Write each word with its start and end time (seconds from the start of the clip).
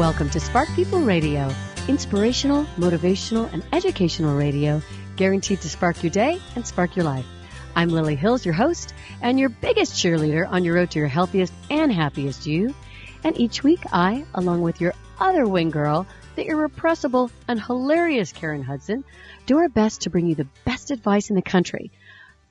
Welcome 0.00 0.30
to 0.30 0.40
Spark 0.40 0.66
People 0.74 1.00
Radio, 1.00 1.54
inspirational, 1.86 2.64
motivational, 2.78 3.52
and 3.52 3.62
educational 3.70 4.34
radio 4.34 4.80
guaranteed 5.16 5.60
to 5.60 5.68
spark 5.68 6.02
your 6.02 6.08
day 6.08 6.40
and 6.56 6.66
spark 6.66 6.96
your 6.96 7.04
life. 7.04 7.26
I'm 7.76 7.90
Lily 7.90 8.16
Hills, 8.16 8.42
your 8.42 8.54
host, 8.54 8.94
and 9.20 9.38
your 9.38 9.50
biggest 9.50 9.92
cheerleader 9.92 10.50
on 10.50 10.64
your 10.64 10.76
road 10.76 10.90
to 10.92 10.98
your 10.98 11.06
healthiest 11.06 11.52
and 11.68 11.92
happiest 11.92 12.46
you. 12.46 12.74
And 13.24 13.38
each 13.38 13.62
week, 13.62 13.80
I, 13.92 14.24
along 14.32 14.62
with 14.62 14.80
your 14.80 14.94
other 15.18 15.46
wing 15.46 15.68
girl, 15.68 16.06
the 16.34 16.46
irrepressible 16.46 17.30
and 17.46 17.60
hilarious 17.60 18.32
Karen 18.32 18.62
Hudson, 18.62 19.04
do 19.44 19.58
our 19.58 19.68
best 19.68 20.00
to 20.00 20.10
bring 20.10 20.28
you 20.28 20.34
the 20.34 20.48
best 20.64 20.90
advice 20.90 21.28
in 21.28 21.36
the 21.36 21.42
country, 21.42 21.92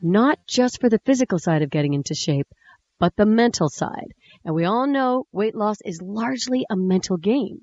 not 0.03 0.37
just 0.45 0.79
for 0.79 0.87
the 0.87 1.01
physical 1.03 1.39
side 1.39 1.63
of 1.63 1.71
getting 1.71 1.95
into 1.95 2.13
shape, 2.13 2.47
but 2.99 3.15
the 3.15 3.25
mental 3.25 3.69
side. 3.69 4.13
And 4.45 4.55
we 4.55 4.65
all 4.65 4.87
know 4.87 5.25
weight 5.31 5.55
loss 5.55 5.77
is 5.83 6.01
largely 6.01 6.65
a 6.69 6.75
mental 6.75 7.17
game. 7.17 7.61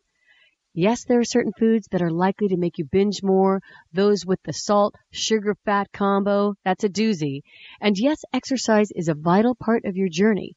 Yes, 0.78 1.04
there 1.04 1.18
are 1.20 1.24
certain 1.24 1.52
foods 1.58 1.88
that 1.90 2.02
are 2.02 2.10
likely 2.10 2.48
to 2.48 2.58
make 2.58 2.76
you 2.76 2.84
binge 2.84 3.22
more. 3.22 3.62
Those 3.94 4.26
with 4.26 4.42
the 4.42 4.52
salt, 4.52 4.94
sugar, 5.10 5.56
fat 5.64 5.90
combo, 5.90 6.54
that's 6.66 6.84
a 6.84 6.90
doozy. 6.90 7.40
And 7.80 7.96
yes, 7.96 8.18
exercise 8.34 8.90
is 8.94 9.08
a 9.08 9.14
vital 9.14 9.54
part 9.54 9.86
of 9.86 9.96
your 9.96 10.10
journey. 10.10 10.54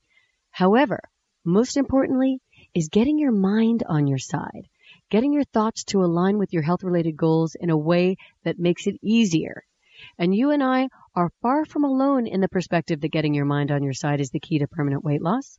However, 0.51 0.99
most 1.45 1.77
importantly 1.77 2.39
is 2.75 2.89
getting 2.89 3.17
your 3.17 3.31
mind 3.31 3.83
on 3.87 4.07
your 4.07 4.17
side, 4.17 4.67
getting 5.09 5.31
your 5.31 5.45
thoughts 5.45 5.85
to 5.85 6.03
align 6.03 6.37
with 6.37 6.51
your 6.51 6.63
health 6.63 6.83
related 6.83 7.15
goals 7.15 7.55
in 7.57 7.69
a 7.69 7.77
way 7.77 8.17
that 8.43 8.59
makes 8.59 8.87
it 8.87 8.97
easier. 9.01 9.63
And 10.17 10.35
you 10.35 10.51
and 10.51 10.61
I 10.61 10.89
are 11.15 11.31
far 11.41 11.63
from 11.63 11.85
alone 11.85 12.27
in 12.27 12.41
the 12.41 12.49
perspective 12.49 12.99
that 12.99 13.13
getting 13.13 13.33
your 13.33 13.45
mind 13.45 13.71
on 13.71 13.83
your 13.83 13.93
side 13.93 14.19
is 14.19 14.31
the 14.31 14.39
key 14.41 14.59
to 14.59 14.67
permanent 14.67 15.03
weight 15.03 15.21
loss. 15.21 15.57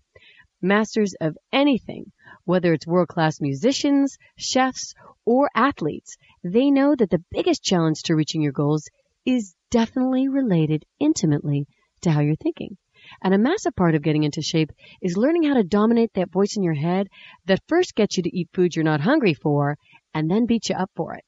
Masters 0.63 1.15
of 1.21 1.39
anything, 1.53 2.13
whether 2.45 2.75
it's 2.75 2.87
world 2.87 3.09
class 3.09 3.41
musicians, 3.41 4.19
chefs, 4.37 4.95
or 5.25 5.49
athletes, 5.55 6.17
they 6.45 6.71
know 6.71 6.95
that 6.95 7.09
the 7.09 7.25
biggest 7.31 7.63
challenge 7.63 8.03
to 8.03 8.15
reaching 8.15 8.43
your 8.43 8.53
goals 8.53 8.89
is 9.25 9.55
definitely 9.71 10.29
related 10.29 10.85
intimately 10.99 11.67
to 12.03 12.11
how 12.11 12.21
you're 12.21 12.37
thinking. 12.37 12.77
And 13.23 13.33
a 13.33 13.39
massive 13.39 13.75
part 13.75 13.95
of 13.95 14.03
getting 14.03 14.25
into 14.25 14.43
shape 14.43 14.71
is 15.01 15.17
learning 15.17 15.45
how 15.45 15.55
to 15.55 15.65
dominate 15.65 16.13
that 16.15 16.31
voice 16.31 16.57
in 16.57 16.63
your 16.63 16.75
head 16.75 17.09
that 17.47 17.63
first 17.67 17.95
gets 17.95 18.19
you 18.19 18.23
to 18.25 18.37
eat 18.37 18.51
food 18.53 18.77
you're 18.77 18.85
not 18.85 19.01
hungry 19.01 19.33
for 19.33 19.79
and 20.13 20.31
then 20.31 20.45
beats 20.45 20.69
you 20.69 20.77
up 20.77 20.91
for 20.95 21.15
it. 21.15 21.25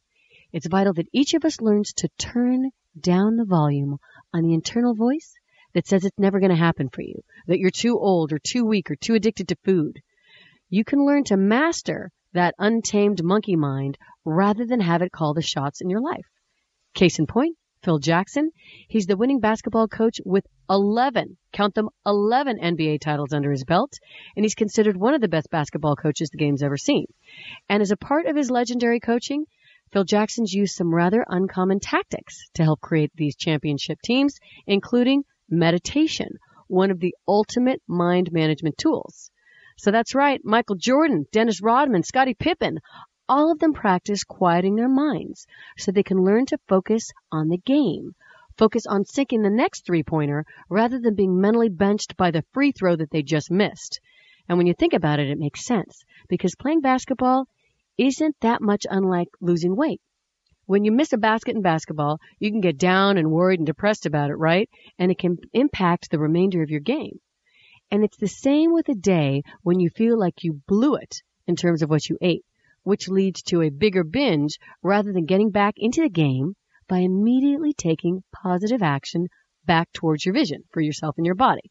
It's 0.52 0.66
vital 0.66 0.92
that 0.94 1.08
each 1.12 1.32
of 1.32 1.46
us 1.46 1.62
learns 1.62 1.94
to 1.94 2.10
turn 2.18 2.70
down 3.00 3.36
the 3.36 3.46
volume 3.46 3.96
on 4.34 4.42
the 4.42 4.52
internal 4.52 4.94
voice 4.94 5.32
that 5.74 5.86
says 5.86 6.04
it's 6.04 6.18
never 6.18 6.40
going 6.40 6.50
to 6.50 6.56
happen 6.56 6.88
for 6.88 7.02
you, 7.02 7.22
that 7.46 7.58
you're 7.58 7.70
too 7.70 7.98
old 7.98 8.32
or 8.32 8.38
too 8.38 8.64
weak 8.64 8.90
or 8.90 8.96
too 8.96 9.14
addicted 9.14 9.48
to 9.48 9.56
food. 9.64 10.00
You 10.68 10.84
can 10.84 11.04
learn 11.04 11.24
to 11.24 11.36
master 11.36 12.10
that 12.32 12.54
untamed 12.58 13.22
monkey 13.22 13.56
mind 13.56 13.98
rather 14.24 14.64
than 14.66 14.80
have 14.80 15.02
it 15.02 15.12
call 15.12 15.34
the 15.34 15.42
shots 15.42 15.80
in 15.80 15.90
your 15.90 16.00
life. 16.00 16.26
Case 16.94 17.18
in 17.18 17.26
point, 17.26 17.56
Phil 17.82 17.98
Jackson. 17.98 18.50
He's 18.88 19.06
the 19.06 19.16
winning 19.16 19.40
basketball 19.40 19.88
coach 19.88 20.20
with 20.24 20.46
11, 20.70 21.36
count 21.52 21.74
them, 21.74 21.88
11 22.06 22.58
NBA 22.58 23.00
titles 23.00 23.32
under 23.32 23.50
his 23.50 23.64
belt, 23.64 23.92
and 24.36 24.44
he's 24.44 24.54
considered 24.54 24.96
one 24.96 25.14
of 25.14 25.20
the 25.20 25.28
best 25.28 25.50
basketball 25.50 25.96
coaches 25.96 26.30
the 26.30 26.38
game's 26.38 26.62
ever 26.62 26.76
seen. 26.76 27.06
And 27.68 27.82
as 27.82 27.90
a 27.90 27.96
part 27.96 28.26
of 28.26 28.36
his 28.36 28.50
legendary 28.50 29.00
coaching, 29.00 29.46
Phil 29.92 30.04
Jackson's 30.04 30.54
used 30.54 30.74
some 30.74 30.94
rather 30.94 31.24
uncommon 31.28 31.80
tactics 31.80 32.48
to 32.54 32.62
help 32.62 32.80
create 32.80 33.12
these 33.14 33.36
championship 33.36 34.00
teams, 34.02 34.38
including 34.66 35.24
meditation, 35.48 36.38
one 36.68 36.90
of 36.90 37.00
the 37.00 37.14
ultimate 37.26 37.82
mind 37.86 38.32
management 38.32 38.78
tools. 38.78 39.30
So 39.76 39.90
that's 39.90 40.14
right, 40.14 40.40
Michael 40.44 40.76
Jordan, 40.76 41.26
Dennis 41.32 41.62
Rodman, 41.62 42.02
Scottie 42.02 42.34
Pippen, 42.34 42.78
all 43.28 43.50
of 43.50 43.58
them 43.58 43.72
practice 43.72 44.24
quieting 44.24 44.74
their 44.74 44.88
minds 44.88 45.46
so 45.78 45.90
they 45.90 46.02
can 46.02 46.24
learn 46.24 46.46
to 46.46 46.58
focus 46.68 47.10
on 47.30 47.48
the 47.48 47.58
game, 47.58 48.14
focus 48.58 48.86
on 48.86 49.04
sinking 49.04 49.42
the 49.42 49.50
next 49.50 49.86
three 49.86 50.02
pointer 50.02 50.44
rather 50.68 50.98
than 50.98 51.14
being 51.14 51.40
mentally 51.40 51.68
benched 51.68 52.16
by 52.16 52.30
the 52.30 52.44
free 52.52 52.72
throw 52.72 52.96
that 52.96 53.10
they 53.10 53.22
just 53.22 53.50
missed. 53.50 54.00
And 54.48 54.58
when 54.58 54.66
you 54.66 54.74
think 54.74 54.92
about 54.92 55.20
it, 55.20 55.30
it 55.30 55.38
makes 55.38 55.64
sense 55.64 56.04
because 56.28 56.54
playing 56.54 56.80
basketball 56.80 57.46
isn't 57.96 58.36
that 58.40 58.60
much 58.60 58.86
unlike 58.90 59.28
losing 59.40 59.76
weight. 59.76 60.00
When 60.66 60.84
you 60.84 60.92
miss 60.92 61.12
a 61.12 61.18
basket 61.18 61.56
in 61.56 61.62
basketball, 61.62 62.18
you 62.38 62.50
can 62.50 62.60
get 62.60 62.78
down 62.78 63.18
and 63.18 63.30
worried 63.30 63.60
and 63.60 63.66
depressed 63.66 64.06
about 64.06 64.30
it, 64.30 64.36
right? 64.36 64.70
And 64.98 65.10
it 65.10 65.18
can 65.18 65.38
impact 65.52 66.10
the 66.10 66.18
remainder 66.18 66.62
of 66.62 66.70
your 66.70 66.80
game. 66.80 67.18
And 67.90 68.04
it's 68.04 68.16
the 68.16 68.28
same 68.28 68.72
with 68.72 68.88
a 68.88 68.94
day 68.94 69.42
when 69.62 69.80
you 69.80 69.90
feel 69.90 70.18
like 70.18 70.44
you 70.44 70.62
blew 70.66 70.94
it 70.94 71.22
in 71.46 71.56
terms 71.56 71.82
of 71.82 71.90
what 71.90 72.08
you 72.08 72.16
ate, 72.20 72.44
which 72.84 73.08
leads 73.08 73.42
to 73.42 73.62
a 73.62 73.70
bigger 73.70 74.04
binge 74.04 74.58
rather 74.82 75.12
than 75.12 75.26
getting 75.26 75.50
back 75.50 75.74
into 75.76 76.02
the 76.02 76.08
game 76.08 76.54
by 76.88 76.98
immediately 76.98 77.72
taking 77.74 78.22
positive 78.32 78.82
action 78.82 79.28
back 79.66 79.92
towards 79.92 80.24
your 80.24 80.34
vision 80.34 80.62
for 80.70 80.80
yourself 80.80 81.16
and 81.18 81.26
your 81.26 81.34
body. 81.34 81.70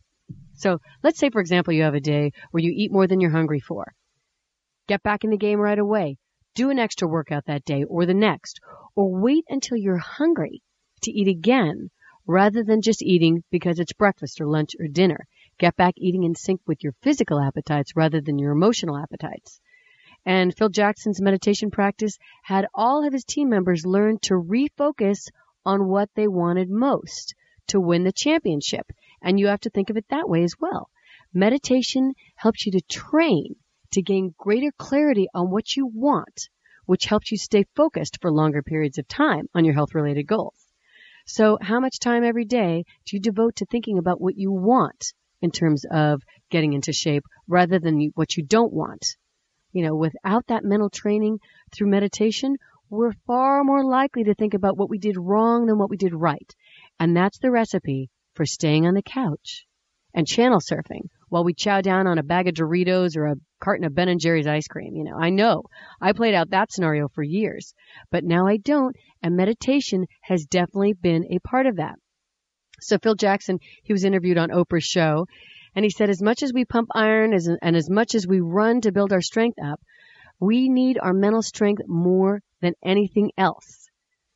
So 0.53 0.79
let's 1.01 1.17
say, 1.17 1.29
for 1.29 1.41
example, 1.41 1.73
you 1.73 1.83
have 1.83 1.95
a 1.95 1.99
day 1.99 2.31
where 2.51 2.63
you 2.63 2.71
eat 2.75 2.91
more 2.91 3.07
than 3.07 3.19
you're 3.19 3.31
hungry 3.31 3.59
for. 3.59 3.93
Get 4.87 5.01
back 5.01 5.23
in 5.23 5.29
the 5.29 5.37
game 5.37 5.59
right 5.59 5.79
away. 5.79 6.17
Do 6.53 6.69
an 6.69 6.79
extra 6.79 7.07
workout 7.07 7.45
that 7.45 7.65
day 7.65 7.83
or 7.83 8.05
the 8.05 8.13
next, 8.13 8.59
or 8.95 9.09
wait 9.09 9.45
until 9.49 9.77
you're 9.77 9.97
hungry 9.97 10.61
to 11.01 11.11
eat 11.11 11.27
again 11.27 11.89
rather 12.27 12.63
than 12.63 12.81
just 12.81 13.01
eating 13.01 13.43
because 13.51 13.79
it's 13.79 13.93
breakfast 13.93 14.39
or 14.39 14.47
lunch 14.47 14.71
or 14.79 14.87
dinner. 14.87 15.27
Get 15.57 15.75
back 15.75 15.93
eating 15.97 16.23
in 16.23 16.35
sync 16.35 16.61
with 16.65 16.83
your 16.83 16.93
physical 17.01 17.39
appetites 17.39 17.95
rather 17.95 18.21
than 18.21 18.39
your 18.39 18.51
emotional 18.51 18.97
appetites. 18.97 19.59
And 20.25 20.55
Phil 20.55 20.69
Jackson's 20.69 21.21
meditation 21.21 21.71
practice 21.71 22.17
had 22.43 22.67
all 22.73 23.05
of 23.05 23.13
his 23.13 23.23
team 23.23 23.49
members 23.49 23.85
learn 23.85 24.19
to 24.19 24.35
refocus 24.35 25.29
on 25.65 25.87
what 25.87 26.09
they 26.15 26.27
wanted 26.27 26.69
most 26.69 27.33
to 27.67 27.79
win 27.79 28.03
the 28.03 28.11
championship. 28.11 28.91
And 29.21 29.39
you 29.39 29.47
have 29.47 29.61
to 29.61 29.69
think 29.69 29.89
of 29.89 29.97
it 29.97 30.05
that 30.09 30.29
way 30.29 30.43
as 30.43 30.55
well. 30.59 30.89
Meditation 31.33 32.13
helps 32.35 32.65
you 32.65 32.71
to 32.73 32.81
train 32.81 33.55
to 33.91 34.01
gain 34.01 34.33
greater 34.37 34.71
clarity 34.77 35.27
on 35.33 35.49
what 35.49 35.75
you 35.75 35.85
want, 35.85 36.49
which 36.91 37.05
helps 37.05 37.31
you 37.31 37.37
stay 37.37 37.63
focused 37.73 38.17
for 38.19 38.29
longer 38.29 38.61
periods 38.61 38.97
of 38.97 39.07
time 39.07 39.47
on 39.55 39.63
your 39.63 39.73
health 39.73 39.95
related 39.95 40.27
goals. 40.27 40.67
So 41.25 41.57
how 41.61 41.79
much 41.79 41.99
time 41.99 42.25
every 42.25 42.43
day 42.43 42.83
do 43.05 43.15
you 43.15 43.21
devote 43.21 43.55
to 43.55 43.65
thinking 43.65 43.97
about 43.97 44.19
what 44.19 44.35
you 44.35 44.51
want 44.51 45.13
in 45.41 45.51
terms 45.51 45.85
of 45.89 46.21
getting 46.49 46.73
into 46.73 46.91
shape 46.91 47.23
rather 47.47 47.79
than 47.79 48.11
what 48.15 48.35
you 48.35 48.43
don't 48.43 48.73
want? 48.73 49.15
You 49.71 49.85
know, 49.85 49.95
without 49.95 50.47
that 50.47 50.65
mental 50.65 50.89
training 50.89 51.39
through 51.73 51.87
meditation, 51.87 52.57
we're 52.89 53.13
far 53.25 53.63
more 53.63 53.85
likely 53.85 54.25
to 54.25 54.35
think 54.35 54.53
about 54.53 54.75
what 54.75 54.89
we 54.89 54.97
did 54.97 55.15
wrong 55.15 55.67
than 55.67 55.77
what 55.77 55.89
we 55.89 55.95
did 55.95 56.13
right. 56.13 56.53
And 56.99 57.15
that's 57.15 57.39
the 57.39 57.51
recipe 57.51 58.09
for 58.33 58.45
staying 58.45 58.85
on 58.85 58.95
the 58.95 59.01
couch 59.01 59.65
and 60.13 60.27
channel 60.27 60.59
surfing 60.59 61.07
while 61.31 61.45
we 61.45 61.53
chow 61.53 61.79
down 61.79 62.07
on 62.07 62.17
a 62.17 62.23
bag 62.23 62.49
of 62.49 62.55
Doritos 62.55 63.15
or 63.15 63.27
a 63.27 63.35
carton 63.61 63.85
of 63.85 63.95
Ben 63.95 64.09
and 64.09 64.19
Jerry's 64.19 64.47
ice 64.47 64.67
cream. 64.67 64.97
You 64.97 65.05
know, 65.05 65.15
I 65.17 65.29
know 65.29 65.63
I 66.01 66.11
played 66.11 66.33
out 66.33 66.49
that 66.49 66.73
scenario 66.73 67.07
for 67.07 67.23
years, 67.23 67.73
but 68.11 68.25
now 68.25 68.47
I 68.47 68.57
don't. 68.57 68.93
And 69.23 69.37
meditation 69.37 70.07
has 70.23 70.43
definitely 70.43 70.91
been 70.91 71.23
a 71.31 71.39
part 71.39 71.67
of 71.67 71.77
that. 71.77 71.95
So 72.81 72.97
Phil 72.97 73.15
Jackson, 73.15 73.59
he 73.81 73.93
was 73.93 74.03
interviewed 74.03 74.37
on 74.37 74.49
Oprah's 74.49 74.83
show 74.83 75.25
and 75.73 75.85
he 75.85 75.89
said, 75.89 76.09
as 76.09 76.21
much 76.21 76.43
as 76.43 76.51
we 76.51 76.65
pump 76.65 76.89
iron 76.93 77.33
and 77.61 77.77
as 77.77 77.89
much 77.89 78.13
as 78.13 78.27
we 78.27 78.41
run 78.41 78.81
to 78.81 78.91
build 78.91 79.13
our 79.13 79.21
strength 79.21 79.57
up, 79.63 79.79
we 80.41 80.67
need 80.67 80.99
our 81.01 81.13
mental 81.13 81.41
strength 81.41 81.83
more 81.87 82.41
than 82.59 82.73
anything 82.83 83.31
else. 83.37 83.87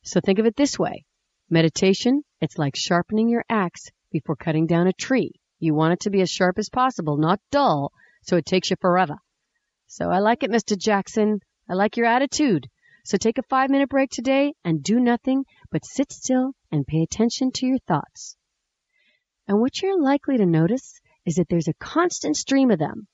So 0.02 0.20
think 0.20 0.38
of 0.38 0.46
it 0.46 0.56
this 0.56 0.78
way. 0.78 1.04
Meditation, 1.50 2.22
it's 2.40 2.56
like 2.56 2.74
sharpening 2.74 3.28
your 3.28 3.44
axe 3.50 3.90
before 4.10 4.36
cutting 4.36 4.66
down 4.66 4.86
a 4.86 4.94
tree. 4.94 5.32
You 5.58 5.74
want 5.74 5.94
it 5.94 6.00
to 6.00 6.10
be 6.10 6.20
as 6.20 6.30
sharp 6.30 6.58
as 6.58 6.68
possible, 6.68 7.16
not 7.16 7.40
dull, 7.50 7.92
so 8.22 8.36
it 8.36 8.46
takes 8.46 8.70
you 8.70 8.76
forever. 8.80 9.16
So 9.86 10.10
I 10.10 10.18
like 10.18 10.42
it, 10.42 10.50
Mr. 10.50 10.76
Jackson. 10.76 11.40
I 11.68 11.74
like 11.74 11.96
your 11.96 12.06
attitude. 12.06 12.68
So 13.04 13.16
take 13.16 13.38
a 13.38 13.42
five 13.42 13.70
minute 13.70 13.88
break 13.88 14.10
today 14.10 14.52
and 14.64 14.82
do 14.82 14.98
nothing 14.98 15.44
but 15.70 15.84
sit 15.84 16.12
still 16.12 16.52
and 16.72 16.86
pay 16.86 17.02
attention 17.02 17.52
to 17.52 17.66
your 17.66 17.78
thoughts. 17.86 18.36
And 19.46 19.60
what 19.60 19.80
you're 19.80 20.02
likely 20.02 20.38
to 20.38 20.46
notice 20.46 21.00
is 21.24 21.36
that 21.36 21.48
there's 21.48 21.68
a 21.68 21.74
constant 21.74 22.36
stream 22.36 22.70
of 22.70 22.78
them. 22.78 23.06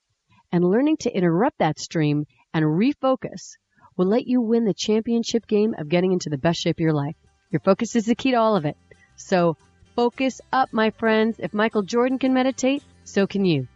And 0.51 0.65
learning 0.65 0.97
to 1.01 1.15
interrupt 1.15 1.59
that 1.59 1.79
stream 1.79 2.25
and 2.53 2.65
refocus 2.65 3.53
will 3.97 4.07
let 4.07 4.27
you 4.27 4.41
win 4.41 4.65
the 4.65 4.75
championship 4.75 5.47
game 5.47 5.75
of 5.79 5.89
getting 5.89 6.13
into 6.13 6.31
the 6.31 6.39
best 6.39 6.61
shape 6.61 6.77
of 6.77 6.81
your 6.81 6.95
life. 6.95 7.17
Your 7.51 7.61
focus 7.61 7.95
is 7.95 8.07
the 8.07 8.15
key 8.15 8.31
to 8.31 8.39
all 8.39 8.57
of 8.57 8.65
it. 8.65 8.77
So 9.17 9.57
Focus 9.95 10.41
up, 10.53 10.73
my 10.73 10.91
friends. 10.91 11.37
If 11.39 11.53
Michael 11.53 11.83
Jordan 11.83 12.19
can 12.19 12.33
meditate, 12.33 12.83
so 13.05 13.27
can 13.27 13.45
you. 13.45 13.69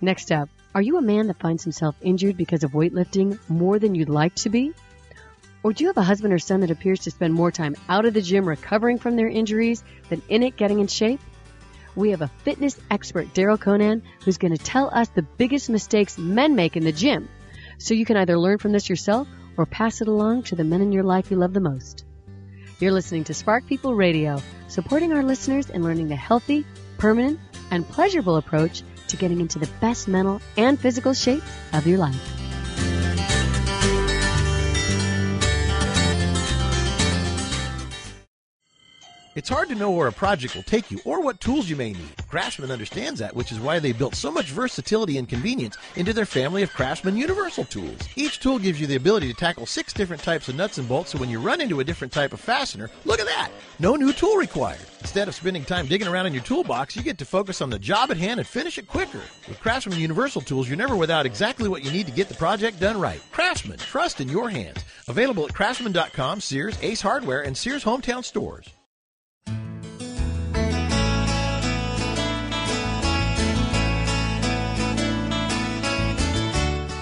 Next 0.00 0.30
up, 0.30 0.48
are 0.76 0.82
you 0.82 0.96
a 0.96 1.02
man 1.02 1.26
that 1.26 1.40
finds 1.40 1.64
himself 1.64 1.96
injured 2.00 2.36
because 2.36 2.62
of 2.62 2.70
weightlifting 2.70 3.36
more 3.48 3.80
than 3.80 3.96
you'd 3.96 4.08
like 4.08 4.36
to 4.36 4.48
be? 4.48 4.72
Or 5.64 5.72
do 5.72 5.82
you 5.82 5.88
have 5.88 5.96
a 5.96 6.02
husband 6.02 6.32
or 6.32 6.38
son 6.38 6.60
that 6.60 6.70
appears 6.70 7.00
to 7.00 7.10
spend 7.10 7.34
more 7.34 7.50
time 7.50 7.74
out 7.88 8.04
of 8.04 8.14
the 8.14 8.22
gym 8.22 8.46
recovering 8.46 8.98
from 8.98 9.16
their 9.16 9.26
injuries 9.26 9.82
than 10.08 10.22
in 10.28 10.44
it 10.44 10.56
getting 10.56 10.78
in 10.78 10.86
shape? 10.86 11.20
We 11.96 12.10
have 12.10 12.22
a 12.22 12.30
fitness 12.44 12.78
expert, 12.88 13.34
Daryl 13.34 13.58
Conant, 13.58 14.04
who's 14.24 14.38
going 14.38 14.56
to 14.56 14.62
tell 14.62 14.88
us 14.94 15.08
the 15.08 15.22
biggest 15.22 15.68
mistakes 15.68 16.16
men 16.16 16.54
make 16.54 16.76
in 16.76 16.84
the 16.84 16.92
gym 16.92 17.28
so 17.78 17.94
you 17.94 18.04
can 18.04 18.16
either 18.16 18.38
learn 18.38 18.58
from 18.58 18.70
this 18.70 18.88
yourself 18.88 19.26
or 19.56 19.66
pass 19.66 20.00
it 20.00 20.06
along 20.06 20.44
to 20.44 20.54
the 20.54 20.62
men 20.62 20.80
in 20.80 20.92
your 20.92 21.02
life 21.02 21.32
you 21.32 21.36
love 21.36 21.54
the 21.54 21.60
most. 21.60 22.04
You're 22.78 22.92
listening 22.92 23.24
to 23.24 23.34
Spark 23.34 23.66
People 23.66 23.94
Radio, 23.94 24.40
supporting 24.68 25.12
our 25.12 25.22
listeners 25.22 25.70
in 25.70 25.82
learning 25.82 26.08
the 26.08 26.16
healthy, 26.16 26.64
permanent, 26.98 27.40
and 27.70 27.88
pleasurable 27.88 28.36
approach 28.36 28.82
to 29.08 29.16
getting 29.16 29.40
into 29.40 29.58
the 29.58 29.68
best 29.80 30.08
mental 30.08 30.40
and 30.56 30.78
physical 30.78 31.14
shape 31.14 31.42
of 31.72 31.86
your 31.86 31.98
life. 31.98 32.37
It's 39.38 39.48
hard 39.48 39.68
to 39.68 39.76
know 39.76 39.92
where 39.92 40.08
a 40.08 40.12
project 40.12 40.56
will 40.56 40.64
take 40.64 40.90
you 40.90 40.98
or 41.04 41.20
what 41.20 41.40
tools 41.40 41.70
you 41.70 41.76
may 41.76 41.92
need. 41.92 42.26
Craftsman 42.28 42.72
understands 42.72 43.20
that, 43.20 43.36
which 43.36 43.52
is 43.52 43.60
why 43.60 43.78
they 43.78 43.92
built 43.92 44.16
so 44.16 44.32
much 44.32 44.46
versatility 44.46 45.16
and 45.16 45.28
convenience 45.28 45.78
into 45.94 46.12
their 46.12 46.26
family 46.26 46.64
of 46.64 46.72
Craftsman 46.72 47.16
Universal 47.16 47.66
tools. 47.66 48.00
Each 48.16 48.40
tool 48.40 48.58
gives 48.58 48.80
you 48.80 48.88
the 48.88 48.96
ability 48.96 49.28
to 49.28 49.38
tackle 49.38 49.64
six 49.64 49.92
different 49.92 50.24
types 50.24 50.48
of 50.48 50.56
nuts 50.56 50.78
and 50.78 50.88
bolts, 50.88 51.12
so 51.12 51.18
when 51.18 51.30
you 51.30 51.38
run 51.38 51.60
into 51.60 51.78
a 51.78 51.84
different 51.84 52.12
type 52.12 52.32
of 52.32 52.40
fastener, 52.40 52.90
look 53.04 53.20
at 53.20 53.26
that! 53.26 53.52
No 53.78 53.94
new 53.94 54.12
tool 54.12 54.34
required. 54.34 54.80
Instead 55.02 55.28
of 55.28 55.36
spending 55.36 55.64
time 55.64 55.86
digging 55.86 56.08
around 56.08 56.26
in 56.26 56.34
your 56.34 56.42
toolbox, 56.42 56.96
you 56.96 57.04
get 57.04 57.18
to 57.18 57.24
focus 57.24 57.62
on 57.62 57.70
the 57.70 57.78
job 57.78 58.10
at 58.10 58.16
hand 58.16 58.40
and 58.40 58.46
finish 58.48 58.76
it 58.76 58.88
quicker. 58.88 59.22
With 59.46 59.60
Craftsman 59.60 60.00
Universal 60.00 60.42
tools, 60.42 60.68
you're 60.68 60.76
never 60.76 60.96
without 60.96 61.26
exactly 61.26 61.68
what 61.68 61.84
you 61.84 61.92
need 61.92 62.06
to 62.06 62.12
get 62.12 62.28
the 62.28 62.34
project 62.34 62.80
done 62.80 62.98
right. 62.98 63.22
Craftsman, 63.30 63.78
trust 63.78 64.20
in 64.20 64.28
your 64.28 64.50
hands. 64.50 64.84
Available 65.06 65.44
at 65.44 65.54
craftsman.com, 65.54 66.40
Sears, 66.40 66.76
Ace 66.82 67.00
Hardware, 67.00 67.42
and 67.42 67.56
Sears 67.56 67.84
hometown 67.84 68.24
stores. 68.24 68.68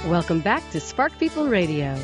Welcome 0.06 0.38
back 0.38 0.62
to 0.70 0.78
Spark 0.78 1.18
People 1.18 1.48
Radio. 1.48 1.98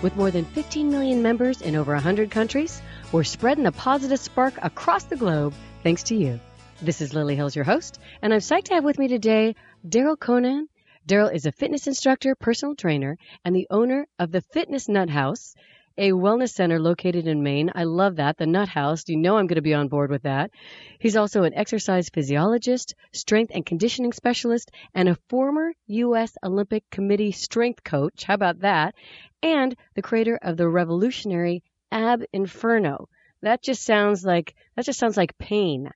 With 0.00 0.14
more 0.14 0.30
than 0.30 0.44
15 0.44 0.92
million 0.92 1.24
members 1.24 1.60
in 1.60 1.74
over 1.74 1.92
100 1.92 2.30
countries, 2.30 2.80
we're 3.10 3.24
spreading 3.24 3.64
the 3.64 3.72
positive 3.72 4.20
spark 4.20 4.54
across 4.62 5.02
the 5.02 5.16
globe 5.16 5.52
thanks 5.82 6.04
to 6.04 6.14
you. 6.14 6.38
This 6.80 7.00
is 7.00 7.14
Lily 7.14 7.34
Hills, 7.34 7.56
your 7.56 7.64
host, 7.64 7.98
and 8.22 8.32
I'm 8.32 8.38
psyched 8.38 8.66
to 8.66 8.74
have 8.74 8.84
with 8.84 8.96
me 8.96 9.08
today 9.08 9.56
Daryl 9.84 10.16
Conant. 10.16 10.68
Daryl 11.04 11.34
is 11.34 11.46
a 11.46 11.52
fitness 11.52 11.88
instructor, 11.88 12.36
personal 12.36 12.76
trainer, 12.76 13.18
and 13.44 13.56
the 13.56 13.66
owner 13.70 14.06
of 14.20 14.30
the 14.30 14.40
Fitness 14.40 14.88
Nut 14.88 15.10
House 15.10 15.56
a 15.98 16.12
wellness 16.12 16.50
center 16.50 16.78
located 16.78 17.26
in 17.26 17.42
Maine. 17.42 17.72
I 17.74 17.84
love 17.84 18.16
that. 18.16 18.38
The 18.38 18.46
Nut 18.46 18.68
House. 18.68 19.08
You 19.08 19.16
know 19.16 19.36
I'm 19.36 19.48
going 19.48 19.56
to 19.56 19.62
be 19.62 19.74
on 19.74 19.88
board 19.88 20.10
with 20.10 20.22
that. 20.22 20.52
He's 21.00 21.16
also 21.16 21.42
an 21.42 21.54
exercise 21.54 22.08
physiologist, 22.08 22.94
strength 23.12 23.50
and 23.52 23.66
conditioning 23.66 24.12
specialist, 24.12 24.70
and 24.94 25.08
a 25.08 25.18
former 25.28 25.72
U.S. 25.88 26.38
Olympic 26.44 26.88
Committee 26.90 27.32
strength 27.32 27.82
coach. 27.82 28.22
How 28.22 28.34
about 28.34 28.60
that? 28.60 28.94
And 29.42 29.76
the 29.94 30.02
creator 30.02 30.38
of 30.40 30.56
the 30.56 30.68
revolutionary 30.68 31.64
Ab 31.90 32.22
Inferno. 32.32 33.08
That 33.42 33.62
just 33.62 33.82
sounds 33.82 34.24
like 34.24 34.54
that 34.76 34.84
just 34.84 34.98
sounds 34.98 35.16
like 35.16 35.36
pain. 35.36 35.90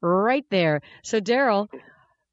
Right 0.00 0.44
there. 0.50 0.80
So 1.02 1.20
Daryl, 1.20 1.68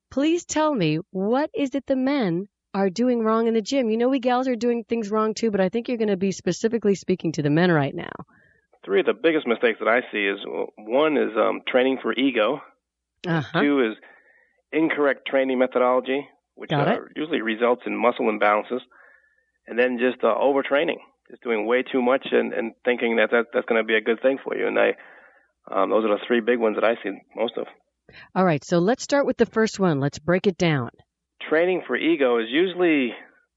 please 0.10 0.46
tell 0.46 0.74
me 0.74 1.00
what 1.12 1.50
is 1.54 1.76
it 1.76 1.86
the 1.86 1.96
men 1.96 2.48
are 2.76 2.90
doing 2.90 3.24
wrong 3.24 3.48
in 3.48 3.54
the 3.54 3.62
gym. 3.62 3.90
You 3.90 3.96
know, 3.96 4.10
we 4.10 4.20
gals 4.20 4.50
are 4.50 4.56
doing 4.58 4.84
things 4.84 5.10
wrong 5.10 5.34
too, 5.34 5.50
but 5.50 5.62
I 5.62 5.70
think 5.70 5.88
you're 5.88 5.98
going 5.98 6.10
to 6.10 6.18
be 6.18 6.34
specifically 6.34 6.94
speaking 6.94 7.32
to 7.32 7.42
the 7.42 7.50
men 7.50 7.72
right 7.72 7.96
now. 7.96 8.12
Three 8.84 9.00
of 9.00 9.06
the 9.06 9.14
biggest 9.14 9.48
mistakes 9.48 9.80
that 9.80 9.88
I 9.88 10.02
see 10.12 10.28
is 10.28 10.40
one 10.78 11.16
is 11.16 11.32
um, 11.38 11.62
training 11.66 12.00
for 12.02 12.12
ego. 12.14 12.62
Uh-huh. 13.26 13.62
Two 13.62 13.80
is 13.80 13.96
incorrect 14.74 15.26
training 15.26 15.58
methodology, 15.58 16.28
which 16.56 16.72
uh, 16.74 16.98
usually 17.16 17.42
results 17.42 17.84
in 17.86 17.96
muscle 17.96 18.26
imbalances, 18.26 18.82
and 19.66 19.80
then 19.80 19.98
just 19.98 20.22
uh, 20.22 20.36
overtraining, 20.36 21.00
just 21.32 21.42
doing 21.44 21.66
way 21.66 21.82
too 21.82 22.02
much 22.02 22.28
and, 22.32 22.52
and 22.52 22.74
thinking 22.84 23.16
that, 23.16 23.32
that 23.32 23.46
that's 23.54 23.66
going 23.68 23.82
to 23.82 23.88
be 23.88 23.96
a 23.96 24.02
good 24.02 24.22
thing 24.22 24.38
for 24.44 24.54
you. 24.54 24.68
And 24.68 24.78
I, 24.78 24.96
um, 25.72 25.92
those 25.92 26.04
are 26.04 26.10
the 26.10 26.24
three 26.28 26.42
big 26.42 26.60
ones 26.60 26.76
that 26.76 26.84
I 26.84 26.96
see 27.02 27.18
most 27.38 27.54
of. 27.58 27.68
All 28.36 28.46
right, 28.46 28.64
so 28.66 28.80
let's 28.80 29.02
start 29.02 29.26
with 29.26 29.38
the 29.38 29.46
first 29.46 29.80
one. 29.80 30.02
Let's 30.02 30.20
break 30.20 30.46
it 30.46 30.58
down 30.58 30.92
training 31.50 31.84
for 31.86 31.96
ego 31.96 32.40
is 32.40 32.48
usually 32.50 33.14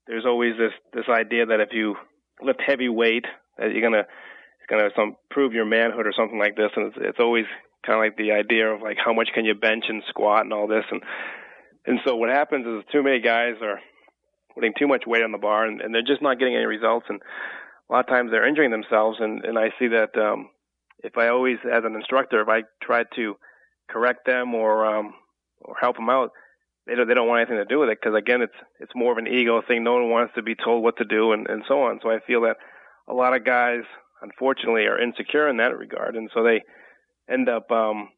there's 0.07 0.27
always 0.27 0.55
this 0.59 0.73
this 0.93 1.09
idea 1.09 1.47
that 1.47 1.61
if 1.61 1.69
you 1.73 1.95
lift 2.43 2.61
heavy 2.67 2.89
weight 2.89 3.25
that 3.59 3.73
you're 3.73 3.83
gonna 3.83 4.05
it's 4.07 4.69
gonna 4.69 4.91
some 4.97 5.17
prove 5.31 5.53
your 5.53 5.67
manhood 5.67 6.07
or 6.07 6.13
something 6.17 6.39
like 6.39 6.57
this, 6.57 6.71
and 6.77 6.87
it's, 6.87 6.97
it's 7.01 7.21
always 7.21 7.45
kind 7.87 7.99
of 7.99 8.05
like 8.05 8.17
the 8.17 8.33
idea 8.33 8.69
of 8.69 8.83
like 8.83 8.97
how 9.03 9.13
much 9.13 9.29
can 9.35 9.45
you 9.45 9.55
bench 9.55 9.85
and 9.89 10.03
squat 10.09 10.43
and 10.43 10.53
all 10.53 10.67
this, 10.67 10.85
and 10.91 11.03
and 11.87 12.01
so 12.07 12.17
what 12.17 12.31
happens 12.31 12.67
is 12.67 12.85
too 12.93 13.03
many 13.03 13.21
guys 13.21 13.55
are 13.63 13.81
putting 14.55 14.73
too 14.79 14.89
much 14.89 15.05
weight 15.07 15.23
on 15.23 15.33
the 15.33 15.39
bar 15.39 15.65
and, 15.67 15.81
and 15.81 15.95
they're 15.95 16.03
just 16.03 16.23
not 16.23 16.39
getting 16.39 16.57
any 16.57 16.67
results, 16.67 17.07
and 17.09 17.21
a 17.89 17.93
lot 17.93 18.01
of 18.01 18.09
times 18.09 18.31
they're 18.31 18.49
injuring 18.49 18.71
themselves, 18.71 19.19
and 19.21 19.45
and 19.45 19.59
I 19.59 19.71
see 19.79 19.89
that 19.89 20.17
um, 20.17 20.49
if 21.01 21.17
I 21.17 21.29
always 21.29 21.59
as 21.65 21.85
an 21.85 21.95
instructor 21.95 22.41
if 22.41 22.49
I 22.49 22.63
try 22.83 23.05
to 23.17 23.37
correct 23.91 24.27
them 24.27 24.55
or 24.55 24.87
um, 24.87 25.15
or 25.61 25.75
help 25.81 25.97
them 25.97 26.11
out 26.11 26.31
they 26.89 26.95
don't 26.95 27.07
they 27.07 27.15
don't 27.15 27.29
want 27.29 27.41
anything 27.41 27.59
to 27.59 27.65
do 27.65 27.79
with 27.79 27.91
it 27.91 27.99
because 28.01 28.17
again 28.17 28.43
it's 28.43 28.55
it's 28.81 28.93
more 28.97 29.13
of 29.13 29.19
an 29.19 29.29
ego 29.29 29.63
thing. 29.67 29.85
No 29.85 29.95
one 29.95 30.11
wants 30.11 30.35
to 30.35 30.43
be 30.43 30.55
told 30.55 30.83
what 30.83 30.97
to 30.97 31.05
do 31.05 31.33
and 31.33 31.47
and 31.47 31.63
so 31.69 31.83
on. 31.83 32.01
So 32.03 32.11
I 32.11 32.19
feel 32.27 32.43
that 32.43 32.57
a 33.07 33.15
lot 33.15 33.37
of 33.37 33.45
guys 33.45 33.83
unfortunately 34.23 34.87
are 34.87 35.01
insecure 35.01 35.49
in 35.49 35.59
that 35.59 35.77
regard, 35.77 36.17
and 36.17 36.31
so 36.35 36.43
they 36.43 36.63
end 37.31 37.49
up 37.49 37.71
um, 37.71 38.09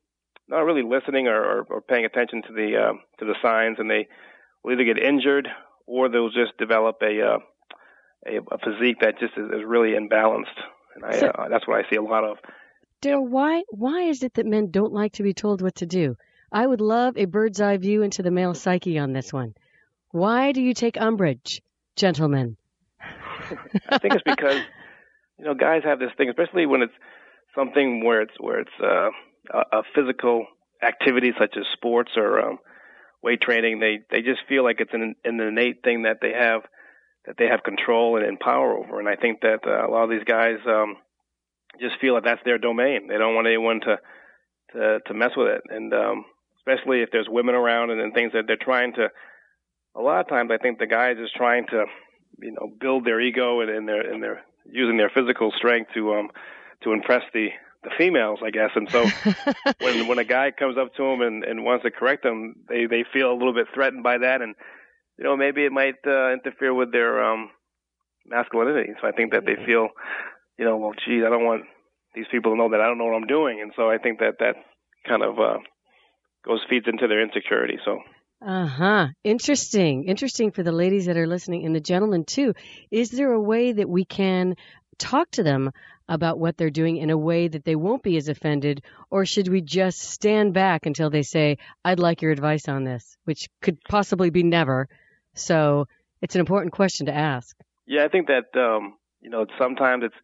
not 0.49 0.61
really 0.61 0.83
listening 0.83 1.27
or, 1.27 1.43
or, 1.43 1.67
or 1.69 1.81
paying 1.81 2.05
attention 2.05 2.43
to 2.43 2.53
the 2.53 2.77
uh, 2.77 2.93
to 3.19 3.25
the 3.25 3.35
signs, 3.43 3.79
and 3.79 3.91
they 3.91 4.09
will 4.63 4.73
either 4.73 4.85
get 4.85 4.99
injured 4.99 5.49
or 5.87 6.09
they'll 6.09 6.31
just 6.31 6.57
develop 6.59 6.97
a 7.03 7.21
uh, 7.21 7.39
a, 8.27 8.39
a 8.55 8.59
physique 8.59 8.99
that 9.01 9.19
just 9.19 9.33
is, 9.37 9.47
is 9.47 9.65
really 9.67 9.91
imbalanced. 9.91 10.59
And 10.95 11.05
I, 11.05 11.19
so, 11.19 11.27
uh, 11.29 11.49
that's 11.49 11.67
what 11.67 11.85
I 11.85 11.89
see 11.91 11.97
a 11.97 12.03
lot 12.03 12.25
of. 12.25 12.39
Daryl, 13.03 13.29
why 13.29 13.63
why 13.69 14.03
is 14.03 14.23
it 14.23 14.35
that 14.35 14.47
men 14.47 14.71
don't 14.71 14.93
like 14.93 15.15
to 15.15 15.23
be 15.23 15.35
told 15.35 15.63
what 15.63 15.77
to 15.77 15.87
do? 15.87 16.17
I 16.53 16.67
would 16.67 16.81
love 16.81 17.17
a 17.17 17.27
bird's 17.27 17.61
eye 17.61 17.77
view 17.77 18.03
into 18.03 18.23
the 18.23 18.31
male 18.31 18.55
psyche 18.55 18.99
on 18.99 19.13
this 19.13 19.33
one. 19.33 19.55
Why 20.11 20.53
do 20.53 20.61
you 20.61 20.75
take 20.75 21.01
umbrage, 21.01 21.63
gentlemen? 21.97 22.57
I 23.89 23.99
think 23.99 24.15
it's 24.15 24.25
because 24.25 24.63
you 25.39 25.45
know 25.45 25.55
guys 25.55 25.83
have 25.85 25.99
this 25.99 26.11
thing, 26.17 26.29
especially 26.29 26.67
when 26.67 26.83
it's 26.83 26.95
something 27.55 28.05
where 28.05 28.23
it's 28.23 28.35
where 28.39 28.61
it's 28.61 28.81
uh, 28.83 29.11
a, 29.53 29.79
a 29.79 29.83
physical 29.95 30.47
activity 30.83 31.33
such 31.39 31.57
as 31.57 31.65
sports 31.73 32.13
or 32.17 32.41
um, 32.41 32.59
weight 33.23 33.41
training. 33.41 33.79
They 33.79 34.01
they 34.11 34.23
just 34.23 34.41
feel 34.49 34.65
like 34.65 34.81
it's 34.81 34.95
an, 34.95 35.15
an 35.25 35.41
innate 35.41 35.83
thing 35.85 36.03
that 36.03 36.19
they 36.21 36.33
have 36.33 36.63
that 37.27 37.37
they 37.39 37.47
have 37.47 37.63
control 37.63 38.17
and, 38.17 38.27
and 38.27 38.41
power 38.41 38.77
over. 38.77 38.99
And 38.99 39.09
I 39.09 39.17
think 39.17 39.41
that 39.43 39.61
uh, 39.67 39.87
a 39.87 39.91
lot 39.91 40.05
of 40.05 40.11
these 40.11 40.25
guys 40.25 40.57
um, 40.67 40.97
just 41.81 42.01
feel 42.01 42.15
that 42.15 42.25
that's 42.25 42.43
their 42.45 42.59
domain. 42.59 43.09
They 43.09 43.19
don't 43.19 43.35
want 43.35 43.47
anyone 43.47 43.81
to 43.81 43.99
to 44.73 44.99
to 45.07 45.15
mess 45.15 45.33
with 45.37 45.49
it. 45.49 45.63
And 45.69 45.93
um, 45.95 46.25
especially 46.71 47.03
if 47.03 47.11
there's 47.13 47.29
women 47.29 47.55
around 47.55 47.91
and, 47.91 48.01
and 48.01 48.15
things 48.15 48.33
that 48.33 48.45
they're 48.47 48.57
trying 48.57 48.93
to. 48.95 49.09
A 49.97 50.01
lot 50.01 50.21
of 50.21 50.29
times, 50.29 50.51
I 50.53 50.59
think 50.59 50.79
the 50.79 50.87
guys 50.87 51.17
is 51.19 51.31
trying 51.35 51.67
to, 51.69 51.85
you 52.41 52.53
know, 52.53 52.73
build 52.81 53.05
their 53.05 53.21
ego 53.21 53.61
and, 53.61 53.71
and 53.71 53.89
their 53.89 54.01
and 54.01 54.23
they're 54.23 54.43
using 54.71 54.97
their 54.97 55.11
physical 55.11 55.53
strength 55.57 55.91
to 55.95 56.15
um 56.15 56.31
to 56.85 56.93
impress 56.93 57.23
the 57.35 57.49
the 57.83 57.91
females, 57.99 58.41
I 58.45 58.51
guess. 58.51 58.71
And 58.75 58.89
so 58.91 59.07
when 59.81 60.07
when 60.07 60.19
a 60.19 60.25
guy 60.25 60.53
comes 60.53 60.77
up 60.79 60.95
to 60.95 61.03
them 61.03 61.23
and, 61.23 61.45
and 61.45 61.65
wants 61.65 61.85
to 61.85 61.91
correct 61.91 62.23
them, 62.23 62.55
they 62.69 62.87
they 62.87 63.05
feel 63.13 63.33
a 63.33 63.37
little 63.37 63.55
bit 63.55 63.67
threatened 63.75 64.03
by 64.03 64.19
that, 64.19 64.43
and 64.43 64.55
you 65.19 65.25
know 65.25 65.37
maybe 65.37 65.65
it 65.65 65.73
might 65.73 65.97
uh, 66.07 66.33
interfere 66.33 66.73
with 66.73 66.93
their 66.93 67.23
um 67.23 67.51
masculinity. 68.27 68.93
So 69.01 69.09
I 69.09 69.13
think 69.13 69.33
that 69.33 69.45
they 69.45 69.57
feel, 69.67 69.89
you 70.59 70.65
know, 70.65 70.77
well, 70.77 70.93
geez, 71.05 71.25
I 71.27 71.31
don't 71.31 71.45
want 71.45 71.63
these 72.15 72.27
people 72.31 72.53
to 72.53 72.59
know 72.59 72.71
that 72.71 72.81
I 72.81 72.87
don't 72.87 72.99
know 72.99 73.07
what 73.07 73.17
I'm 73.17 73.27
doing, 73.27 73.61
and 73.61 73.73
so 73.75 73.91
I 73.91 73.99
think 73.99 74.21
that 74.21 74.39
that 74.39 74.55
kind 75.09 75.23
of 75.23 75.39
uh, 75.39 75.59
goes 76.45 76.61
feeds 76.69 76.87
into 76.89 77.07
their 77.07 77.23
insecurity. 77.23 77.79
So. 77.85 77.99
Uh 78.45 78.67
huh. 78.67 79.09
Interesting. 79.23 80.05
Interesting 80.05 80.51
for 80.51 80.63
the 80.63 80.73
ladies 80.73 81.07
that 81.07 81.17
are 81.17 81.27
listening 81.27 81.67
and 81.67 81.75
the 81.75 81.81
gentlemen 81.81 82.25
too. 82.25 82.55
Is 82.91 83.11
there 83.11 83.33
a 83.33 83.41
way 83.41 83.73
that 83.73 83.89
we 83.89 84.05
can 84.05 84.57
talk 84.99 85.31
to 85.33 85.43
them 85.43 85.71
about 86.09 86.39
what 86.39 86.57
they're 86.57 86.71
doing 86.71 86.97
in 86.97 87.11
a 87.11 87.17
way 87.17 87.49
that 87.49 87.65
they 87.65 87.77
won't 87.77 88.03
be 88.03 88.17
as 88.17 88.29
offended, 88.29 88.83
or 89.11 89.25
should 89.25 89.49
we 89.49 89.61
just 89.61 90.01
stand 90.01 90.53
back 90.53 90.87
until 90.87 91.11
they 91.11 91.23
say, 91.23 91.59
"I'd 91.85 92.01
like 92.01 92.23
your 92.23 92.33
advice 92.33 92.69
on 92.69 92.85
this," 92.85 93.17
which 93.25 93.49
could 93.63 93.79
possibly 93.89 94.31
be 94.31 94.43
never. 94.43 94.89
So 95.35 95.87
it's 96.23 96.35
an 96.35 96.41
important 96.41 96.73
question 96.73 97.07
to 97.07 97.15
ask. 97.15 97.57
Yeah, 97.87 98.05
I 98.05 98.09
think 98.09 98.29
that 98.29 98.59
um, 98.59 98.97
you 99.21 99.31
know 99.31 99.47
sometimes 99.59 100.05
it's. 100.05 100.15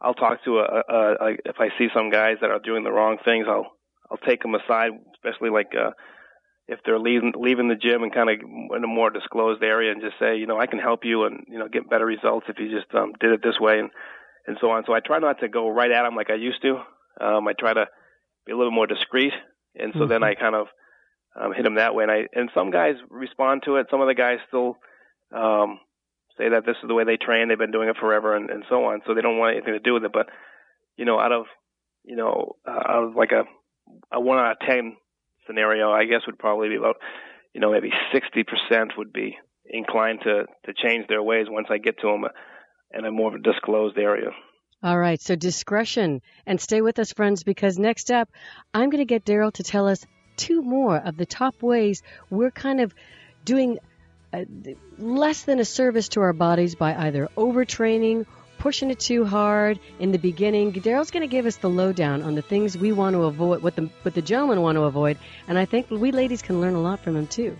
I'll 0.00 0.14
talk 0.14 0.42
to 0.44 0.60
a, 0.60 0.82
a, 0.88 1.12
a 1.20 1.30
if 1.44 1.56
I 1.58 1.68
see 1.76 1.88
some 1.94 2.10
guys 2.10 2.36
that 2.40 2.50
are 2.50 2.58
doing 2.58 2.84
the 2.84 2.92
wrong 2.92 3.18
things, 3.22 3.46
I'll 3.48 3.72
I'll 4.10 4.18
take 4.18 4.42
them 4.42 4.54
aside, 4.54 4.92
especially 5.14 5.50
like 5.50 5.72
uh, 5.78 5.90
if 6.66 6.80
they're 6.84 6.98
leaving 6.98 7.32
leaving 7.36 7.68
the 7.68 7.74
gym 7.74 8.02
and 8.02 8.12
kind 8.12 8.30
of 8.30 8.36
in 8.76 8.84
a 8.84 8.88
more 8.88 9.10
disclosed 9.10 9.62
area, 9.62 9.92
and 9.92 10.00
just 10.00 10.18
say, 10.18 10.36
you 10.36 10.46
know, 10.46 10.58
I 10.58 10.66
can 10.66 10.78
help 10.78 11.04
you 11.04 11.24
and 11.24 11.44
you 11.48 11.58
know 11.58 11.68
get 11.68 11.90
better 11.90 12.06
results 12.06 12.46
if 12.48 12.58
you 12.58 12.70
just 12.70 12.92
um, 12.94 13.12
did 13.20 13.32
it 13.32 13.42
this 13.42 13.58
way 13.60 13.78
and 13.78 13.90
and 14.46 14.56
so 14.60 14.70
on. 14.70 14.84
So 14.86 14.92
I 14.92 15.00
try 15.00 15.18
not 15.18 15.40
to 15.40 15.48
go 15.48 15.68
right 15.68 15.90
at 15.90 16.02
them 16.02 16.16
like 16.16 16.30
I 16.30 16.34
used 16.34 16.62
to. 16.62 16.80
Um, 17.20 17.46
I 17.46 17.52
try 17.52 17.74
to 17.74 17.86
be 18.46 18.52
a 18.52 18.56
little 18.56 18.72
more 18.72 18.86
discreet, 18.86 19.32
and 19.74 19.92
so 19.92 20.00
mm-hmm. 20.00 20.08
then 20.08 20.22
I 20.22 20.34
kind 20.34 20.54
of 20.54 20.66
um, 21.38 21.52
hit 21.52 21.62
them 21.62 21.76
that 21.76 21.94
way. 21.94 22.04
And 22.04 22.12
I 22.12 22.26
and 22.32 22.50
some 22.54 22.70
guys 22.70 22.94
respond 23.08 23.62
to 23.64 23.76
it. 23.76 23.86
Some 23.90 24.00
of 24.00 24.08
the 24.08 24.14
guys 24.14 24.38
still 24.48 24.76
um, 25.34 25.78
say 26.38 26.48
that 26.48 26.64
this 26.66 26.76
is 26.82 26.88
the 26.88 26.94
way 26.94 27.04
they 27.04 27.16
train. 27.16 27.48
They've 27.48 27.58
been 27.58 27.70
doing 27.70 27.88
it 27.88 27.96
forever, 27.98 28.34
and, 28.34 28.50
and 28.50 28.64
so 28.68 28.84
on. 28.84 29.02
So 29.06 29.14
they 29.14 29.22
don't 29.22 29.38
want 29.38 29.56
anything 29.56 29.74
to 29.74 29.80
do 29.80 29.94
with 29.94 30.04
it. 30.04 30.12
But 30.12 30.28
you 30.96 31.04
know, 31.04 31.18
out 31.18 31.32
of 31.32 31.46
you 32.04 32.16
know, 32.16 32.56
uh, 32.66 32.70
out 32.70 33.04
of 33.04 33.16
like 33.16 33.32
a 33.32 33.44
a 34.12 34.20
one 34.20 34.38
out 34.38 34.52
of 34.52 34.58
ten 34.66 34.96
scenario, 35.46 35.90
I 35.90 36.04
guess 36.04 36.22
would 36.26 36.38
probably 36.38 36.68
be 36.68 36.76
about 36.76 36.96
you 37.54 37.60
know 37.60 37.72
maybe 37.72 37.90
sixty 38.12 38.44
percent 38.44 38.92
would 38.96 39.12
be 39.12 39.36
inclined 39.66 40.20
to 40.24 40.46
to 40.66 40.72
change 40.74 41.06
their 41.08 41.22
ways 41.22 41.46
once 41.48 41.68
I 41.70 41.78
get 41.78 41.98
to 42.00 42.06
them 42.06 42.24
in 42.92 43.04
a 43.04 43.10
more 43.10 43.28
of 43.28 43.34
a 43.34 43.42
disclosed 43.42 43.98
area. 43.98 44.30
All 44.82 44.98
right, 44.98 45.20
so 45.20 45.36
discretion. 45.36 46.22
And 46.46 46.58
stay 46.60 46.80
with 46.80 46.98
us, 46.98 47.12
friends, 47.12 47.42
because 47.42 47.78
next 47.78 48.10
up, 48.10 48.30
I'm 48.72 48.88
going 48.88 49.02
to 49.02 49.04
get 49.04 49.26
Daryl 49.26 49.52
to 49.52 49.62
tell 49.62 49.86
us 49.86 50.06
two 50.36 50.62
more 50.62 50.96
of 50.96 51.18
the 51.18 51.26
top 51.26 51.62
ways 51.62 52.02
we're 52.30 52.50
kind 52.50 52.80
of 52.80 52.94
doing 53.44 53.78
uh, 54.32 54.44
less 54.96 55.42
than 55.42 55.58
a 55.60 55.64
service 55.66 56.08
to 56.10 56.20
our 56.22 56.32
bodies 56.32 56.76
by 56.76 56.94
either 56.94 57.28
overtraining, 57.36 58.24
pushing 58.60 58.90
it 58.90 59.00
too 59.00 59.24
hard 59.24 59.80
in 59.98 60.12
the 60.12 60.18
beginning. 60.18 60.72
Daryl's 60.72 61.10
going 61.10 61.22
to 61.22 61.26
give 61.26 61.46
us 61.46 61.56
the 61.56 61.68
lowdown 61.68 62.22
on 62.22 62.34
the 62.34 62.42
things 62.42 62.76
we 62.76 62.92
want 62.92 63.14
to 63.14 63.24
avoid, 63.24 63.62
what 63.62 63.74
the 63.74 63.90
what 64.02 64.14
the 64.14 64.22
gentlemen 64.22 64.60
want 64.62 64.76
to 64.76 64.82
avoid, 64.82 65.18
and 65.48 65.58
I 65.58 65.64
think 65.64 65.90
we 65.90 66.12
ladies 66.12 66.42
can 66.42 66.60
learn 66.60 66.74
a 66.74 66.80
lot 66.80 67.00
from 67.00 67.16
him 67.16 67.26
too. 67.26 67.56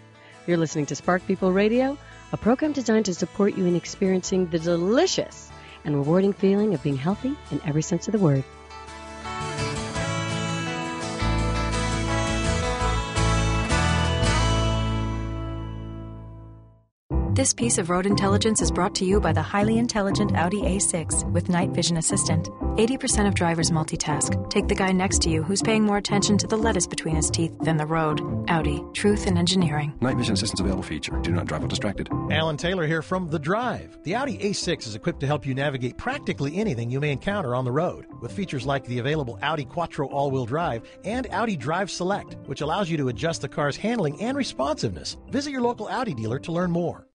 You're 0.46 0.58
listening 0.58 0.86
to 0.86 0.94
Spark 0.94 1.26
People 1.26 1.52
Radio, 1.52 1.98
a 2.32 2.36
program 2.36 2.72
designed 2.72 3.06
to 3.06 3.14
support 3.14 3.56
you 3.56 3.66
in 3.66 3.74
experiencing 3.74 4.46
the 4.46 4.58
delicious 4.58 5.50
and 5.84 5.96
rewarding 5.96 6.32
feeling 6.32 6.74
of 6.74 6.82
being 6.82 6.96
healthy 6.96 7.34
in 7.50 7.60
every 7.64 7.82
sense 7.82 8.06
of 8.06 8.12
the 8.12 8.18
word. 8.18 8.44
This 17.40 17.54
piece 17.54 17.78
of 17.78 17.88
road 17.88 18.04
intelligence 18.04 18.60
is 18.60 18.70
brought 18.70 18.94
to 18.96 19.06
you 19.06 19.18
by 19.18 19.32
the 19.32 19.40
highly 19.40 19.78
intelligent 19.78 20.36
Audi 20.36 20.60
A6 20.60 21.24
with 21.32 21.48
night 21.48 21.70
vision 21.70 21.96
assistant. 21.96 22.50
80% 22.76 23.26
of 23.26 23.34
drivers 23.34 23.70
multitask. 23.70 24.50
Take 24.50 24.68
the 24.68 24.74
guy 24.74 24.92
next 24.92 25.22
to 25.22 25.30
you 25.30 25.42
who's 25.42 25.62
paying 25.62 25.82
more 25.82 25.96
attention 25.96 26.36
to 26.36 26.46
the 26.46 26.58
lettuce 26.58 26.86
between 26.86 27.16
his 27.16 27.30
teeth 27.30 27.58
than 27.60 27.78
the 27.78 27.86
road. 27.86 28.20
Audi, 28.48 28.84
truth 28.92 29.26
in 29.26 29.38
engineering. 29.38 29.94
Night 30.02 30.18
vision 30.18 30.34
assistance 30.34 30.60
available 30.60 30.82
feature. 30.82 31.18
Do 31.22 31.32
not 31.32 31.46
drive 31.46 31.62
while 31.62 31.68
distracted. 31.68 32.10
Alan 32.30 32.58
Taylor 32.58 32.86
here 32.86 33.00
from 33.00 33.26
The 33.30 33.38
Drive. 33.38 33.96
The 34.02 34.16
Audi 34.16 34.36
A6 34.36 34.86
is 34.86 34.94
equipped 34.94 35.20
to 35.20 35.26
help 35.26 35.46
you 35.46 35.54
navigate 35.54 35.96
practically 35.96 36.58
anything 36.58 36.90
you 36.90 37.00
may 37.00 37.10
encounter 37.10 37.54
on 37.54 37.64
the 37.64 37.72
road, 37.72 38.04
with 38.20 38.32
features 38.32 38.66
like 38.66 38.84
the 38.84 38.98
available 38.98 39.38
Audi 39.40 39.64
Quattro 39.64 40.08
all 40.08 40.30
wheel 40.30 40.44
drive 40.44 40.82
and 41.04 41.26
Audi 41.30 41.56
Drive 41.56 41.90
Select, 41.90 42.36
which 42.44 42.60
allows 42.60 42.90
you 42.90 42.98
to 42.98 43.08
adjust 43.08 43.40
the 43.40 43.48
car's 43.48 43.78
handling 43.78 44.20
and 44.20 44.36
responsiveness. 44.36 45.16
Visit 45.30 45.52
your 45.52 45.62
local 45.62 45.88
Audi 45.88 46.12
dealer 46.12 46.38
to 46.40 46.52
learn 46.52 46.70
more. 46.70 47.06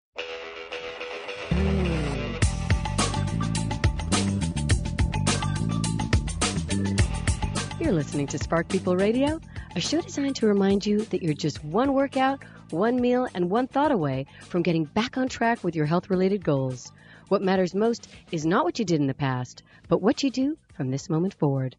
You're 7.85 7.93
listening 7.93 8.29
to 8.29 8.39
Spark 8.39 8.69
People 8.71 8.97
Radio, 8.97 9.39
a 9.77 9.81
show 9.81 10.01
designed 10.01 10.37
to 10.37 10.47
remind 10.47 10.87
you 10.87 11.03
that 11.03 11.23
you're 11.23 11.35
just 11.35 11.63
one 11.63 11.93
workout, 11.93 12.43
one 12.71 12.99
meal, 12.99 13.29
and 13.35 13.51
one 13.51 13.67
thought 13.67 13.93
away 13.93 14.25
from 14.49 14.63
getting 14.63 14.85
back 14.87 15.19
on 15.19 15.29
track 15.29 15.63
with 15.63 15.77
your 15.77 15.85
health 15.85 16.09
related 16.09 16.43
goals. 16.43 16.91
What 17.29 17.43
matters 17.43 17.75
most 17.75 18.09
is 18.33 18.47
not 18.47 18.65
what 18.65 18.79
you 18.79 18.87
did 18.87 19.03
in 19.03 19.07
the 19.07 19.13
past, 19.13 19.65
but 19.87 20.01
what 20.01 20.23
you 20.23 20.31
do 20.31 20.57
from 20.73 20.91
this 20.91 21.11
moment 21.11 21.35
forward. 21.35 21.77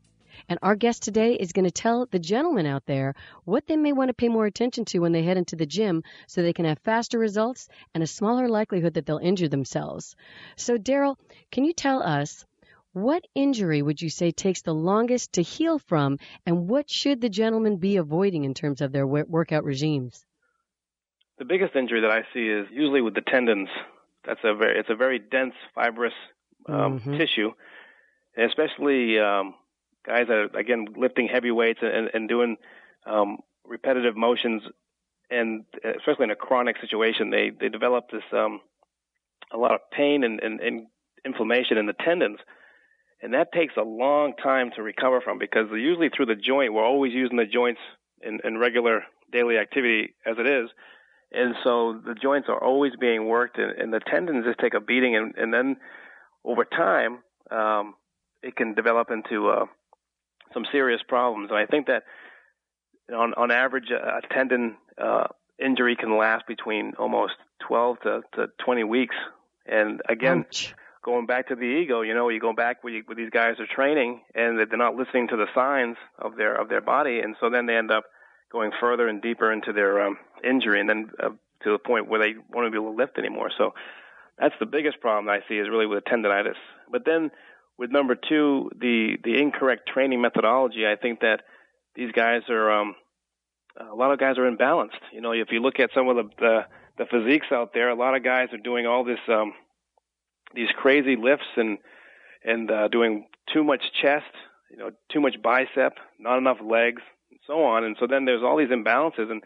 And 0.47 0.59
our 0.61 0.75
guest 0.75 1.01
today 1.01 1.33
is 1.33 1.53
going 1.53 1.65
to 1.65 1.71
tell 1.71 2.05
the 2.05 2.19
gentlemen 2.19 2.67
out 2.67 2.85
there 2.85 3.15
what 3.43 3.65
they 3.65 3.75
may 3.75 3.91
want 3.91 4.09
to 4.09 4.13
pay 4.13 4.29
more 4.29 4.45
attention 4.45 4.85
to 4.85 4.99
when 4.99 5.11
they 5.11 5.23
head 5.23 5.37
into 5.37 5.55
the 5.55 5.65
gym 5.65 6.03
so 6.27 6.43
they 6.43 6.53
can 6.53 6.65
have 6.65 6.77
faster 6.83 7.17
results 7.17 7.67
and 7.95 8.03
a 8.03 8.07
smaller 8.07 8.47
likelihood 8.47 8.93
that 8.93 9.07
they'll 9.07 9.17
injure 9.17 9.47
themselves. 9.47 10.15
So, 10.55 10.77
Daryl, 10.77 11.15
can 11.51 11.65
you 11.65 11.73
tell 11.73 12.03
us 12.03 12.45
what 12.95 13.27
injury 13.35 13.81
would 13.81 14.01
you 14.01 14.09
say 14.09 14.31
takes 14.31 14.61
the 14.61 14.73
longest 14.73 15.33
to 15.33 15.41
heal 15.41 15.79
from, 15.79 16.17
and 16.45 16.69
what 16.69 16.89
should 16.89 17.19
the 17.19 17.27
gentleman 17.27 17.75
be 17.75 17.97
avoiding 17.97 18.45
in 18.45 18.53
terms 18.53 18.79
of 18.79 18.93
their 18.93 19.05
workout 19.05 19.65
regimes? 19.65 20.25
The 21.37 21.43
biggest 21.43 21.75
injury 21.75 21.99
that 22.01 22.09
I 22.09 22.21
see 22.33 22.47
is 22.47 22.67
usually 22.71 23.01
with 23.01 23.13
the 23.13 23.21
tendons. 23.21 23.67
That's 24.25 24.39
a 24.45 24.55
very 24.55 24.79
it's 24.79 24.89
a 24.89 24.95
very 24.95 25.19
dense 25.19 25.55
fibrous 25.75 26.13
um, 26.69 27.01
mm-hmm. 27.01 27.17
tissue, 27.17 27.51
and 28.37 28.49
especially 28.49 29.19
um, 29.19 29.55
guys 30.05 30.27
that 30.29 30.37
are 30.37 30.57
again 30.57 30.87
lifting 30.95 31.27
heavy 31.27 31.51
weights 31.51 31.81
and, 31.81 32.09
and 32.13 32.29
doing 32.29 32.55
um, 33.05 33.39
repetitive 33.65 34.15
motions, 34.15 34.63
and 35.29 35.65
especially 35.83 36.23
in 36.23 36.31
a 36.31 36.35
chronic 36.37 36.77
situation, 36.79 37.29
they 37.29 37.51
they 37.59 37.67
develop 37.67 38.09
this 38.09 38.23
um, 38.31 38.61
a 39.51 39.57
lot 39.57 39.73
of 39.73 39.81
pain 39.91 40.23
and, 40.23 40.39
and, 40.39 40.61
and 40.61 40.87
inflammation 41.25 41.77
in 41.77 41.87
the 41.87 41.93
tendons 42.05 42.39
and 43.21 43.33
that 43.33 43.51
takes 43.51 43.75
a 43.77 43.81
long 43.81 44.33
time 44.41 44.71
to 44.75 44.83
recover 44.83 45.21
from 45.21 45.39
because 45.39 45.67
usually 45.71 46.09
through 46.09 46.27
the 46.27 46.35
joint 46.35 46.73
we're 46.73 46.85
always 46.85 47.13
using 47.13 47.37
the 47.37 47.45
joints 47.45 47.79
in, 48.21 48.39
in 48.43 48.57
regular 48.57 49.03
daily 49.31 49.57
activity 49.57 50.13
as 50.25 50.37
it 50.37 50.47
is. 50.47 50.69
And 51.31 51.55
so 51.63 51.99
the 52.05 52.13
joints 52.13 52.47
are 52.49 52.63
always 52.63 52.93
being 52.99 53.27
worked 53.27 53.57
and, 53.57 53.71
and 53.71 53.93
the 53.93 53.99
tendons 53.99 54.45
just 54.45 54.59
take 54.59 54.73
a 54.73 54.79
beating 54.79 55.15
and, 55.15 55.33
and 55.37 55.53
then 55.53 55.77
over 56.43 56.65
time 56.65 57.19
um, 57.51 57.95
it 58.43 58.55
can 58.55 58.73
develop 58.73 59.09
into 59.11 59.49
uh, 59.49 59.65
some 60.53 60.65
serious 60.71 61.01
problems. 61.07 61.49
And 61.49 61.57
i 61.59 61.65
think 61.65 61.87
that 61.87 62.03
on 63.13 63.33
on 63.35 63.51
average 63.51 63.91
a 63.91 64.21
tendon 64.33 64.77
uh, 65.01 65.27
injury 65.63 65.95
can 65.95 66.17
last 66.17 66.47
between 66.47 66.93
almost 66.97 67.33
12 67.67 67.99
to, 68.01 68.21
to 68.33 68.47
20 68.63 68.83
weeks. 68.83 69.15
And 69.65 70.01
again 70.07 70.45
Ouch 70.47 70.75
going 71.05 71.27
back 71.27 71.47
to 71.49 71.55
the 71.55 71.61
ego, 71.61 72.01
you 72.01 72.15
know, 72.15 72.29
you 72.29 72.39
go 72.39 72.51
back 72.51 72.83
where, 72.83 72.91
you, 72.91 73.03
where 73.05 73.15
these 73.15 73.29
guys 73.29 73.59
are 73.59 73.67
training 73.67 74.21
and 74.33 74.57
they're 74.57 74.77
not 74.77 74.95
listening 74.95 75.27
to 75.27 75.37
the 75.37 75.45
signs 75.53 75.97
of 76.17 76.35
their 76.35 76.59
of 76.59 76.67
their 76.67 76.81
body, 76.81 77.19
and 77.19 77.35
so 77.39 77.49
then 77.51 77.67
they 77.67 77.77
end 77.77 77.91
up 77.91 78.05
going 78.51 78.71
further 78.79 79.07
and 79.07 79.21
deeper 79.21 79.51
into 79.51 79.71
their 79.71 80.01
um, 80.01 80.17
injury, 80.43 80.79
and 80.79 80.89
then 80.89 81.11
uh, 81.21 81.29
to 81.63 81.71
the 81.71 81.77
point 81.77 82.09
where 82.09 82.19
they 82.19 82.33
won't 82.51 82.71
be 82.71 82.77
able 82.77 82.91
to 82.91 82.97
lift 82.97 83.19
anymore. 83.19 83.51
So 83.55 83.73
that's 84.39 84.55
the 84.59 84.65
biggest 84.65 84.99
problem 84.99 85.29
I 85.29 85.39
see 85.47 85.57
is 85.57 85.69
really 85.69 85.85
with 85.85 86.03
tendonitis. 86.05 86.59
But 86.91 87.05
then 87.05 87.29
with 87.77 87.91
number 87.91 88.15
two, 88.15 88.71
the 88.75 89.17
the 89.23 89.39
incorrect 89.39 89.87
training 89.87 90.21
methodology, 90.21 90.87
I 90.87 90.95
think 90.95 91.19
that 91.19 91.41
these 91.95 92.11
guys 92.11 92.41
are 92.49 92.71
um, 92.71 92.95
a 93.79 93.95
lot 93.95 94.11
of 94.11 94.19
guys 94.19 94.39
are 94.39 94.49
imbalanced. 94.49 95.03
You 95.13 95.21
know, 95.21 95.33
if 95.33 95.51
you 95.51 95.59
look 95.59 95.79
at 95.79 95.91
some 95.93 96.07
of 96.09 96.15
the 96.15 96.29
the, 96.39 96.65
the 96.97 97.05
physiques 97.05 97.51
out 97.51 97.73
there, 97.75 97.89
a 97.89 97.95
lot 97.95 98.15
of 98.15 98.23
guys 98.23 98.49
are 98.53 98.57
doing 98.57 98.87
all 98.87 99.03
this. 99.03 99.19
Um, 99.27 99.53
these 100.55 100.69
crazy 100.75 101.15
lifts 101.15 101.45
and 101.57 101.77
and 102.43 102.69
uh, 102.69 102.87
doing 102.87 103.27
too 103.51 103.63
much 103.63 103.81
chest, 104.01 104.31
you 104.69 104.77
know, 104.77 104.91
too 105.11 105.19
much 105.19 105.41
bicep, 105.41 105.93
not 106.19 106.37
enough 106.37 106.57
legs, 106.63 107.01
and 107.31 107.39
so 107.47 107.63
on. 107.63 107.83
And 107.83 107.95
so 107.99 108.07
then 108.07 108.25
there's 108.25 108.43
all 108.43 108.57
these 108.57 108.69
imbalances, 108.69 109.31
and 109.31 109.43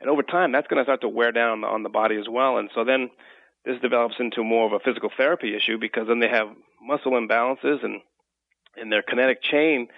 and 0.00 0.10
over 0.10 0.22
time 0.22 0.52
that's 0.52 0.66
going 0.66 0.78
to 0.78 0.84
start 0.84 1.02
to 1.02 1.08
wear 1.08 1.32
down 1.32 1.64
on 1.64 1.82
the 1.82 1.88
body 1.88 2.16
as 2.16 2.26
well. 2.28 2.56
And 2.56 2.70
so 2.74 2.84
then 2.84 3.10
this 3.64 3.80
develops 3.80 4.14
into 4.18 4.42
more 4.42 4.66
of 4.66 4.72
a 4.72 4.80
physical 4.80 5.10
therapy 5.14 5.54
issue 5.54 5.78
because 5.78 6.08
then 6.08 6.20
they 6.20 6.28
have 6.28 6.48
muscle 6.82 7.12
imbalances 7.12 7.84
and 7.84 8.00
and 8.76 8.90
their 8.90 9.02
kinetic 9.02 9.42
chain 9.42 9.88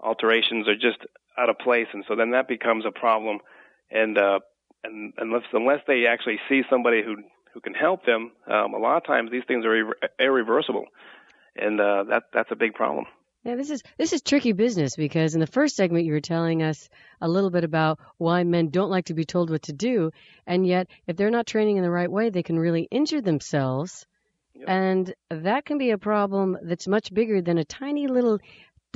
alterations 0.00 0.66
are 0.68 0.74
just 0.74 0.98
out 1.38 1.48
of 1.48 1.58
place, 1.58 1.86
and 1.92 2.04
so 2.08 2.16
then 2.16 2.32
that 2.32 2.48
becomes 2.48 2.84
a 2.84 2.90
problem. 2.90 3.38
And 3.90 4.18
uh, 4.18 4.40
and 4.84 5.12
unless 5.18 5.42
unless 5.52 5.80
they 5.86 6.06
actually 6.06 6.40
see 6.48 6.62
somebody 6.68 7.02
who 7.02 7.16
who 7.54 7.60
can 7.60 7.74
help 7.74 8.04
them, 8.04 8.32
um, 8.46 8.74
a 8.74 8.78
lot 8.78 8.96
of 8.96 9.06
times 9.06 9.30
these 9.30 9.44
things 9.46 9.64
are 9.64 9.84
irre- 9.84 10.08
irreversible, 10.18 10.86
and 11.56 11.80
uh, 11.80 12.04
that 12.04 12.24
that's 12.32 12.50
a 12.50 12.56
big 12.56 12.74
problem. 12.74 13.06
Yeah, 13.44 13.56
this 13.56 13.70
is 13.70 13.82
this 13.98 14.12
is 14.12 14.22
tricky 14.22 14.52
business 14.52 14.94
because 14.94 15.34
in 15.34 15.40
the 15.40 15.48
first 15.48 15.74
segment 15.74 16.04
you 16.04 16.12
were 16.12 16.20
telling 16.20 16.62
us 16.62 16.88
a 17.20 17.28
little 17.28 17.50
bit 17.50 17.64
about 17.64 17.98
why 18.16 18.44
men 18.44 18.68
don't 18.68 18.90
like 18.90 19.06
to 19.06 19.14
be 19.14 19.24
told 19.24 19.50
what 19.50 19.62
to 19.62 19.72
do, 19.72 20.12
and 20.46 20.66
yet 20.66 20.88
if 21.06 21.16
they're 21.16 21.30
not 21.30 21.46
training 21.46 21.76
in 21.76 21.82
the 21.82 21.90
right 21.90 22.10
way, 22.10 22.30
they 22.30 22.44
can 22.44 22.58
really 22.58 22.86
injure 22.90 23.20
themselves, 23.20 24.06
yep. 24.54 24.68
and 24.68 25.14
that 25.30 25.64
can 25.64 25.78
be 25.78 25.90
a 25.90 25.98
problem 25.98 26.56
that's 26.62 26.86
much 26.86 27.12
bigger 27.12 27.42
than 27.42 27.58
a 27.58 27.64
tiny 27.64 28.06
little 28.06 28.38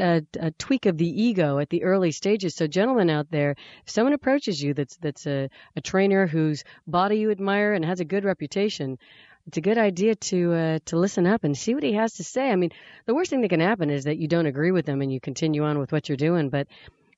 a, 0.00 0.22
a, 0.38 0.50
tweak 0.52 0.86
of 0.86 0.98
the 0.98 1.22
ego 1.22 1.58
at 1.58 1.70
the 1.70 1.84
early 1.84 2.12
stages. 2.12 2.54
So, 2.54 2.66
gentlemen 2.66 3.10
out 3.10 3.30
there, 3.30 3.56
if 3.84 3.90
someone 3.90 4.12
approaches 4.12 4.62
you 4.62 4.74
that's 4.74 4.96
that's 4.98 5.26
a, 5.26 5.48
a 5.74 5.80
trainer 5.80 6.26
whose 6.26 6.64
body 6.86 7.18
you 7.18 7.30
admire 7.30 7.72
and 7.72 7.84
has 7.84 8.00
a 8.00 8.04
good 8.04 8.24
reputation, 8.24 8.98
it's 9.46 9.58
a 9.58 9.60
good 9.60 9.78
idea 9.78 10.14
to 10.16 10.52
uh, 10.52 10.78
to 10.86 10.98
listen 10.98 11.26
up 11.26 11.44
and 11.44 11.56
see 11.56 11.74
what 11.74 11.84
he 11.84 11.92
has 11.92 12.14
to 12.14 12.24
say. 12.24 12.50
I 12.50 12.56
mean, 12.56 12.70
the 13.06 13.14
worst 13.14 13.30
thing 13.30 13.42
that 13.42 13.48
can 13.48 13.60
happen 13.60 13.90
is 13.90 14.04
that 14.04 14.18
you 14.18 14.28
don't 14.28 14.46
agree 14.46 14.72
with 14.72 14.86
them 14.86 15.02
and 15.02 15.12
you 15.12 15.20
continue 15.20 15.64
on 15.64 15.78
with 15.78 15.92
what 15.92 16.08
you're 16.08 16.16
doing. 16.16 16.50
But 16.50 16.66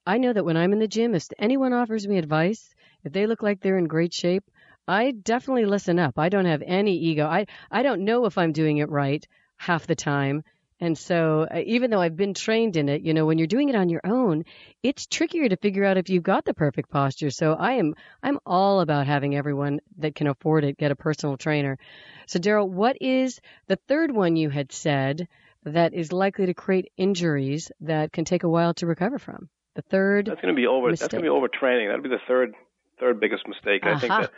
I 0.06 0.18
know 0.18 0.32
that 0.32 0.44
when 0.44 0.56
I'm 0.56 0.72
in 0.72 0.78
the 0.78 0.88
gym, 0.88 1.14
if 1.14 1.28
anyone 1.38 1.72
offers 1.72 2.06
me 2.06 2.18
advice, 2.18 2.74
if 3.04 3.12
they 3.12 3.26
look 3.26 3.42
like 3.42 3.60
they're 3.60 3.78
in 3.78 3.86
great 3.86 4.12
shape, 4.12 4.44
I 4.86 5.10
definitely 5.10 5.66
listen 5.66 5.98
up. 5.98 6.18
I 6.18 6.28
don't 6.28 6.46
have 6.46 6.62
any 6.64 6.96
ego. 6.96 7.26
I 7.26 7.46
I 7.70 7.82
don't 7.82 8.04
know 8.04 8.26
if 8.26 8.38
I'm 8.38 8.52
doing 8.52 8.78
it 8.78 8.90
right 8.90 9.26
half 9.56 9.86
the 9.86 9.96
time 9.96 10.44
And 10.80 10.96
so, 10.96 11.46
uh, 11.52 11.60
even 11.66 11.90
though 11.90 12.00
I've 12.00 12.16
been 12.16 12.34
trained 12.34 12.76
in 12.76 12.88
it, 12.88 13.02
you 13.02 13.12
know, 13.12 13.26
when 13.26 13.38
you're 13.38 13.48
doing 13.48 13.68
it 13.68 13.74
on 13.74 13.88
your 13.88 14.00
own, 14.04 14.44
it's 14.82 15.06
trickier 15.06 15.48
to 15.48 15.56
figure 15.56 15.84
out 15.84 15.96
if 15.96 16.08
you've 16.08 16.22
got 16.22 16.44
the 16.44 16.54
perfect 16.54 16.90
posture. 16.90 17.30
So, 17.30 17.54
I 17.54 17.74
am 17.74 17.94
I'm 18.22 18.38
all 18.46 18.80
about 18.80 19.06
having 19.06 19.34
everyone 19.34 19.80
that 19.98 20.14
can 20.14 20.28
afford 20.28 20.64
it 20.64 20.78
get 20.78 20.92
a 20.92 20.96
personal 20.96 21.36
trainer. 21.36 21.78
So, 22.26 22.38
Daryl, 22.38 22.68
what 22.68 22.96
is 23.00 23.40
the 23.66 23.78
third 23.88 24.12
one 24.12 24.36
you 24.36 24.50
had 24.50 24.70
said 24.70 25.26
that 25.64 25.94
is 25.94 26.12
likely 26.12 26.46
to 26.46 26.54
create 26.54 26.92
injuries 26.96 27.72
that 27.80 28.12
can 28.12 28.24
take 28.24 28.44
a 28.44 28.48
while 28.48 28.74
to 28.74 28.86
recover 28.86 29.18
from? 29.18 29.48
The 29.74 29.82
third 29.82 30.26
that's 30.26 30.40
going 30.40 30.54
to 30.54 30.60
be 30.60 30.66
over. 30.66 30.90
mistake. 30.90 31.10
That's 31.10 31.12
going 31.12 31.24
to 31.24 31.30
be 31.30 31.36
overtraining. 31.36 31.88
That'll 31.88 32.02
be 32.02 32.08
the 32.08 32.20
third 32.26 32.54
third 33.00 33.20
biggest 33.20 33.46
mistake. 33.48 33.82
I 33.84 33.98
think 33.98 34.12
Aha. 34.12 34.28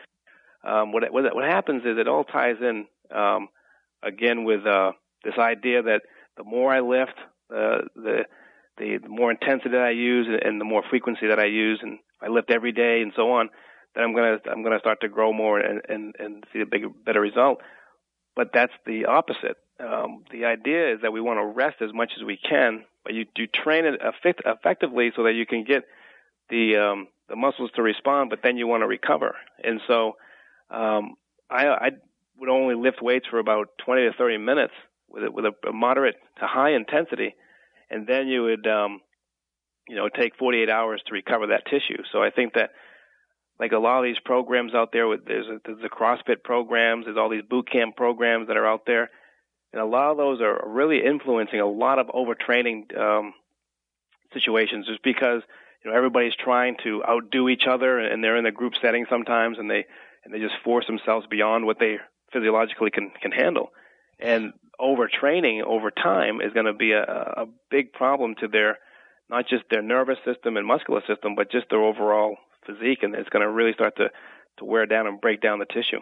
that 0.62 0.70
um, 0.70 0.92
what 0.92 1.10
what 1.12 1.34
what 1.34 1.44
happens 1.44 1.82
is 1.84 1.98
it 1.98 2.08
all 2.08 2.24
ties 2.24 2.56
in 2.60 2.86
um, 3.14 3.48
again 4.02 4.44
with 4.44 4.66
uh, 4.66 4.92
this 5.24 5.34
idea 5.38 5.82
that 5.82 6.02
the 6.36 6.44
more 6.44 6.72
I 6.72 6.80
lift, 6.80 7.18
uh, 7.50 7.82
the 7.94 8.24
the 8.78 8.98
the 9.02 9.08
more 9.08 9.30
intensity 9.30 9.70
that 9.70 9.82
I 9.82 9.90
use 9.90 10.26
and, 10.42 10.60
the 10.60 10.64
more 10.64 10.82
frequency 10.88 11.26
that 11.28 11.38
I 11.38 11.46
use, 11.46 11.80
and 11.82 11.98
I 12.22 12.28
lift 12.28 12.50
every 12.50 12.72
day 12.72 13.02
and 13.02 13.12
so 13.14 13.32
on, 13.32 13.50
then 13.94 14.04
I'm 14.04 14.14
gonna 14.14 14.38
I'm 14.50 14.62
gonna 14.62 14.78
start 14.80 15.00
to 15.02 15.08
grow 15.08 15.32
more 15.32 15.58
and 15.58 15.80
and, 15.88 16.14
and 16.18 16.44
see 16.52 16.60
a 16.60 16.66
bigger 16.66 16.88
better 16.88 17.20
result. 17.20 17.60
But 18.36 18.50
that's 18.54 18.72
the 18.86 19.06
opposite. 19.06 19.56
Um, 19.80 20.24
the 20.30 20.44
idea 20.44 20.94
is 20.94 21.00
that 21.02 21.12
we 21.12 21.20
want 21.20 21.38
to 21.38 21.44
rest 21.44 21.76
as 21.80 21.92
much 21.92 22.12
as 22.18 22.24
we 22.24 22.36
can, 22.38 22.84
but 23.04 23.14
you 23.14 23.26
you 23.36 23.46
train 23.46 23.84
it 23.84 24.00
effect, 24.00 24.42
effectively 24.44 25.12
so 25.16 25.24
that 25.24 25.32
you 25.32 25.46
can 25.46 25.64
get 25.64 25.84
the 26.48 26.76
um, 26.76 27.08
the 27.28 27.36
muscles 27.36 27.70
to 27.76 27.82
respond, 27.82 28.30
but 28.30 28.40
then 28.42 28.56
you 28.56 28.66
want 28.66 28.82
to 28.82 28.86
recover. 28.86 29.36
And 29.62 29.80
so 29.86 30.16
um, 30.70 31.14
I, 31.48 31.66
I 31.66 31.90
would 32.38 32.48
only 32.48 32.74
lift 32.74 33.00
weights 33.00 33.26
for 33.30 33.38
about 33.38 33.68
20 33.84 34.02
to 34.02 34.12
30 34.16 34.38
minutes 34.38 34.74
with 35.10 35.24
a, 35.24 35.30
with 35.30 35.44
a, 35.44 35.72
moderate 35.72 36.16
to 36.38 36.46
high 36.46 36.72
intensity, 36.72 37.34
and 37.90 38.06
then 38.06 38.28
you 38.28 38.42
would 38.42 38.66
um, 38.66 39.00
you 39.88 39.96
know 39.96 40.08
take 40.08 40.36
48 40.36 40.70
hours 40.70 41.02
to 41.06 41.12
recover 41.12 41.48
that 41.48 41.66
tissue. 41.66 42.02
So 42.12 42.22
I 42.22 42.30
think 42.30 42.54
that 42.54 42.70
like 43.58 43.72
a 43.72 43.78
lot 43.78 43.98
of 43.98 44.04
these 44.04 44.18
programs 44.24 44.74
out 44.74 44.90
there, 44.92 45.06
with 45.06 45.26
there's, 45.26 45.46
a, 45.46 45.60
there's 45.64 45.82
the 45.82 45.90
CrossFit 45.90 46.42
programs, 46.42 47.04
there's 47.04 47.18
all 47.18 47.28
these 47.28 47.42
boot 47.42 47.70
camp 47.70 47.94
programs 47.94 48.48
that 48.48 48.56
are 48.56 48.66
out 48.66 48.86
there, 48.86 49.10
and 49.72 49.82
a 49.82 49.84
lot 49.84 50.10
of 50.10 50.16
those 50.16 50.40
are 50.40 50.62
really 50.66 51.04
influencing 51.04 51.60
a 51.60 51.66
lot 51.66 51.98
of 51.98 52.06
overtraining 52.08 52.96
um, 52.98 53.34
situations, 54.32 54.86
just 54.86 55.02
because 55.02 55.42
you 55.84 55.90
know 55.90 55.96
everybody's 55.96 56.34
trying 56.34 56.76
to 56.84 57.04
outdo 57.04 57.48
each 57.48 57.66
other, 57.68 57.98
and 57.98 58.24
they're 58.24 58.38
in 58.38 58.46
a 58.46 58.52
group 58.52 58.72
setting 58.80 59.06
sometimes, 59.10 59.58
and 59.58 59.70
they 59.70 59.84
and 60.24 60.32
they 60.32 60.38
just 60.38 60.54
force 60.64 60.86
themselves 60.86 61.26
beyond 61.26 61.66
what 61.66 61.78
they 61.78 61.98
physiologically 62.32 62.90
can 62.90 63.10
can 63.20 63.30
handle, 63.30 63.72
and 64.18 64.52
overtraining 64.80 65.62
over 65.62 65.90
time 65.90 66.40
is 66.40 66.52
going 66.52 66.66
to 66.66 66.72
be 66.72 66.92
a, 66.92 67.02
a 67.02 67.46
big 67.70 67.92
problem 67.92 68.34
to 68.40 68.48
their 68.48 68.78
not 69.28 69.46
just 69.48 69.64
their 69.70 69.82
nervous 69.82 70.18
system 70.24 70.56
and 70.56 70.66
muscular 70.66 71.02
system, 71.06 71.34
but 71.36 71.52
just 71.52 71.66
their 71.70 71.82
overall 71.82 72.36
physique, 72.66 73.02
and 73.02 73.14
it's 73.14 73.28
going 73.28 73.44
to 73.44 73.50
really 73.50 73.72
start 73.72 73.96
to 73.96 74.08
to 74.58 74.64
wear 74.64 74.86
down 74.86 75.06
and 75.06 75.20
break 75.20 75.40
down 75.40 75.58
the 75.58 75.66
tissue. 75.66 76.00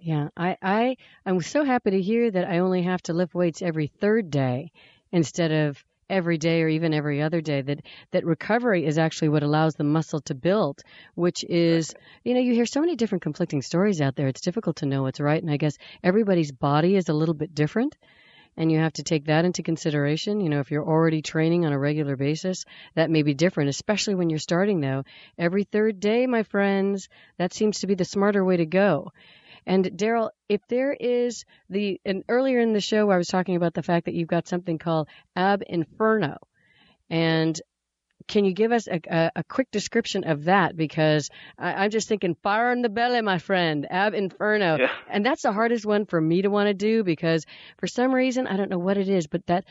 Yeah, 0.00 0.28
I, 0.36 0.56
I 0.60 0.96
I'm 1.24 1.40
so 1.40 1.64
happy 1.64 1.92
to 1.92 2.02
hear 2.02 2.30
that 2.30 2.46
I 2.46 2.58
only 2.58 2.82
have 2.82 3.02
to 3.02 3.14
lift 3.14 3.34
weights 3.34 3.62
every 3.62 3.86
third 3.86 4.30
day 4.30 4.72
instead 5.10 5.52
of 5.52 5.82
every 6.08 6.38
day 6.38 6.62
or 6.62 6.68
even 6.68 6.94
every 6.94 7.22
other 7.22 7.40
day. 7.40 7.62
That 7.62 7.80
that 8.12 8.24
recovery 8.24 8.84
is 8.84 8.98
actually 8.98 9.30
what 9.30 9.42
allows 9.42 9.74
the 9.74 9.84
muscle 9.84 10.20
to 10.22 10.34
build, 10.34 10.82
which 11.14 11.44
is 11.44 11.94
you 12.24 12.34
know 12.34 12.40
you 12.40 12.54
hear 12.54 12.66
so 12.66 12.80
many 12.80 12.96
different 12.96 13.22
conflicting 13.22 13.62
stories 13.62 14.00
out 14.00 14.16
there. 14.16 14.28
It's 14.28 14.40
difficult 14.40 14.76
to 14.76 14.86
know 14.86 15.02
what's 15.02 15.20
right, 15.20 15.42
and 15.42 15.50
I 15.50 15.56
guess 15.56 15.76
everybody's 16.02 16.52
body 16.52 16.96
is 16.96 17.08
a 17.08 17.14
little 17.14 17.34
bit 17.34 17.54
different. 17.54 17.96
And 18.58 18.72
you 18.72 18.78
have 18.78 18.94
to 18.94 19.02
take 19.02 19.26
that 19.26 19.44
into 19.44 19.62
consideration. 19.62 20.40
You 20.40 20.48
know, 20.48 20.60
if 20.60 20.70
you're 20.70 20.88
already 20.88 21.20
training 21.20 21.66
on 21.66 21.74
a 21.74 21.78
regular 21.78 22.16
basis, 22.16 22.64
that 22.94 23.10
may 23.10 23.22
be 23.22 23.34
different, 23.34 23.68
especially 23.68 24.14
when 24.14 24.30
you're 24.30 24.38
starting 24.38 24.80
though. 24.80 25.04
Every 25.38 25.64
third 25.64 26.00
day, 26.00 26.26
my 26.26 26.42
friends, 26.42 27.10
that 27.36 27.52
seems 27.52 27.80
to 27.80 27.86
be 27.86 27.94
the 27.94 28.06
smarter 28.06 28.42
way 28.42 28.56
to 28.56 28.64
go. 28.64 29.12
And 29.66 29.84
Daryl, 29.84 30.30
if 30.48 30.60
there 30.68 30.92
is 30.92 31.44
the, 31.68 32.00
and 32.04 32.22
earlier 32.28 32.60
in 32.60 32.72
the 32.72 32.80
show, 32.80 33.10
I 33.10 33.16
was 33.16 33.28
talking 33.28 33.56
about 33.56 33.74
the 33.74 33.82
fact 33.82 34.06
that 34.06 34.14
you've 34.14 34.28
got 34.28 34.46
something 34.46 34.78
called 34.78 35.08
Ab 35.34 35.62
Inferno. 35.66 36.36
And 37.10 37.60
can 38.28 38.44
you 38.44 38.52
give 38.52 38.72
us 38.72 38.88
a, 38.88 39.00
a, 39.08 39.30
a 39.36 39.44
quick 39.44 39.70
description 39.70 40.24
of 40.24 40.44
that? 40.44 40.76
Because 40.76 41.30
I, 41.58 41.84
I'm 41.84 41.90
just 41.90 42.08
thinking 42.08 42.36
fire 42.42 42.72
in 42.72 42.82
the 42.82 42.88
belly, 42.88 43.20
my 43.22 43.38
friend, 43.38 43.86
Ab 43.90 44.14
Inferno. 44.14 44.78
Yeah. 44.78 44.92
And 45.08 45.24
that's 45.24 45.42
the 45.42 45.52
hardest 45.52 45.86
one 45.86 46.06
for 46.06 46.20
me 46.20 46.42
to 46.42 46.48
want 46.48 46.68
to 46.68 46.74
do 46.74 47.04
because 47.04 47.44
for 47.78 47.86
some 47.86 48.12
reason, 48.12 48.46
I 48.46 48.56
don't 48.56 48.70
know 48.70 48.78
what 48.78 48.98
it 48.98 49.08
is, 49.08 49.26
but 49.26 49.46
that 49.46 49.64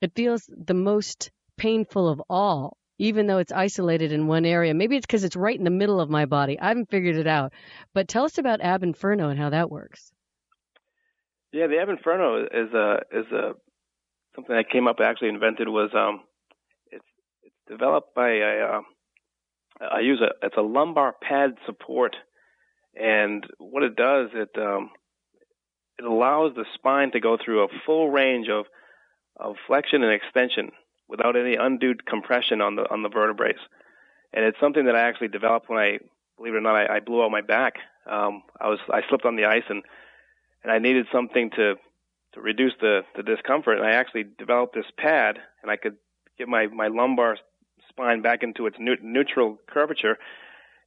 it 0.00 0.12
feels 0.14 0.48
the 0.48 0.74
most 0.74 1.30
painful 1.56 2.08
of 2.08 2.22
all. 2.28 2.76
Even 3.02 3.26
though 3.26 3.38
it's 3.38 3.50
isolated 3.50 4.12
in 4.12 4.28
one 4.28 4.44
area, 4.44 4.74
maybe 4.74 4.96
it's 4.96 5.04
because 5.04 5.24
it's 5.24 5.34
right 5.34 5.58
in 5.58 5.64
the 5.64 5.70
middle 5.70 6.00
of 6.00 6.08
my 6.08 6.24
body. 6.24 6.56
I 6.60 6.68
haven't 6.68 6.88
figured 6.88 7.16
it 7.16 7.26
out. 7.26 7.52
But 7.92 8.06
tell 8.06 8.24
us 8.24 8.38
about 8.38 8.60
Ab 8.60 8.84
Inferno 8.84 9.28
and 9.28 9.40
how 9.40 9.50
that 9.50 9.72
works. 9.72 10.12
Yeah, 11.50 11.66
the 11.66 11.80
Ab 11.80 11.88
Inferno 11.88 12.44
is 12.44 12.72
a 12.72 13.00
is 13.10 13.26
a 13.32 13.54
something 14.36 14.54
I 14.54 14.62
came 14.62 14.86
up 14.86 15.00
actually 15.02 15.30
invented 15.30 15.66
was 15.66 15.90
um 15.96 16.20
it's 16.92 17.04
it's 17.42 17.56
developed 17.68 18.14
by 18.14 18.28
a 18.34 18.76
uh, 18.76 18.80
I 19.80 19.98
use 19.98 20.20
a 20.20 20.46
it's 20.46 20.56
a 20.56 20.62
lumbar 20.62 21.12
pad 21.20 21.56
support 21.66 22.14
and 22.94 23.44
what 23.58 23.82
it 23.82 23.96
does 23.96 24.28
it 24.32 24.50
um 24.56 24.90
it 25.98 26.04
allows 26.04 26.54
the 26.54 26.66
spine 26.76 27.10
to 27.12 27.20
go 27.20 27.36
through 27.36 27.64
a 27.64 27.68
full 27.84 28.10
range 28.12 28.46
of 28.48 28.66
of 29.36 29.56
flexion 29.66 30.04
and 30.04 30.12
extension 30.12 30.70
without 31.12 31.36
any 31.36 31.54
undue 31.54 31.94
compression 31.94 32.60
on 32.60 32.74
the 32.74 32.90
on 32.90 33.02
the 33.02 33.08
vertebrae. 33.08 33.54
And 34.32 34.44
it's 34.44 34.58
something 34.58 34.86
that 34.86 34.96
I 34.96 35.02
actually 35.08 35.28
developed 35.28 35.68
when 35.68 35.78
I 35.78 35.98
believe 36.36 36.54
it 36.54 36.56
or 36.56 36.60
not 36.62 36.74
I, 36.74 36.96
I 36.96 37.00
blew 37.00 37.22
out 37.22 37.30
my 37.30 37.42
back. 37.42 37.74
Um 38.10 38.42
I 38.60 38.68
was 38.68 38.80
I 38.90 39.02
slipped 39.08 39.26
on 39.26 39.36
the 39.36 39.44
ice 39.44 39.68
and 39.68 39.82
and 40.62 40.72
I 40.72 40.78
needed 40.78 41.06
something 41.12 41.50
to 41.50 41.76
to 42.34 42.40
reduce 42.40 42.72
the 42.80 43.02
the 43.16 43.22
discomfort. 43.22 43.78
And 43.78 43.86
I 43.86 43.92
actually 43.92 44.24
developed 44.38 44.74
this 44.74 44.90
pad, 44.96 45.38
and 45.62 45.70
I 45.70 45.76
could 45.76 45.96
get 46.38 46.48
my 46.48 46.66
my 46.66 46.88
lumbar 46.88 47.36
spine 47.88 48.22
back 48.22 48.42
into 48.42 48.66
its 48.66 48.76
neu- 48.78 49.02
neutral 49.02 49.58
curvature. 49.66 50.16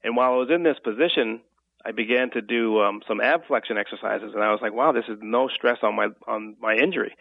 And 0.03 0.15
while 0.15 0.33
I 0.33 0.37
was 0.37 0.49
in 0.51 0.63
this 0.63 0.77
position, 0.83 1.41
I 1.85 1.91
began 1.91 2.31
to 2.31 2.41
do 2.41 2.79
um, 2.79 3.01
some 3.07 3.21
ab 3.21 3.41
flexion 3.47 3.77
exercises, 3.77 4.31
and 4.33 4.43
I 4.43 4.51
was 4.51 4.59
like, 4.61 4.73
"Wow, 4.73 4.91
this 4.91 5.05
is 5.07 5.17
no 5.21 5.47
stress 5.47 5.79
on 5.83 5.95
my 5.95 6.07
on 6.27 6.55
my 6.59 6.75
injury." 6.75 7.15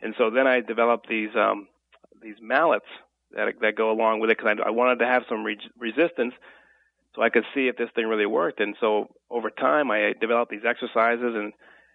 And 0.00 0.14
so 0.18 0.30
then 0.30 0.46
I 0.46 0.60
developed 0.60 1.08
these 1.08 1.30
um, 1.36 1.66
these 2.22 2.36
mallets 2.40 2.86
that 3.32 3.54
that 3.60 3.76
go 3.76 3.90
along 3.90 4.20
with 4.20 4.30
it 4.30 4.38
because 4.38 4.56
I, 4.58 4.68
I 4.68 4.70
wanted 4.70 5.00
to 5.00 5.06
have 5.06 5.24
some 5.28 5.44
re- 5.44 5.58
resistance, 5.78 6.34
so 7.14 7.22
I 7.22 7.28
could 7.30 7.44
see 7.54 7.68
if 7.68 7.76
this 7.76 7.90
thing 7.94 8.06
really 8.06 8.26
worked. 8.26 8.60
And 8.60 8.76
so 8.80 9.08
over 9.30 9.50
time, 9.50 9.90
I 9.90 10.14
developed 10.20 10.50
these 10.50 10.64
exercises, 10.66 11.34
and 11.34 11.52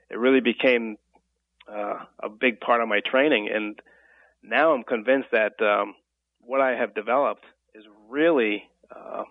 it 0.10 0.18
really 0.18 0.42
became 0.42 0.98
uh, 1.72 2.00
a 2.22 2.30
big 2.30 2.60
part 2.60 2.82
of 2.82 2.88
my 2.88 3.00
training. 3.00 3.50
And 3.54 3.80
now 4.44 4.74
I'm 4.74 4.84
convinced 4.84 5.30
that 5.32 5.62
um, 5.62 5.96
what 6.42 6.62
I 6.62 6.72
have 6.76 6.94
developed 6.94 7.46
is 7.74 7.86
really, 8.10 8.64
uh, 8.96 9.24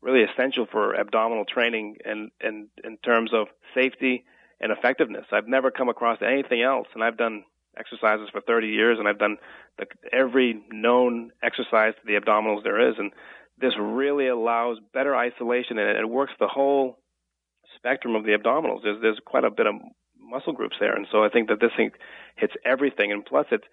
really 0.00 0.22
essential 0.24 0.66
for 0.70 0.98
abdominal 0.98 1.44
training 1.44 1.98
and, 2.04 2.30
and 2.40 2.68
in 2.82 2.96
terms 2.98 3.32
of 3.32 3.48
safety 3.74 4.24
and 4.60 4.72
effectiveness. 4.72 5.26
I've 5.32 5.48
never 5.48 5.70
come 5.70 5.88
across 5.88 6.18
anything 6.22 6.62
else, 6.62 6.88
and 6.94 7.04
I've 7.04 7.16
done 7.16 7.44
exercises 7.78 8.28
for 8.32 8.40
30 8.40 8.68
years, 8.68 8.98
and 8.98 9.08
I've 9.08 9.18
done 9.18 9.36
the, 9.78 9.86
every 10.12 10.62
known 10.70 11.30
exercise 11.42 11.94
to 11.94 12.06
the 12.06 12.18
abdominals 12.18 12.62
there 12.64 12.90
is, 12.90 12.96
and 12.98 13.12
this 13.60 13.74
really 13.78 14.28
allows 14.28 14.78
better 14.92 15.14
isolation, 15.14 15.78
and 15.78 15.98
it 15.98 16.08
works 16.08 16.32
the 16.40 16.48
whole 16.48 16.98
spectrum 17.76 18.14
of 18.14 18.24
the 18.24 18.32
abdominals. 18.32 18.82
There's 18.82 19.00
there's 19.00 19.20
quite 19.24 19.44
a 19.44 19.50
bit 19.50 19.66
of 19.66 19.74
muscle 20.18 20.52
groups 20.52 20.76
there, 20.80 20.94
and 20.94 21.06
so 21.10 21.24
I 21.24 21.28
think 21.28 21.48
that 21.48 21.60
this 21.60 21.72
thing 21.76 21.90
hits 22.36 22.54
everything, 22.64 23.12
and 23.12 23.24
plus 23.24 23.46
it's 23.50 23.66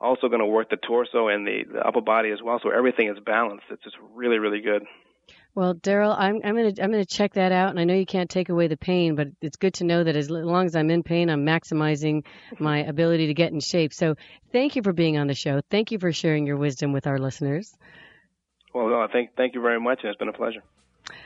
also 0.00 0.28
going 0.28 0.40
to 0.40 0.46
work 0.46 0.70
the 0.70 0.76
torso 0.76 1.28
and 1.28 1.46
the, 1.46 1.64
the 1.72 1.80
upper 1.80 2.00
body 2.00 2.30
as 2.30 2.40
well, 2.42 2.60
so 2.62 2.70
everything 2.70 3.08
is 3.08 3.18
balanced. 3.24 3.66
It's 3.70 3.84
just 3.84 3.96
really 4.14 4.38
really 4.38 4.60
good. 4.60 4.82
Well, 5.54 5.74
Daryl, 5.74 6.14
I'm 6.18 6.40
I'm 6.42 6.56
gonna 6.56 6.72
I'm 6.82 6.90
gonna 6.90 7.04
check 7.04 7.34
that 7.34 7.52
out, 7.52 7.70
and 7.70 7.78
I 7.78 7.84
know 7.84 7.94
you 7.94 8.06
can't 8.06 8.28
take 8.28 8.48
away 8.48 8.66
the 8.66 8.76
pain, 8.76 9.14
but 9.14 9.28
it's 9.40 9.56
good 9.56 9.74
to 9.74 9.84
know 9.84 10.02
that 10.02 10.16
as 10.16 10.28
long 10.28 10.66
as 10.66 10.74
I'm 10.74 10.90
in 10.90 11.04
pain, 11.04 11.30
I'm 11.30 11.46
maximizing 11.46 12.24
my 12.58 12.78
ability 12.84 13.28
to 13.28 13.34
get 13.34 13.52
in 13.52 13.60
shape. 13.60 13.94
So, 13.94 14.16
thank 14.50 14.74
you 14.74 14.82
for 14.82 14.92
being 14.92 15.16
on 15.16 15.28
the 15.28 15.34
show. 15.34 15.60
Thank 15.70 15.92
you 15.92 16.00
for 16.00 16.10
sharing 16.10 16.44
your 16.44 16.56
wisdom 16.56 16.92
with 16.92 17.06
our 17.06 17.18
listeners. 17.18 17.72
Well, 18.74 18.88
no, 18.88 19.06
thank 19.12 19.36
thank 19.36 19.54
you 19.54 19.60
very 19.60 19.78
much, 19.80 20.00
it's 20.02 20.18
been 20.18 20.28
a 20.28 20.32
pleasure. 20.32 20.62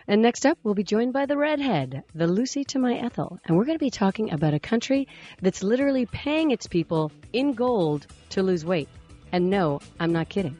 And 0.06 0.20
next 0.20 0.44
up, 0.44 0.58
we'll 0.62 0.74
be 0.74 0.84
joined 0.84 1.12
by 1.14 1.24
the 1.24 1.36
redhead, 1.36 2.02
the 2.14 2.26
Lucy 2.26 2.64
to 2.64 2.78
my 2.78 2.98
Ethel, 2.98 3.38
and 3.44 3.56
we're 3.56 3.64
going 3.64 3.78
to 3.78 3.84
be 3.84 3.90
talking 3.90 4.32
about 4.32 4.52
a 4.52 4.58
country 4.58 5.08
that's 5.40 5.62
literally 5.62 6.04
paying 6.04 6.50
its 6.50 6.66
people 6.66 7.12
in 7.32 7.52
gold 7.52 8.06
to 8.30 8.42
lose 8.42 8.64
weight. 8.64 8.88
And 9.32 9.48
no, 9.50 9.80
I'm 10.00 10.12
not 10.12 10.28
kidding. 10.28 10.56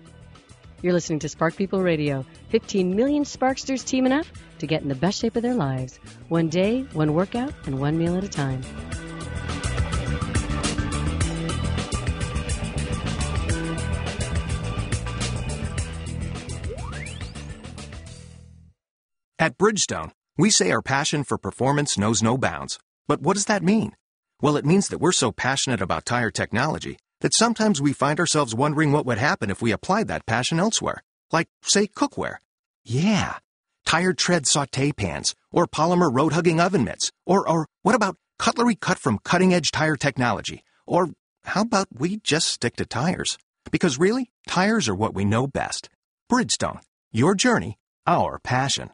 You're 0.81 0.93
listening 0.93 1.19
to 1.21 1.29
Spark 1.29 1.57
People 1.57 1.83
Radio. 1.83 2.25
15 2.51 2.95
million 2.95 3.25
Sparksters 3.25 3.85
teaming 3.85 4.13
up 4.13 4.27
to 4.61 4.67
get 4.69 4.81
in 4.81 4.89
the 4.89 4.95
best 4.95 5.21
shape 5.21 5.35
of 5.35 5.43
their 5.43 5.55
lives. 5.55 5.99
One 6.29 6.49
day, 6.49 6.83
one 6.93 7.15
workout, 7.15 7.53
and 7.67 7.81
one 7.81 7.99
meal 7.99 8.17
at 8.17 8.23
a 8.23 8.29
time. 8.29 8.63
At 19.41 19.59
Bridgestone, 19.59 20.13
we 20.37 20.51
say 20.51 20.71
our 20.71 20.83
passion 20.83 21.25
for 21.25 21.39
performance 21.39 21.99
knows 21.99 22.23
no 22.23 22.39
bounds. 22.39 22.79
But 23.09 23.21
what 23.21 23.35
does 23.35 23.47
that 23.47 23.65
mean? 23.65 23.97
Well, 24.41 24.57
it 24.57 24.65
means 24.65 24.87
that 24.89 24.99
we're 24.99 25.11
so 25.11 25.33
passionate 25.33 25.81
about 25.81 26.05
tire 26.05 26.31
technology 26.31 26.99
that 27.21 27.35
sometimes 27.35 27.81
we 27.81 27.93
find 27.93 28.21
ourselves 28.21 28.55
wondering 28.55 28.93
what 28.93 29.07
would 29.07 29.19
happen 29.19 29.51
if 29.51 29.61
we 29.61 29.73
applied 29.73 30.09
that 30.09 30.27
passion 30.27 30.61
elsewhere. 30.61 31.03
Like, 31.33 31.49
say, 31.63 31.87
cookware. 31.87 32.37
Yeah. 32.85 33.37
Tire 33.85 34.13
tread 34.13 34.47
saute 34.47 34.93
pans, 34.93 35.35
or 35.51 35.67
polymer 35.67 36.15
road 36.15 36.33
hugging 36.33 36.61
oven 36.61 36.85
mitts, 36.85 37.11
or, 37.27 37.49
or 37.49 37.67
what 37.83 37.95
about 37.95 38.17
cutlery 38.39 38.75
cut 38.75 38.99
from 38.99 39.19
cutting 39.25 39.53
edge 39.53 39.71
tire 39.71 39.97
technology? 39.97 40.63
Or 40.87 41.11
how 41.45 41.63
about 41.63 41.89
we 41.93 42.19
just 42.19 42.49
stick 42.49 42.77
to 42.77 42.87
tires? 42.87 43.39
Because 43.71 43.99
really, 43.99 44.31
tires 44.47 44.89
are 44.89 44.95
what 44.95 45.15
we 45.15 45.25
know 45.25 45.47
best. 45.47 45.89
Bridgestone, 46.31 46.81
your 47.11 47.35
journey, 47.35 47.79
our 48.07 48.39
passion. 48.39 48.91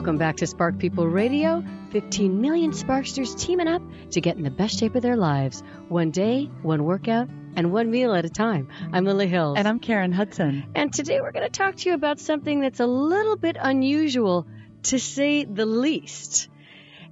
Welcome 0.00 0.16
back 0.16 0.38
to 0.38 0.46
Spark 0.46 0.78
People 0.78 1.06
Radio. 1.06 1.62
15 1.90 2.40
million 2.40 2.72
Sparksters 2.72 3.34
teaming 3.34 3.68
up 3.68 3.82
to 4.12 4.22
get 4.22 4.38
in 4.38 4.42
the 4.42 4.50
best 4.50 4.78
shape 4.78 4.94
of 4.94 5.02
their 5.02 5.18
lives. 5.18 5.62
One 5.90 6.10
day, 6.10 6.48
one 6.62 6.84
workout, 6.84 7.28
and 7.54 7.70
one 7.70 7.90
meal 7.90 8.14
at 8.14 8.24
a 8.24 8.30
time. 8.30 8.68
I'm 8.94 9.04
Lily 9.04 9.26
Hills. 9.26 9.58
And 9.58 9.68
I'm 9.68 9.78
Karen 9.78 10.10
Hudson. 10.10 10.64
And 10.74 10.90
today 10.90 11.20
we're 11.20 11.32
going 11.32 11.44
to 11.44 11.50
talk 11.50 11.76
to 11.76 11.90
you 11.90 11.94
about 11.94 12.18
something 12.18 12.60
that's 12.60 12.80
a 12.80 12.86
little 12.86 13.36
bit 13.36 13.58
unusual, 13.60 14.46
to 14.84 14.98
say 14.98 15.44
the 15.44 15.66
least. 15.66 16.48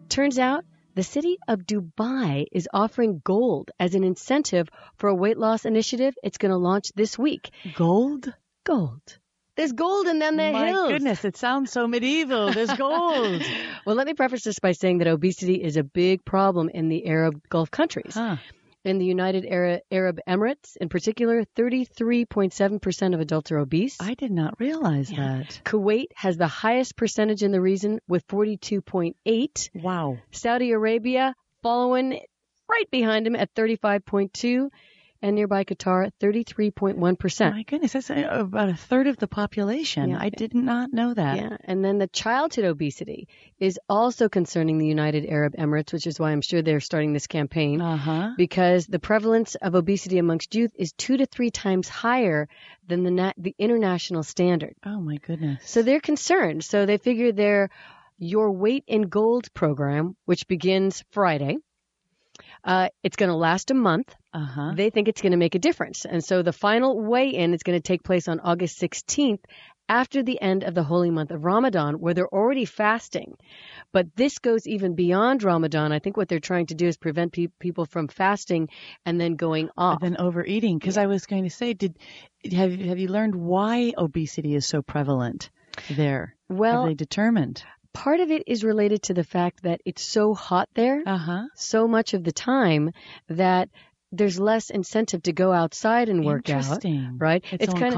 Turns 0.09 0.39
out 0.39 0.65
the 0.95 1.03
city 1.03 1.37
of 1.47 1.67
Dubai 1.67 2.47
is 2.51 2.71
offering 2.73 3.21
gold 3.23 3.71
as 3.79 3.95
an 3.97 4.03
incentive 4.03 4.71
for 4.97 5.11
a 5.11 5.15
weight 5.15 5.37
loss 5.37 5.67
initiative 5.67 6.15
it's 6.23 6.39
going 6.39 6.53
to 6.53 6.57
launch 6.57 6.91
this 6.95 7.19
week. 7.19 7.51
Gold? 7.75 8.33
Gold. 8.65 9.19
There's 9.59 9.73
gold 9.73 10.07
in 10.07 10.19
them 10.21 10.37
there 10.37 10.53
My 10.53 10.69
hills. 10.69 10.93
goodness, 10.93 11.25
it 11.25 11.37
sounds 11.37 11.71
so 11.73 11.87
medieval. 11.87 12.53
There's 12.53 12.73
gold. 12.75 13.43
well, 13.85 13.97
let 13.97 14.07
me 14.07 14.15
preface 14.15 14.45
this 14.45 14.59
by 14.61 14.73
saying 14.73 14.99
that 14.99 15.09
obesity 15.09 15.57
is 15.63 15.77
a 15.77 15.83
big 15.83 16.25
problem 16.25 16.69
in 16.71 16.89
the 16.89 17.07
Arab 17.07 17.43
Gulf 17.51 17.71
countries. 17.71 18.15
huh. 18.15 18.37
In 18.85 18.99
the 18.99 19.05
United 19.05 19.45
Ara- 19.45 19.81
Arab 19.91 20.21
Emirates, 20.29 20.77
in 20.81 20.89
particular, 20.89 21.45
33.7% 21.57 23.15
of 23.15 23.21
adults 23.21 23.51
are 23.53 23.59
obese. 23.59 23.97
I 24.01 24.15
did 24.15 24.31
not 24.31 24.59
realize 24.61 25.09
that. 25.11 25.61
Kuwait 25.65 26.07
has 26.15 26.37
the 26.37 26.47
highest 26.47 26.97
percentage 26.97 27.43
in 27.43 27.51
the 27.51 27.61
region 27.61 27.99
with 28.09 28.27
42.8. 28.29 29.71
Wow. 29.75 30.19
Saudi 30.31 30.71
Arabia 30.71 31.35
following 31.63 32.21
right 32.71 32.91
behind 32.91 33.27
him 33.27 33.35
at 33.35 33.53
35.2 33.55 34.69
and 35.21 35.35
nearby 35.35 35.65
Qatar 35.65 36.11
33.1%. 36.21 37.51
My 37.53 37.63
goodness, 37.65 37.93
that's 37.93 38.11
uh, 38.11 38.27
about 38.31 38.69
a 38.69 38.75
third 38.75 39.07
of 39.07 39.17
the 39.17 39.27
population. 39.27 40.11
Yeah. 40.11 40.19
I 40.21 40.29
did 40.29 40.55
not 40.55 40.93
know 40.93 41.13
that. 41.15 41.37
Yeah, 41.37 41.57
and 41.65 41.85
then 41.85 41.99
the 41.99 42.07
childhood 42.07 42.65
obesity 42.65 43.29
is 43.59 43.79
also 43.89 44.29
concerning 44.29 44.79
the 44.79 44.87
United 44.87 45.27
Arab 45.27 45.55
Emirates, 45.57 45.93
which 45.93 46.07
is 46.07 46.21
why 46.21 46.31
I'm 46.31 46.41
sure 46.41 46.63
they're 46.63 46.81
starting 46.81 47.13
this 47.13 47.27
campaign. 47.27 47.81
Uh 47.81 47.97
huh. 47.97 48.31
because 48.37 48.87
the 48.87 48.99
prevalence 48.99 49.55
of 49.57 49.75
obesity 49.75 50.19
amongst 50.19 50.55
youth 50.55 50.73
is 50.77 50.93
two 50.93 51.17
to 51.17 51.27
three 51.27 51.51
times 51.51 51.89
higher 51.89 52.49
than 52.87 53.03
the 53.03 53.11
nat- 53.11 53.35
the 53.37 53.55
international 53.59 54.23
standard. 54.23 54.75
Oh 54.85 55.01
my 55.01 55.17
goodness. 55.17 55.63
So 55.69 55.83
they're 55.83 56.01
concerned. 56.01 56.65
So 56.65 56.87
they 56.87 56.99
figure 56.99 57.33
their 57.33 57.71
Your 58.19 58.51
Weight 58.53 58.85
in 58.87 59.03
Gold 59.03 59.53
program, 59.55 60.17
which 60.25 60.47
begins 60.49 61.05
Friday, 61.11 61.59
uh, 62.65 62.89
it's 63.03 63.17
going 63.17 63.31
to 63.31 63.37
last 63.37 63.71
a 63.71 63.75
month. 63.75 64.15
Uh 64.33 64.45
huh. 64.45 64.73
They 64.75 64.91
think 64.91 65.09
it's 65.09 65.23
going 65.23 65.33
to 65.33 65.39
make 65.39 65.55
a 65.55 65.59
difference. 65.59 66.05
And 66.05 66.23
so 66.23 66.43
the 66.43 66.53
final 66.53 67.01
weigh 67.01 67.31
in 67.31 67.55
is 67.55 67.63
going 67.63 67.79
to 67.79 67.83
take 67.83 68.03
place 68.03 68.29
on 68.29 68.41
August 68.41 68.81
16th 68.81 69.41
after 69.89 70.23
the 70.23 70.39
end 70.41 70.65
of 70.65 70.75
the 70.75 70.83
holy 70.83 71.11
month 71.11 71.31
of 71.31 71.45
Ramadan, 71.47 71.95
where 71.95 72.13
they're 72.13 72.29
already 72.29 72.67
fasting. 72.67 73.37
But 73.91 74.15
this 74.17 74.39
goes 74.39 74.67
even 74.67 74.95
beyond 74.95 75.43
Ramadan. 75.43 75.93
I 75.93 75.99
think 75.99 76.19
what 76.19 76.29
they're 76.29 76.41
trying 76.41 76.67
to 76.67 76.75
do 76.75 76.87
is 76.87 76.99
prevent 76.99 77.33
pe- 77.33 77.47
people 77.59 77.87
from 77.87 78.09
fasting 78.09 78.69
and 79.07 79.19
then 79.19 79.37
going 79.37 79.71
off. 79.79 80.01
Than 80.01 80.19
overeating, 80.19 80.79
because 80.79 80.99
I 80.99 81.07
was 81.07 81.25
going 81.25 81.45
to 81.45 81.51
say, 81.51 81.73
did 81.73 81.97
have 82.53 82.79
have 82.79 82.99
you 82.99 83.09
learned 83.09 83.35
why 83.35 83.95
obesity 83.97 84.55
is 84.55 84.67
so 84.67 84.83
prevalent 84.83 85.49
there? 85.89 86.35
well, 86.51 86.83
have 86.83 86.91
they 86.91 86.95
determined? 86.95 87.65
part 87.95 88.21
of 88.21 88.31
it 88.31 88.45
is 88.47 88.63
related 88.63 89.03
to 89.03 89.15
the 89.15 89.25
fact 89.25 89.63
that 89.63 89.81
it's 89.85 90.03
so 90.05 90.33
hot 90.35 90.69
there 90.75 91.03
Uh 91.05 91.17
huh. 91.17 91.43
so 91.57 91.89
much 91.89 92.15
of 92.15 92.23
the 92.23 92.31
time 92.31 92.91
that 93.29 93.71
there's 94.11 94.41
less 94.41 94.71
incentive 94.71 95.23
to 95.25 95.33
go 95.33 95.53
outside 95.53 96.09
and 96.09 96.25
work 96.25 96.45
out. 96.71 96.83
Right? 97.19 97.45
It's, 97.53 97.65
so 97.73 97.79
kinda- 97.79 97.97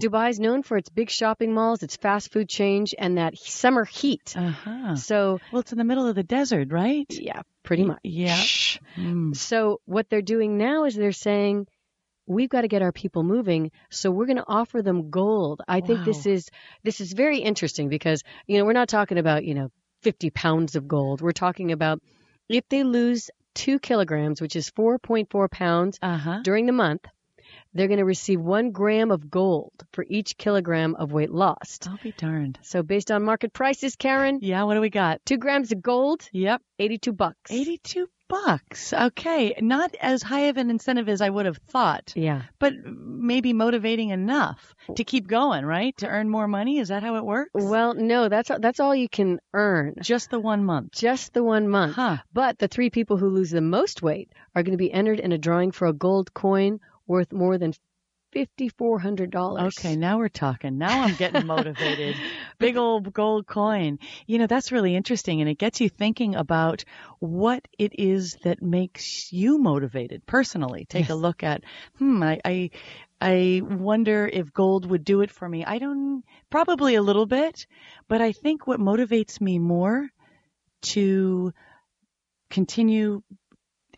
Dubai's 0.00 0.40
known 0.40 0.62
for 0.62 0.76
its 0.76 0.88
big 0.88 1.08
shopping 1.10 1.54
malls, 1.54 1.82
its 1.82 1.96
fast 1.96 2.32
food 2.32 2.48
change, 2.48 2.94
and 2.98 3.18
that 3.18 3.38
summer 3.38 3.84
heat. 3.84 4.34
Uh 4.36 4.48
huh. 4.50 4.96
So, 4.96 5.40
Well, 5.52 5.60
it's 5.60 5.72
in 5.72 5.78
the 5.78 5.84
middle 5.84 6.06
of 6.08 6.14
the 6.14 6.22
desert, 6.24 6.72
right? 6.72 7.06
yeah, 7.10 7.42
pretty 7.62 7.84
much. 7.84 8.00
Yeah. 8.02 8.36
Mm. 8.96 9.36
So, 9.36 9.80
what 9.84 10.08
they're 10.10 10.22
doing 10.22 10.58
now 10.58 10.84
is 10.84 10.94
they're 10.96 11.12
saying, 11.12 11.66
we've 12.26 12.48
got 12.50 12.62
to 12.62 12.68
get 12.68 12.82
our 12.82 12.92
people 12.92 13.22
moving, 13.22 13.70
so 13.90 14.10
we're 14.10 14.26
going 14.26 14.36
to 14.38 14.44
offer 14.46 14.82
them 14.82 15.10
gold. 15.10 15.60
I 15.68 15.80
think 15.80 16.04
this 16.04 16.26
is 16.26 16.48
this 16.82 17.00
is 17.00 17.12
very 17.12 17.38
interesting 17.38 17.88
because 17.88 18.22
you 18.46 18.58
know 18.58 18.64
we're 18.64 18.72
not 18.72 18.88
talking 18.88 19.18
about 19.18 19.44
you 19.44 19.54
know 19.54 19.70
50 20.02 20.30
pounds 20.30 20.76
of 20.76 20.88
gold. 20.88 21.20
We're 21.20 21.32
talking 21.32 21.72
about 21.72 22.00
if 22.48 22.68
they 22.68 22.82
lose 22.84 23.30
two 23.54 23.78
kilograms, 23.78 24.40
which 24.40 24.56
is 24.56 24.70
4.4 24.70 25.50
pounds 25.50 25.98
Uh 26.02 26.16
huh. 26.16 26.40
during 26.42 26.66
the 26.66 26.72
month, 26.72 27.02
they're 27.74 27.88
going 27.88 27.98
to 27.98 28.04
receive 28.04 28.40
one 28.40 28.70
gram 28.70 29.10
of 29.10 29.30
gold 29.30 29.72
for 29.92 30.04
each 30.08 30.36
kilogram 30.36 30.94
of 30.94 31.12
weight 31.12 31.30
lost. 31.30 31.88
I'll 31.88 31.98
be 32.02 32.12
darned. 32.12 32.58
So 32.62 32.82
based 32.82 33.10
on 33.10 33.22
market 33.24 33.52
prices, 33.52 33.96
Karen, 33.96 34.38
Yeah. 34.42 34.64
What 34.64 34.74
do 34.74 34.80
we 34.80 34.90
got? 34.90 35.20
two 35.24 35.38
grams 35.38 35.72
of 35.72 35.82
gold, 35.82 36.28
Yep. 36.32 36.60
82 36.78 37.12
bucks. 37.12 37.50
82 37.50 38.08
bucks. 38.32 38.92
Okay. 38.92 39.54
Not 39.60 39.94
as 40.00 40.22
high 40.22 40.46
of 40.48 40.56
an 40.56 40.70
incentive 40.70 41.08
as 41.08 41.20
I 41.20 41.28
would 41.28 41.44
have 41.46 41.58
thought, 41.68 42.12
Yeah. 42.16 42.42
but 42.58 42.72
maybe 42.84 43.52
motivating 43.52 44.08
enough 44.08 44.74
to 44.96 45.04
keep 45.04 45.26
going, 45.28 45.64
right? 45.66 45.94
To 45.98 46.08
earn 46.08 46.28
more 46.30 46.48
money. 46.48 46.78
Is 46.78 46.88
that 46.88 47.02
how 47.02 47.16
it 47.16 47.24
works? 47.24 47.50
Well, 47.54 47.94
no, 47.94 48.28
that's 48.28 48.50
that's 48.60 48.80
all 48.80 48.94
you 48.94 49.08
can 49.08 49.38
earn. 49.52 49.94
just 50.00 50.30
the 50.30 50.40
one 50.40 50.64
month. 50.64 50.92
Just 50.92 51.34
the 51.34 51.44
one 51.44 51.68
month. 51.68 51.94
Huh. 51.96 52.16
But 52.32 52.58
the 52.58 52.68
three 52.68 52.90
people 52.90 53.18
who 53.18 53.28
lose 53.28 53.50
the 53.50 53.60
most 53.60 54.02
weight 54.02 54.30
are 54.54 54.62
going 54.62 54.72
to 54.78 54.84
be 54.86 54.92
entered 54.92 55.20
in 55.20 55.32
a 55.32 55.38
drawing 55.38 55.70
for 55.70 55.86
a 55.86 55.92
gold 55.92 56.32
coin 56.32 56.80
worth 57.06 57.32
more 57.32 57.58
than 57.58 57.74
$5,400. 58.34 59.78
Okay, 59.78 59.96
now 59.96 60.18
we're 60.18 60.28
talking. 60.28 60.78
Now 60.78 61.02
I'm 61.02 61.14
getting 61.14 61.46
motivated. 61.46 62.16
Big 62.58 62.76
old 62.76 63.12
gold 63.12 63.46
coin. 63.46 63.98
You 64.26 64.38
know, 64.38 64.46
that's 64.46 64.72
really 64.72 64.96
interesting 64.96 65.40
and 65.40 65.50
it 65.50 65.58
gets 65.58 65.80
you 65.80 65.88
thinking 65.88 66.34
about 66.34 66.84
what 67.18 67.66
it 67.78 67.92
is 67.98 68.36
that 68.44 68.62
makes 68.62 69.32
you 69.32 69.58
motivated 69.58 70.24
personally. 70.26 70.86
Take 70.88 71.10
a 71.10 71.14
look 71.14 71.42
at, 71.42 71.62
hmm, 71.98 72.22
I, 72.22 72.40
I, 72.44 72.70
I 73.20 73.62
wonder 73.64 74.26
if 74.26 74.52
gold 74.52 74.88
would 74.90 75.04
do 75.04 75.20
it 75.20 75.30
for 75.30 75.48
me. 75.48 75.64
I 75.64 75.78
don't, 75.78 76.24
probably 76.50 76.94
a 76.94 77.02
little 77.02 77.26
bit, 77.26 77.66
but 78.08 78.20
I 78.20 78.32
think 78.32 78.66
what 78.66 78.80
motivates 78.80 79.40
me 79.40 79.58
more 79.58 80.08
to 80.82 81.52
continue 82.50 83.22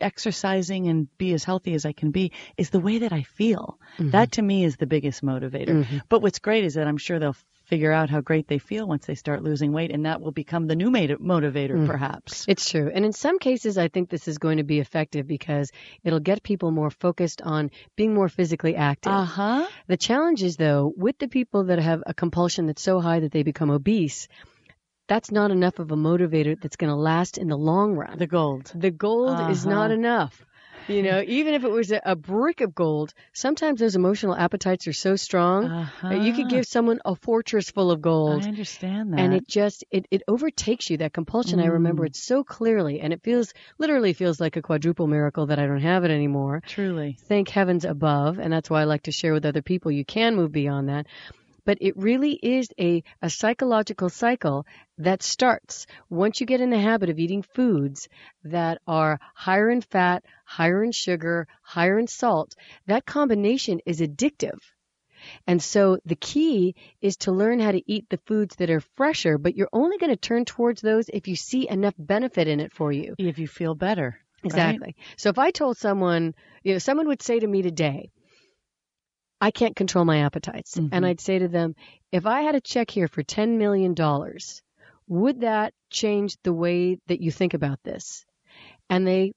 exercising 0.01 0.87
and 0.87 1.07
be 1.17 1.33
as 1.33 1.43
healthy 1.43 1.73
as 1.73 1.85
I 1.85 1.91
can 1.93 2.11
be 2.11 2.31
is 2.57 2.69
the 2.69 2.79
way 2.79 2.99
that 2.99 3.13
I 3.13 3.23
feel. 3.23 3.79
Mm-hmm. 3.97 4.11
That 4.11 4.33
to 4.33 4.41
me 4.41 4.63
is 4.63 4.77
the 4.77 4.87
biggest 4.87 5.23
motivator. 5.23 5.83
Mhm. 5.85 6.01
But 6.09 6.21
what's 6.21 6.39
great 6.39 6.63
is 6.63 6.73
that 6.75 6.87
I'm 6.87 6.97
sure 6.97 7.19
they'll 7.19 7.35
figure 7.65 7.91
out 7.91 8.11
how 8.11 8.21
great 8.21 8.47
they 8.47 8.59
feel 8.59 8.87
once 8.87 9.07
they 9.07 9.15
start 9.15 9.41
losing 9.41 9.71
weight, 9.71 9.89
and 9.91 10.05
that 10.05 10.21
will 10.21 10.31
become 10.31 10.67
the 10.67 10.75
new 10.75 10.91
motivator, 10.91 11.71
Mm. 11.77 11.87
perhaps. 11.87 12.45
It's 12.47 12.69
true. 12.69 12.91
And 12.93 13.03
in 13.03 13.11
some 13.11 13.39
cases, 13.39 13.79
I 13.79 13.87
think 13.87 14.09
this 14.09 14.27
is 14.27 14.37
going 14.37 14.57
to 14.57 14.63
be 14.63 14.79
effective 14.79 15.25
because 15.25 15.71
it'll 16.03 16.19
get 16.19 16.43
people 16.43 16.69
more 16.69 16.91
focused 16.91 17.41
on 17.41 17.71
being 17.95 18.13
more 18.13 18.29
physically 18.29 18.75
active. 18.75 19.11
Uh 19.11 19.23
huh. 19.25 19.67
The 19.87 19.97
challenge 19.97 20.43
is, 20.43 20.57
though, 20.57 20.93
with 20.95 21.17
the 21.17 21.27
people 21.27 21.63
that 21.65 21.79
have 21.79 22.03
a 22.05 22.13
compulsion 22.13 22.67
that's 22.67 22.83
so 22.83 22.99
high 22.99 23.21
that 23.21 23.31
they 23.31 23.41
become 23.41 23.71
obese, 23.71 24.27
that's 25.07 25.31
not 25.31 25.51
enough 25.51 25.79
of 25.79 25.91
a 25.91 25.95
motivator 25.95 26.59
that's 26.59 26.75
going 26.75 26.89
to 26.91 26.95
last 26.95 27.37
in 27.37 27.47
the 27.47 27.57
long 27.57 27.95
run. 27.95 28.17
The 28.17 28.27
gold. 28.27 28.71
The 28.75 28.91
gold 28.91 29.39
is 29.39 29.65
Uh-huh. 29.65 29.69
not 29.75 29.91
enough. 29.91 30.45
You 30.87 31.01
know, 31.01 31.23
even 31.25 31.53
if 31.55 31.63
it 31.63 31.71
was 31.71 31.91
a, 31.91 31.99
a 32.05 32.15
brick 32.15 32.61
of 32.61 32.75
gold, 32.75 33.13
sometimes 33.33 33.79
those 33.79 33.95
emotional 33.95 34.35
appetites 34.35 34.87
are 34.87 34.93
so 34.93 35.15
strong 35.15 35.65
Uh-huh. 35.65 36.09
that 36.09 36.21
you 36.21 36.33
could 36.33 36.47
give 36.49 36.65
someone 36.65 36.99
a 37.05 37.15
fortress 37.15 37.71
full 37.71 37.89
of 37.91 38.01
gold. 38.01 38.43
I 38.43 38.47
understand 38.47 39.13
that. 39.13 39.19
and 39.19 39.33
it 39.33 39.47
just 39.47 39.83
it, 39.91 40.05
it 40.11 40.21
overtakes 40.27 40.89
you 40.89 40.97
that 40.97 41.13
compulsion 41.13 41.59
i 41.59 41.65
remember 41.65 42.03
Mm. 42.03 42.07
it 42.07 42.15
so 42.15 42.43
clearly 42.43 42.99
and 42.99 43.13
it 43.13 43.23
feels 43.23 43.53
literally 43.79 44.13
feels 44.13 44.39
like 44.41 44.57
a 44.57 44.61
quadruple 44.61 45.07
miracle 45.07 45.45
that 45.45 45.57
i 45.59 45.65
don't 45.65 45.79
have 45.81 46.03
it 46.03 46.11
anymore 46.11 46.61
truly. 46.65 47.17
thank 47.29 47.47
heavens 47.49 47.85
above 47.85 48.39
and 48.39 48.51
that's 48.51 48.69
why 48.69 48.81
i 48.81 48.83
like 48.83 49.03
to 49.03 49.11
share 49.11 49.31
with 49.33 49.45
other 49.45 49.61
people 49.61 49.89
you 49.91 50.03
can 50.03 50.35
move 50.35 50.51
beyond 50.51 50.89
that 50.89 51.07
but 51.65 51.77
it 51.81 51.97
really 51.97 52.33
is 52.33 52.69
a, 52.79 53.03
a 53.21 53.29
psychological 53.29 54.09
cycle 54.09 54.65
that 54.97 55.23
starts 55.23 55.87
once 56.09 56.39
you 56.39 56.45
get 56.45 56.61
in 56.61 56.69
the 56.69 56.79
habit 56.79 57.09
of 57.09 57.19
eating 57.19 57.41
foods 57.41 58.07
that 58.43 58.79
are 58.87 59.19
higher 59.33 59.69
in 59.69 59.81
fat, 59.81 60.23
higher 60.45 60.83
in 60.83 60.91
sugar, 60.91 61.47
higher 61.61 61.99
in 61.99 62.07
salt. 62.07 62.55
That 62.87 63.05
combination 63.05 63.81
is 63.85 63.99
addictive. 63.99 64.59
And 65.47 65.61
so 65.61 65.97
the 66.05 66.15
key 66.15 66.75
is 67.01 67.17
to 67.17 67.31
learn 67.31 67.59
how 67.59 67.71
to 67.71 67.91
eat 67.91 68.05
the 68.09 68.19
foods 68.25 68.55
that 68.57 68.69
are 68.69 68.81
fresher, 68.95 69.37
but 69.37 69.55
you're 69.55 69.69
only 69.73 69.97
going 69.97 70.11
to 70.11 70.17
turn 70.17 70.45
towards 70.45 70.81
those 70.81 71.09
if 71.09 71.27
you 71.27 71.35
see 71.35 71.67
enough 71.67 71.95
benefit 71.97 72.47
in 72.47 72.59
it 72.59 72.71
for 72.71 72.91
you. 72.91 73.15
If 73.17 73.39
you 73.39 73.47
feel 73.47 73.73
better. 73.75 74.19
Exactly. 74.43 74.95
Right? 74.97 75.17
So 75.17 75.29
if 75.29 75.39
I 75.39 75.49
told 75.51 75.77
someone, 75.77 76.35
you 76.63 76.73
know, 76.73 76.79
someone 76.79 77.07
would 77.07 77.23
say 77.23 77.39
to 77.39 77.47
me 77.47 77.63
today, 77.63 78.11
I 79.45 79.51
can't 79.51 79.75
control 79.75 80.05
my 80.05 80.21
appetites. 80.21 80.73
Mm-hmm. 80.73 80.87
And 80.91 81.05
I'd 81.05 81.21
say 81.21 81.37
to 81.37 81.47
them, 81.47 81.75
if 82.11 82.25
I 82.25 82.41
had 82.41 82.55
a 82.55 82.61
check 82.61 82.89
here 82.89 83.07
for 83.07 83.21
$10 83.21 83.59
million, 83.59 83.93
would 85.07 85.41
that 85.41 85.71
change 85.91 86.35
the 86.41 86.51
way 86.51 86.97
that 87.05 87.21
you 87.21 87.29
think 87.29 87.53
about 87.53 87.77
this? 87.83 88.25
And 88.89 89.05
they 89.05 89.33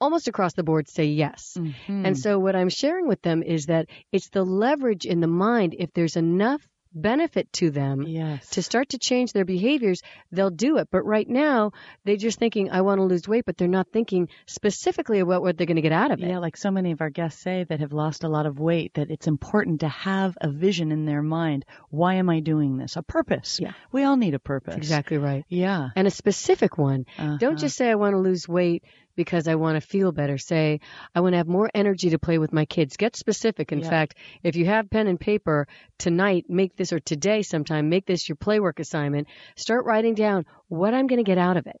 almost 0.00 0.28
across 0.28 0.52
the 0.52 0.62
board 0.62 0.88
say 0.88 1.06
yes. 1.06 1.56
Mm-hmm. 1.58 2.06
And 2.06 2.16
so 2.16 2.38
what 2.38 2.54
I'm 2.54 2.68
sharing 2.68 3.08
with 3.08 3.22
them 3.22 3.42
is 3.42 3.66
that 3.66 3.88
it's 4.12 4.28
the 4.28 4.44
leverage 4.44 5.04
in 5.04 5.18
the 5.18 5.26
mind. 5.26 5.74
If 5.76 5.92
there's 5.92 6.14
enough 6.14 6.62
benefit 6.96 7.52
to 7.52 7.70
them 7.70 8.02
yes. 8.02 8.48
to 8.50 8.62
start 8.62 8.90
to 8.90 8.98
change 8.98 9.32
their 9.32 9.44
behaviors, 9.44 10.02
they'll 10.32 10.50
do 10.50 10.78
it. 10.78 10.88
But 10.90 11.02
right 11.04 11.28
now, 11.28 11.72
they're 12.04 12.16
just 12.16 12.38
thinking, 12.38 12.70
I 12.70 12.80
want 12.80 12.98
to 12.98 13.04
lose 13.04 13.28
weight, 13.28 13.44
but 13.44 13.56
they're 13.56 13.68
not 13.68 13.88
thinking 13.92 14.28
specifically 14.46 15.20
about 15.20 15.42
what 15.42 15.56
they're 15.56 15.66
going 15.66 15.76
to 15.76 15.82
get 15.82 15.92
out 15.92 16.10
of 16.10 16.20
it. 16.20 16.28
Yeah, 16.28 16.38
like 16.38 16.56
so 16.56 16.70
many 16.70 16.92
of 16.92 17.00
our 17.00 17.10
guests 17.10 17.40
say 17.40 17.64
that 17.64 17.80
have 17.80 17.92
lost 17.92 18.24
a 18.24 18.28
lot 18.28 18.46
of 18.46 18.58
weight, 18.58 18.94
that 18.94 19.10
it's 19.10 19.26
important 19.26 19.80
to 19.80 19.88
have 19.88 20.36
a 20.40 20.48
vision 20.50 20.90
in 20.90 21.04
their 21.04 21.22
mind. 21.22 21.64
Why 21.90 22.14
am 22.14 22.30
I 22.30 22.40
doing 22.40 22.78
this? 22.78 22.96
A 22.96 23.02
purpose. 23.02 23.60
Yeah. 23.60 23.72
We 23.92 24.04
all 24.04 24.16
need 24.16 24.34
a 24.34 24.38
purpose. 24.38 24.74
That's 24.74 24.86
exactly 24.86 25.18
right. 25.18 25.44
Yeah. 25.48 25.90
And 25.94 26.06
a 26.06 26.10
specific 26.10 26.78
one. 26.78 27.06
Uh-huh. 27.18 27.36
Don't 27.38 27.58
just 27.58 27.76
say, 27.76 27.90
I 27.90 27.94
want 27.94 28.14
to 28.14 28.18
lose 28.18 28.48
weight 28.48 28.84
because 29.16 29.48
I 29.48 29.56
want 29.56 29.80
to 29.80 29.86
feel 29.86 30.12
better. 30.12 30.38
Say, 30.38 30.80
I 31.14 31.20
want 31.20 31.32
to 31.32 31.38
have 31.38 31.48
more 31.48 31.70
energy 31.74 32.10
to 32.10 32.18
play 32.18 32.38
with 32.38 32.52
my 32.52 32.64
kids. 32.64 32.96
Get 32.96 33.16
specific. 33.16 33.72
In 33.72 33.80
yeah. 33.80 33.90
fact, 33.90 34.14
if 34.42 34.56
you 34.56 34.66
have 34.66 34.90
pen 34.90 35.06
and 35.06 35.18
paper 35.18 35.66
tonight, 35.98 36.46
make 36.48 36.76
this 36.76 36.92
or 36.92 37.00
today 37.00 37.42
sometime, 37.42 37.88
make 37.88 38.06
this 38.06 38.28
your 38.28 38.36
playwork 38.36 38.78
assignment. 38.78 39.28
Start 39.56 39.84
writing 39.84 40.14
down 40.14 40.46
what 40.68 40.94
I'm 40.94 41.06
going 41.06 41.24
to 41.24 41.28
get 41.28 41.38
out 41.38 41.56
of 41.56 41.66
it. 41.66 41.80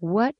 What 0.00 0.34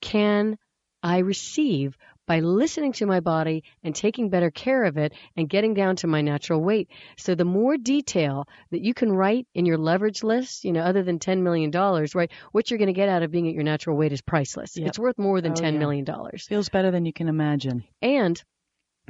can 0.00 0.58
I 1.02 1.18
receive 1.18 1.96
by 2.28 2.40
listening 2.40 2.92
to 2.92 3.06
my 3.06 3.20
body 3.20 3.64
and 3.82 3.94
taking 3.94 4.28
better 4.28 4.50
care 4.50 4.84
of 4.84 4.98
it 4.98 5.14
and 5.36 5.48
getting 5.48 5.74
down 5.74 5.96
to 5.96 6.06
my 6.06 6.20
natural 6.20 6.62
weight. 6.62 6.88
So 7.16 7.34
the 7.34 7.46
more 7.46 7.76
detail 7.78 8.46
that 8.70 8.82
you 8.82 8.94
can 8.94 9.10
write 9.10 9.48
in 9.54 9.66
your 9.66 9.78
leverage 9.78 10.22
list, 10.22 10.64
you 10.64 10.72
know, 10.72 10.82
other 10.82 11.02
than 11.02 11.18
$10 11.18 11.42
million, 11.42 11.70
right, 12.14 12.30
what 12.52 12.70
you're 12.70 12.78
going 12.78 12.88
to 12.88 12.92
get 12.92 13.08
out 13.08 13.22
of 13.22 13.30
being 13.30 13.48
at 13.48 13.54
your 13.54 13.64
natural 13.64 13.96
weight 13.96 14.12
is 14.12 14.20
priceless. 14.20 14.76
Yep. 14.76 14.88
It's 14.88 14.98
worth 14.98 15.18
more 15.18 15.40
than 15.40 15.52
oh, 15.52 15.56
ten 15.56 15.74
yeah. 15.74 15.80
million 15.80 16.04
dollars 16.04 16.46
Feels 16.46 16.68
better 16.68 16.90
than 16.90 17.06
you 17.06 17.12
can 17.12 17.28
imagine. 17.28 17.84
And 18.02 18.42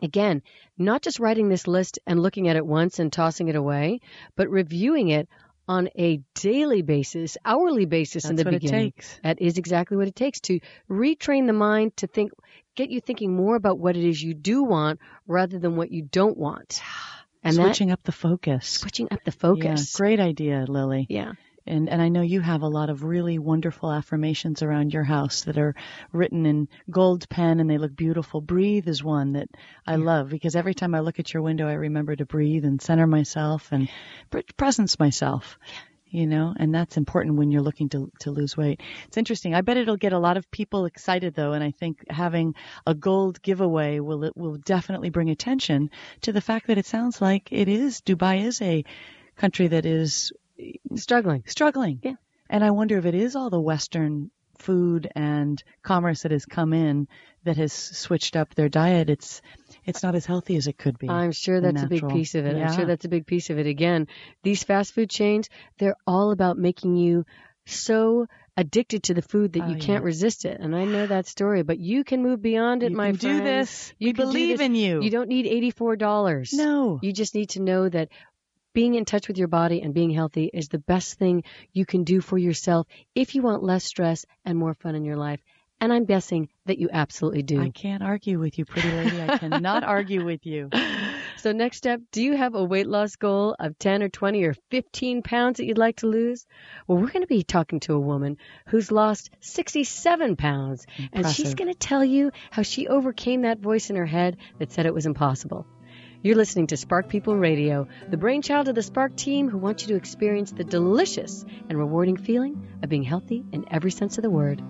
again, 0.03 0.43
not 0.77 1.03
just 1.03 1.19
writing 1.19 1.49
this 1.49 1.67
list 1.67 1.99
and 2.07 2.23
looking 2.23 2.49
at 2.49 2.57
it 2.57 2.65
once 2.65 3.01
and 3.01 3.13
tossing 3.13 3.49
it 3.49 3.57
away, 3.57 4.01
but 4.37 4.49
reviewing 4.49 5.09
it 5.09 5.29
on 5.69 5.89
a 5.99 6.21
daily 6.35 6.83
basis, 6.83 7.37
hourly 7.45 7.85
basis 7.85 8.23
That's 8.23 8.31
in 8.31 8.37
the 8.37 8.45
what 8.45 8.61
beginning. 8.61 8.87
It 8.87 8.95
takes. 8.97 9.21
That 9.23 9.41
is 9.41 9.59
exactly 9.59 9.97
what 9.97 10.09
it 10.09 10.17
takes 10.17 10.41
to 10.41 10.61
retrain 10.91 11.47
the 11.47 11.53
mind 11.53 11.97
to 11.99 12.07
think, 12.07 12.33
get 12.75 12.91
you 12.91 13.01
thinking 13.01 13.37
more 13.37 13.55
about 13.55 13.79
what 13.79 13.97
it 13.97 14.05
is 14.05 14.23
you 14.23 14.35
do 14.35 14.65
want 14.65 15.01
rather 15.27 15.59
than 15.59 15.77
what 15.77 15.91
you 15.91 16.03
don't 16.03 16.37
want. 16.37 16.81
And 17.45 17.55
switching 17.55 17.89
that, 17.89 17.95
up 17.95 18.03
the 18.03 18.13
focus. 18.13 18.69
Switching 18.69 19.09
up 19.11 19.23
the 19.25 19.31
focus. 19.31 19.95
Yeah, 19.95 19.99
great 19.99 20.21
idea, 20.21 20.65
Lily. 20.67 21.07
Yeah. 21.09 21.33
And 21.69 21.89
and 21.89 22.03
I 22.03 22.09
know 22.09 22.23
you 22.23 22.41
have 22.41 22.63
a 22.63 22.69
lot 22.69 22.91
of 22.91 23.05
really 23.05 23.39
wonderful 23.39 23.93
affirmations 23.93 24.63
around 24.63 24.93
your 24.93 25.05
house 25.05 25.45
that 25.45 25.59
are 25.59 25.75
written 26.13 26.47
in 26.47 26.69
gold 26.91 27.29
pen 27.29 27.61
and 27.61 27.69
they 27.71 27.79
look 27.79 27.95
beautiful. 27.95 28.41
Breathe 28.41 28.89
is 28.89 29.05
one 29.05 29.33
that 29.33 29.49
I 29.87 29.97
yeah. 29.97 30.05
love 30.05 30.29
because 30.31 30.57
every 30.57 30.75
time 30.75 30.95
I 30.95 31.01
look 31.01 31.19
at 31.19 31.33
your 31.33 31.43
window 31.43 31.69
I 31.69 31.75
remember 31.75 32.17
to 32.17 32.27
breathe 32.27 32.65
and 32.65 32.81
center 32.81 33.07
myself 33.07 33.69
and 33.71 33.89
presence 34.57 34.99
myself. 34.99 35.59
Yeah 35.63 35.79
you 36.11 36.27
know, 36.27 36.55
and 36.59 36.75
that's 36.75 36.97
important 36.97 37.37
when 37.37 37.51
you're 37.51 37.63
looking 37.63 37.89
to 37.91 38.11
to 38.21 38.31
lose 38.31 38.57
weight. 38.57 38.81
It's 39.07 39.17
interesting. 39.17 39.55
I 39.55 39.61
bet 39.61 39.77
it'll 39.77 39.97
get 39.97 40.13
a 40.13 40.19
lot 40.19 40.37
of 40.37 40.51
people 40.51 40.87
excited 40.87 41.35
though, 41.35 41.53
and 41.53 41.63
I 41.63 41.71
think 41.71 42.05
having 42.09 42.55
a 42.87 42.95
gold 42.95 43.43
giveaway 43.43 44.01
will 44.01 44.25
it 44.25 44.37
will 44.37 44.57
definitely 44.57 45.11
bring 45.11 45.31
attention 45.31 45.91
to 46.23 46.33
the 46.33 46.41
fact 46.41 46.69
that 46.69 46.79
it 46.79 46.87
sounds 46.87 47.21
like 47.21 47.53
it 47.53 47.69
is 47.69 48.01
Dubai 48.01 48.45
is 48.45 48.63
a 48.63 48.85
country 49.37 49.69
that 49.69 49.85
is 49.85 50.33
struggling. 50.97 51.45
Struggling. 51.47 52.01
Yeah. 52.03 52.15
And 52.51 52.65
I 52.65 52.71
wonder 52.71 52.99
if 52.99 53.05
it 53.05 53.15
is 53.15 53.37
all 53.37 53.51
the 53.51 53.61
Western 53.61 54.31
food 54.59 55.11
and 55.15 55.63
commerce 55.83 56.23
that 56.23 56.33
has 56.33 56.45
come 56.45 56.73
in 56.73 57.07
that 57.45 57.57
has 57.57 57.73
switched 57.73 58.37
up 58.37 58.55
their 58.55 58.69
diet. 58.69 59.09
It's 59.09 59.41
it's 59.85 60.03
not 60.03 60.15
as 60.15 60.27
healthy 60.27 60.57
as 60.57 60.67
it 60.67 60.77
could 60.77 60.99
be. 60.99 61.09
I'm 61.09 61.33
sure 61.33 61.61
that's 61.61 61.83
a 61.83 61.87
big 61.87 62.09
piece 62.09 62.35
of 62.35 62.45
it. 62.47 62.57
Yeah. 62.57 62.69
I'm 62.69 62.77
sure 62.77 62.85
that's 62.85 63.05
a 63.05 63.09
big 63.09 63.27
piece 63.27 63.51
of 63.51 63.59
it. 63.59 63.67
Again, 63.67 64.09
these 64.43 64.65
fast 64.65 64.95
food 64.95 65.11
chains, 65.11 65.49
they're 65.79 65.97
all 66.07 66.31
about 66.33 66.59
making 66.59 66.97
you 66.97 67.25
so 67.67 68.27
addicted 68.57 69.05
to 69.05 69.15
the 69.15 69.23
food 69.23 69.53
that 69.53 69.63
oh, 69.63 69.69
you 69.69 69.77
can't 69.77 70.03
yeah. 70.03 70.07
resist 70.07 70.45
it. 70.45 70.59
And 70.61 70.75
I 70.75 70.85
know 70.85 71.07
that 71.07 71.29
story, 71.29 71.63
but 71.63 71.79
you 71.79 72.03
can 72.03 72.25
move 72.25 72.43
beyond 72.43 72.83
it, 72.83 72.91
you 72.91 72.97
my 72.97 73.11
can 73.11 73.19
friend. 73.19 73.39
do 73.39 73.45
this. 73.45 73.93
You 73.99 74.09
we 74.09 74.13
believe 74.15 74.59
this. 74.59 74.67
in 74.67 74.75
you. 74.75 75.01
You 75.01 75.11
don't 75.11 75.29
need 75.29 75.47
$84. 75.75 76.53
No. 76.55 76.99
You 77.01 77.13
just 77.13 77.37
need 77.37 77.51
to 77.51 77.63
know 77.63 77.89
that 77.89 78.09
being 78.79 78.95
in 78.95 79.05
touch 79.05 79.27
with 79.27 79.37
your 79.37 79.49
body 79.49 79.83
and 79.83 79.93
being 79.93 80.11
healthy 80.11 80.49
is 80.55 80.69
the 80.69 80.79
best 80.79 81.19
thing 81.19 81.43
you 81.73 81.85
can 81.85 82.05
do 82.05 82.21
for 82.21 82.39
yourself 82.39 82.87
if 83.13 83.35
you 83.35 83.43
want 83.43 83.61
less 83.61 83.85
stress 83.85 84.25
and 84.45 84.57
more 84.57 84.73
fun 84.73 84.95
in 84.95 85.05
your 85.05 85.17
life. 85.17 85.41
And 85.81 85.93
I'm 85.93 86.05
guessing 86.05 86.49
that 86.67 86.79
you 86.79 86.89
absolutely 86.93 87.43
do. 87.43 87.61
I 87.61 87.71
can't 87.71 88.05
argue 88.05 88.39
with 88.39 88.57
you, 88.57 88.65
pretty 88.65 88.93
lady. 88.93 89.21
I 89.21 89.37
cannot 89.39 89.83
argue 89.83 90.25
with 90.25 90.47
you. 90.47 90.71
So, 91.39 91.53
next 91.53 91.87
up, 91.87 92.01
do 92.11 92.21
you 92.21 92.37
have 92.37 92.57
a 92.57 92.65
weight 92.65 92.89
loss 92.89 93.15
goal 93.15 93.55
of 93.61 93.79
10 93.79 94.03
or 94.03 94.09
20 94.09 94.43
or 94.43 94.55
15 94.73 95.23
pounds 95.23 95.59
that 95.59 95.67
you'd 95.67 95.79
like 95.79 95.99
to 95.99 96.09
lose? 96.09 96.45
Well, 96.89 96.99
we're 96.99 97.13
going 97.13 97.23
to 97.23 97.29
be 97.29 97.45
talking 97.45 97.79
to 97.81 97.95
a 97.95 98.01
woman 98.01 98.39
who's 98.67 98.91
lost 98.91 99.31
67 99.39 100.35
pounds. 100.35 100.85
Impressive. 100.97 101.11
And 101.13 101.29
she's 101.33 101.55
going 101.55 101.73
to 101.73 101.79
tell 101.79 102.05
you 102.05 102.33
how 102.51 102.63
she 102.63 102.89
overcame 102.89 103.43
that 103.43 103.61
voice 103.61 103.89
in 103.89 103.95
her 103.95 104.07
head 104.07 104.39
that 104.59 104.73
said 104.73 104.87
it 104.87 104.95
was 104.95 105.07
impossible. 105.07 105.65
You're 106.21 106.35
listening 106.35 106.67
to 106.69 106.77
Spark 106.77 107.09
People 107.09 107.37
Radio, 107.37 107.87
the 108.09 108.17
brainchild 108.17 108.67
of 108.67 108.75
the 108.75 108.83
Spark 108.83 109.15
team 109.15 109.49
who 109.49 109.57
wants 109.57 109.83
you 109.83 109.89
to 109.91 109.95
experience 109.95 110.51
the 110.51 110.65
delicious 110.65 111.45
and 111.69 111.79
rewarding 111.79 112.17
feeling 112.17 112.67
of 112.83 112.89
being 112.89 113.05
healthy 113.05 113.45
in 113.53 113.65
every 113.71 113.93
sense 113.93 114.19
of 114.19 114.23
the 114.23 114.31
word. 114.31 114.61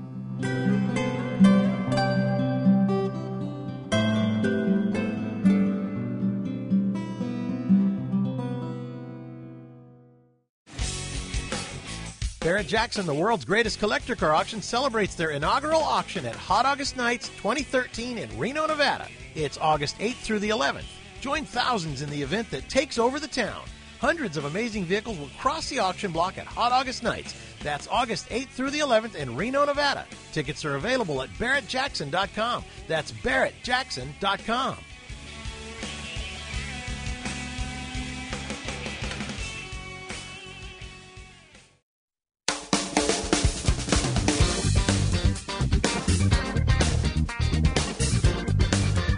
Barrett 12.41 12.67
Jackson, 12.67 13.07
the 13.07 13.15
world's 13.15 13.47
greatest 13.47 13.79
collector 13.79 14.15
car 14.15 14.35
auction, 14.35 14.61
celebrates 14.61 15.15
their 15.15 15.31
inaugural 15.31 15.83
auction 15.83 16.27
at 16.27 16.37
Hot 16.37 16.67
August 16.67 16.99
Nights 16.99 17.31
2013 17.39 18.19
in 18.19 18.39
Reno, 18.39 18.67
Nevada. 18.67 19.09
It's 19.35 19.57
August 19.57 19.99
8th 19.99 20.17
through 20.17 20.41
the 20.41 20.51
11th. 20.51 20.98
Join 21.21 21.45
thousands 21.45 22.03
in 22.03 22.11
the 22.11 22.23
event 22.23 22.51
that 22.51 22.69
takes 22.69 22.99
over 22.99 23.19
the 23.19 23.29
town. 23.29 23.63
Hundreds 24.01 24.37
of 24.37 24.45
amazing 24.45 24.85
vehicles 24.85 25.19
will 25.19 25.31
cross 25.39 25.69
the 25.69 25.81
auction 25.81 26.13
block 26.13 26.39
at 26.39 26.47
Hot 26.47 26.71
August 26.71 27.03
Nights. 27.03 27.35
That's 27.63 27.89
August 27.89 28.29
8th 28.29 28.51
through 28.51 28.71
the 28.71 28.79
11th 28.79 29.17
in 29.17 29.35
Reno, 29.35 29.65
Nevada. 29.65 30.07
Tickets 30.33 30.65
are 30.65 30.77
available 30.77 31.21
at 31.23 31.31
barrettjackson.com. 31.31 32.65
That's 32.87 33.11
barrettjackson.com. 33.11 34.77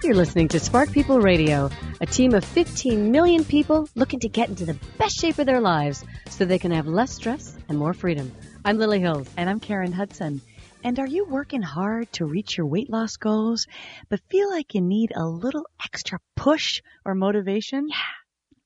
You're 0.02 0.16
listening 0.16 0.48
to 0.48 0.58
Spark 0.58 0.90
People 0.90 1.20
Radio, 1.20 1.70
a 2.00 2.06
team 2.06 2.32
of 2.32 2.42
15 2.42 3.12
million 3.12 3.44
people 3.44 3.86
looking 3.94 4.20
to 4.20 4.28
get 4.28 4.48
into 4.48 4.64
the 4.64 4.78
best 4.96 5.20
shape 5.20 5.38
of 5.38 5.44
their 5.44 5.60
lives 5.60 6.02
so 6.30 6.44
they 6.44 6.58
can 6.58 6.72
have 6.72 6.86
less 6.86 7.12
stress 7.12 7.56
and 7.68 7.78
more 7.78 7.92
freedom. 7.92 8.32
I'm 8.64 8.78
Lily 8.78 9.00
Hills. 9.00 9.28
And 9.36 9.50
I'm 9.50 9.60
Karen 9.60 9.92
Hudson. 9.92 10.40
And 10.82 10.98
are 10.98 11.06
you 11.06 11.26
working 11.26 11.60
hard 11.60 12.10
to 12.14 12.24
reach 12.24 12.56
your 12.56 12.66
weight 12.66 12.88
loss 12.88 13.18
goals, 13.18 13.66
but 14.08 14.20
feel 14.30 14.48
like 14.48 14.74
you 14.74 14.80
need 14.80 15.12
a 15.14 15.26
little 15.26 15.66
extra 15.84 16.20
push 16.36 16.80
or 17.04 17.14
motivation? 17.14 17.88
Yeah. 17.90 17.96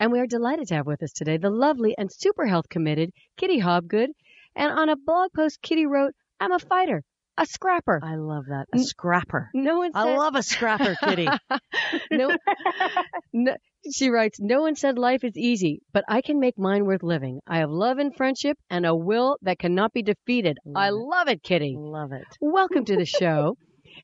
And 0.00 0.12
we 0.12 0.20
are 0.20 0.26
delighted 0.26 0.68
to 0.68 0.74
have 0.74 0.86
with 0.86 1.02
us 1.02 1.12
today 1.12 1.38
the 1.38 1.50
lovely 1.50 1.96
and 1.96 2.12
super 2.12 2.46
health 2.46 2.68
committed 2.68 3.10
Kitty 3.36 3.60
Hobgood. 3.60 4.08
And 4.54 4.72
on 4.72 4.88
a 4.88 4.96
blog 4.96 5.30
post, 5.34 5.60
Kitty 5.62 5.86
wrote, 5.86 6.14
I'm 6.40 6.52
a 6.52 6.58
fighter, 6.58 7.04
a 7.38 7.46
scrapper. 7.46 8.00
I 8.02 8.16
love 8.16 8.46
that. 8.48 8.66
A 8.74 8.78
scrapper. 8.78 9.50
No 9.54 9.78
one 9.78 9.92
said, 9.92 10.00
I 10.00 10.16
love 10.16 10.34
a 10.34 10.42
scrapper, 10.42 10.96
Kitty. 11.02 11.28
no, 12.10 12.36
no, 13.32 13.56
she 13.92 14.10
writes, 14.10 14.38
No 14.40 14.62
one 14.62 14.74
said 14.76 14.98
life 14.98 15.24
is 15.24 15.36
easy, 15.36 15.80
but 15.92 16.04
I 16.08 16.20
can 16.20 16.40
make 16.40 16.58
mine 16.58 16.84
worth 16.84 17.02
living. 17.02 17.40
I 17.46 17.58
have 17.58 17.70
love 17.70 17.98
and 17.98 18.14
friendship 18.14 18.58
and 18.70 18.84
a 18.84 18.94
will 18.94 19.36
that 19.42 19.58
cannot 19.58 19.92
be 19.92 20.02
defeated. 20.02 20.58
Love 20.64 20.76
I 20.76 20.90
love 20.90 21.28
it, 21.28 21.42
Kitty. 21.42 21.74
love 21.78 22.12
it. 22.12 22.26
Welcome 22.40 22.84
to 22.86 22.96
the 22.96 23.06
show. 23.06 23.56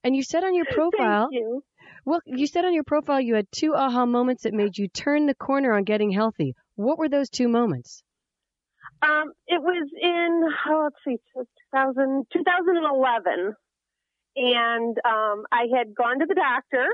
And 0.03 0.15
you 0.15 0.23
said 0.23 0.45
on 0.45 0.55
your 0.55 0.67
profile, 0.71 1.29
Thank 1.31 1.43
you. 1.43 1.63
well, 2.05 2.21
you 2.27 2.47
said 2.47 2.65
on 2.65 2.75
your 2.75 2.85
profile 2.85 3.21
you 3.21 3.35
had 3.35 3.47
two 3.53 3.75
aha 3.75 4.07
moments 4.07 4.45
that 4.45 4.55
made 4.55 4.79
you 4.79 4.89
turn 4.89 5.27
the 5.27 5.35
corner 5.35 5.73
on 5.75 5.85
getting 5.85 6.11
healthy. 6.13 6.55
What 6.77 6.99
were 6.99 7.09
those 7.09 7.29
two 7.31 7.49
moments? 7.49 8.03
Um, 9.03 9.33
it 9.47 9.61
was 9.61 9.89
in, 10.01 10.43
oh, 10.71 10.85
let's 10.85 10.97
see, 11.07 11.17
2000, 11.75 12.27
2011. 12.33 13.55
And 14.37 14.97
um, 15.05 15.45
I 15.53 15.67
had 15.77 15.95
gone 15.95 16.21
to 16.21 16.27
the 16.27 16.35
doctor. 16.35 16.87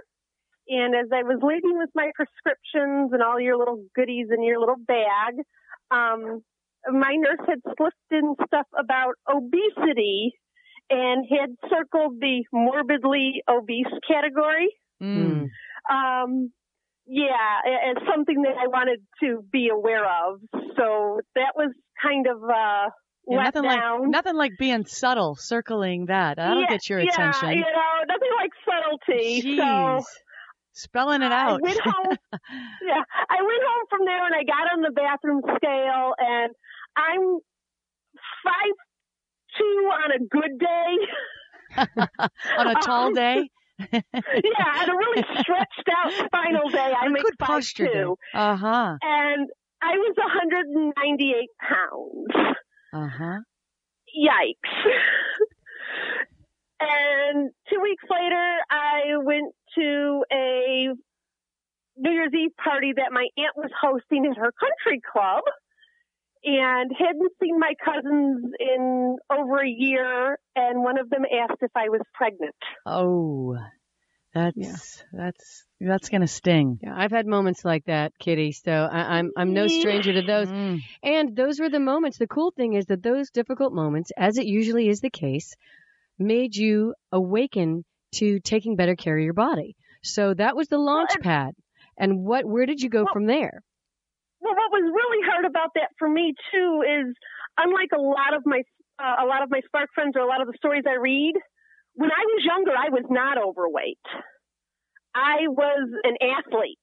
And 0.68 0.94
as 0.94 1.08
I 1.12 1.22
was 1.22 1.40
leaving 1.42 1.78
with 1.78 1.90
my 1.94 2.10
prescriptions 2.14 3.12
and 3.12 3.22
all 3.22 3.40
your 3.40 3.56
little 3.56 3.84
goodies 3.94 4.28
in 4.30 4.42
your 4.42 4.60
little 4.60 4.76
bag, 4.76 5.34
um, 5.90 6.42
my 6.88 7.14
nurse 7.16 7.44
had 7.46 7.60
slipped 7.76 7.96
in 8.10 8.34
stuff 8.46 8.66
about 8.78 9.14
obesity 9.28 10.32
and 10.88 11.26
had 11.28 11.56
circled 11.68 12.20
the 12.20 12.44
morbidly 12.52 13.42
obese 13.48 13.86
category. 14.06 14.68
Mm. 15.02 15.48
um 15.90 16.52
yeah 17.06 17.60
as 17.90 17.96
something 18.14 18.42
that 18.42 18.52
i 18.62 18.66
wanted 18.66 19.00
to 19.22 19.42
be 19.50 19.70
aware 19.72 20.04
of 20.04 20.40
so 20.76 21.20
that 21.34 21.52
was 21.56 21.72
kind 22.02 22.26
of 22.26 22.42
uh 22.44 22.90
Yeah, 23.28 23.42
nothing 23.44 23.62
like 23.64 23.80
nothing 24.02 24.34
like 24.36 24.52
being 24.58 24.86
subtle, 24.86 25.36
circling 25.36 26.06
that. 26.06 26.36
That'll 26.38 26.62
yeah, 26.62 26.68
get 26.68 26.88
your 26.88 27.00
yeah, 27.00 27.10
attention. 27.10 27.50
you 27.50 27.60
know 27.60 28.04
nothing 28.08 28.30
like 28.36 28.50
subtlety 28.64 29.42
Jeez. 29.42 30.00
so 30.00 30.04
Spelling 30.72 31.22
it 31.22 31.30
I 31.32 31.50
out. 31.50 31.60
went 31.62 31.78
home. 31.80 32.16
yeah, 32.32 33.02
I 33.28 33.42
went 33.42 33.62
home 33.66 33.86
from 33.90 34.04
there 34.06 34.24
and 34.24 34.34
I 34.34 34.44
got 34.44 34.72
on 34.72 34.80
the 34.82 34.90
bathroom 34.92 35.42
scale, 35.56 36.14
and 36.18 36.52
I'm 36.96 37.38
five 38.44 38.76
two 39.58 39.90
on 39.92 40.12
a 40.12 40.18
good 40.18 40.58
day. 40.58 42.12
On 42.56 42.66
a 42.68 42.74
tall 42.82 43.06
Um, 43.08 43.14
day. 43.14 43.50
yeah, 43.80 44.00
on 44.02 44.90
a 44.90 44.94
really 44.96 45.22
stretched 45.40 45.88
out 45.96 46.12
spinal 46.12 46.68
day, 46.70 46.92
I 46.98 47.08
make 47.08 47.22
good 47.24 47.34
five 47.38 47.64
two, 47.74 48.16
Uh 48.34 48.56
huh. 48.56 48.96
and 49.02 49.48
I 49.82 49.92
was 49.96 50.14
198 50.16 51.48
pounds. 51.60 52.56
Uh 52.92 53.08
huh. 53.08 53.38
Yikes. 54.18 54.90
and 56.80 57.50
two 57.70 57.80
weeks 57.80 58.04
later, 58.10 58.56
I 58.70 59.16
went 59.22 59.54
to 59.76 60.24
a 60.32 60.88
New 61.96 62.10
Year's 62.10 62.32
Eve 62.34 62.56
party 62.62 62.92
that 62.96 63.12
my 63.12 63.26
aunt 63.36 63.56
was 63.56 63.70
hosting 63.80 64.26
at 64.26 64.36
her 64.36 64.52
country 64.58 65.00
club 65.12 65.42
and 66.42 66.90
hadn't 66.98 67.32
seen 67.42 67.58
my 67.58 67.74
cousins 67.84 68.52
in 68.58 69.16
over 69.30 69.58
a 69.58 69.68
year. 69.68 70.38
And 70.56 70.82
one 70.82 70.98
of 70.98 71.10
them 71.10 71.22
asked 71.24 71.60
if 71.60 71.70
I 71.76 71.88
was 71.88 72.00
pregnant. 72.14 72.54
Oh, 72.86 73.56
that's 74.34 74.56
Yeah. 74.56 74.76
that's 75.12 75.64
that's 75.80 76.08
gonna 76.08 76.26
sting. 76.28 76.78
Yeah, 76.82 76.94
I've 76.96 77.10
had 77.10 77.26
moments 77.26 77.64
like 77.64 77.84
that, 77.86 78.12
Kitty. 78.18 78.52
So 78.52 78.70
I, 78.72 79.18
I'm 79.18 79.30
I'm 79.36 79.52
no 79.54 79.66
stranger 79.66 80.12
to 80.12 80.22
those. 80.22 80.48
Mm. 80.48 80.78
And 81.02 81.36
those 81.36 81.58
were 81.60 81.70
the 81.70 81.80
moments. 81.80 82.18
The 82.18 82.26
cool 82.26 82.52
thing 82.56 82.74
is 82.74 82.86
that 82.86 83.02
those 83.02 83.30
difficult 83.30 83.72
moments, 83.72 84.10
as 84.16 84.38
it 84.38 84.46
usually 84.46 84.88
is 84.88 85.00
the 85.00 85.10
case, 85.10 85.54
made 86.18 86.54
you 86.54 86.94
awaken 87.12 87.84
to 88.16 88.40
taking 88.40 88.76
better 88.76 88.96
care 88.96 89.16
of 89.16 89.24
your 89.24 89.34
body. 89.34 89.76
So 90.02 90.34
that 90.34 90.56
was 90.56 90.68
the 90.68 90.78
launch 90.78 91.10
and- 91.14 91.22
pad. 91.24 91.52
And 91.98 92.24
what? 92.24 92.44
Where 92.46 92.66
did 92.66 92.80
you 92.80 92.88
go 92.88 93.00
Well- 93.04 93.12
from 93.12 93.26
there? 93.26 93.62
Well, 94.42 94.54
what 94.54 94.70
was 94.72 94.82
really 94.94 95.26
hard 95.30 95.44
about 95.44 95.70
that 95.74 95.90
for 95.98 96.08
me 96.08 96.32
too 96.50 96.82
is, 96.82 97.14
unlike 97.58 97.90
a 97.94 98.00
lot 98.00 98.32
of 98.34 98.42
my 98.46 98.62
uh, 98.98 99.24
a 99.24 99.26
lot 99.26 99.42
of 99.42 99.50
my 99.50 99.60
Spark 99.66 99.88
friends 99.94 100.12
or 100.16 100.20
a 100.20 100.26
lot 100.26 100.40
of 100.42 100.46
the 100.46 100.54
stories 100.56 100.84
I 100.86 100.96
read, 100.96 101.34
when 102.00 102.10
I 102.10 102.24
was 102.32 102.42
younger, 102.44 102.72
I 102.72 102.88
was 102.88 103.04
not 103.10 103.36
overweight. 103.36 104.00
I 105.14 105.48
was 105.48 105.88
an 106.04 106.16
athlete. 106.22 106.78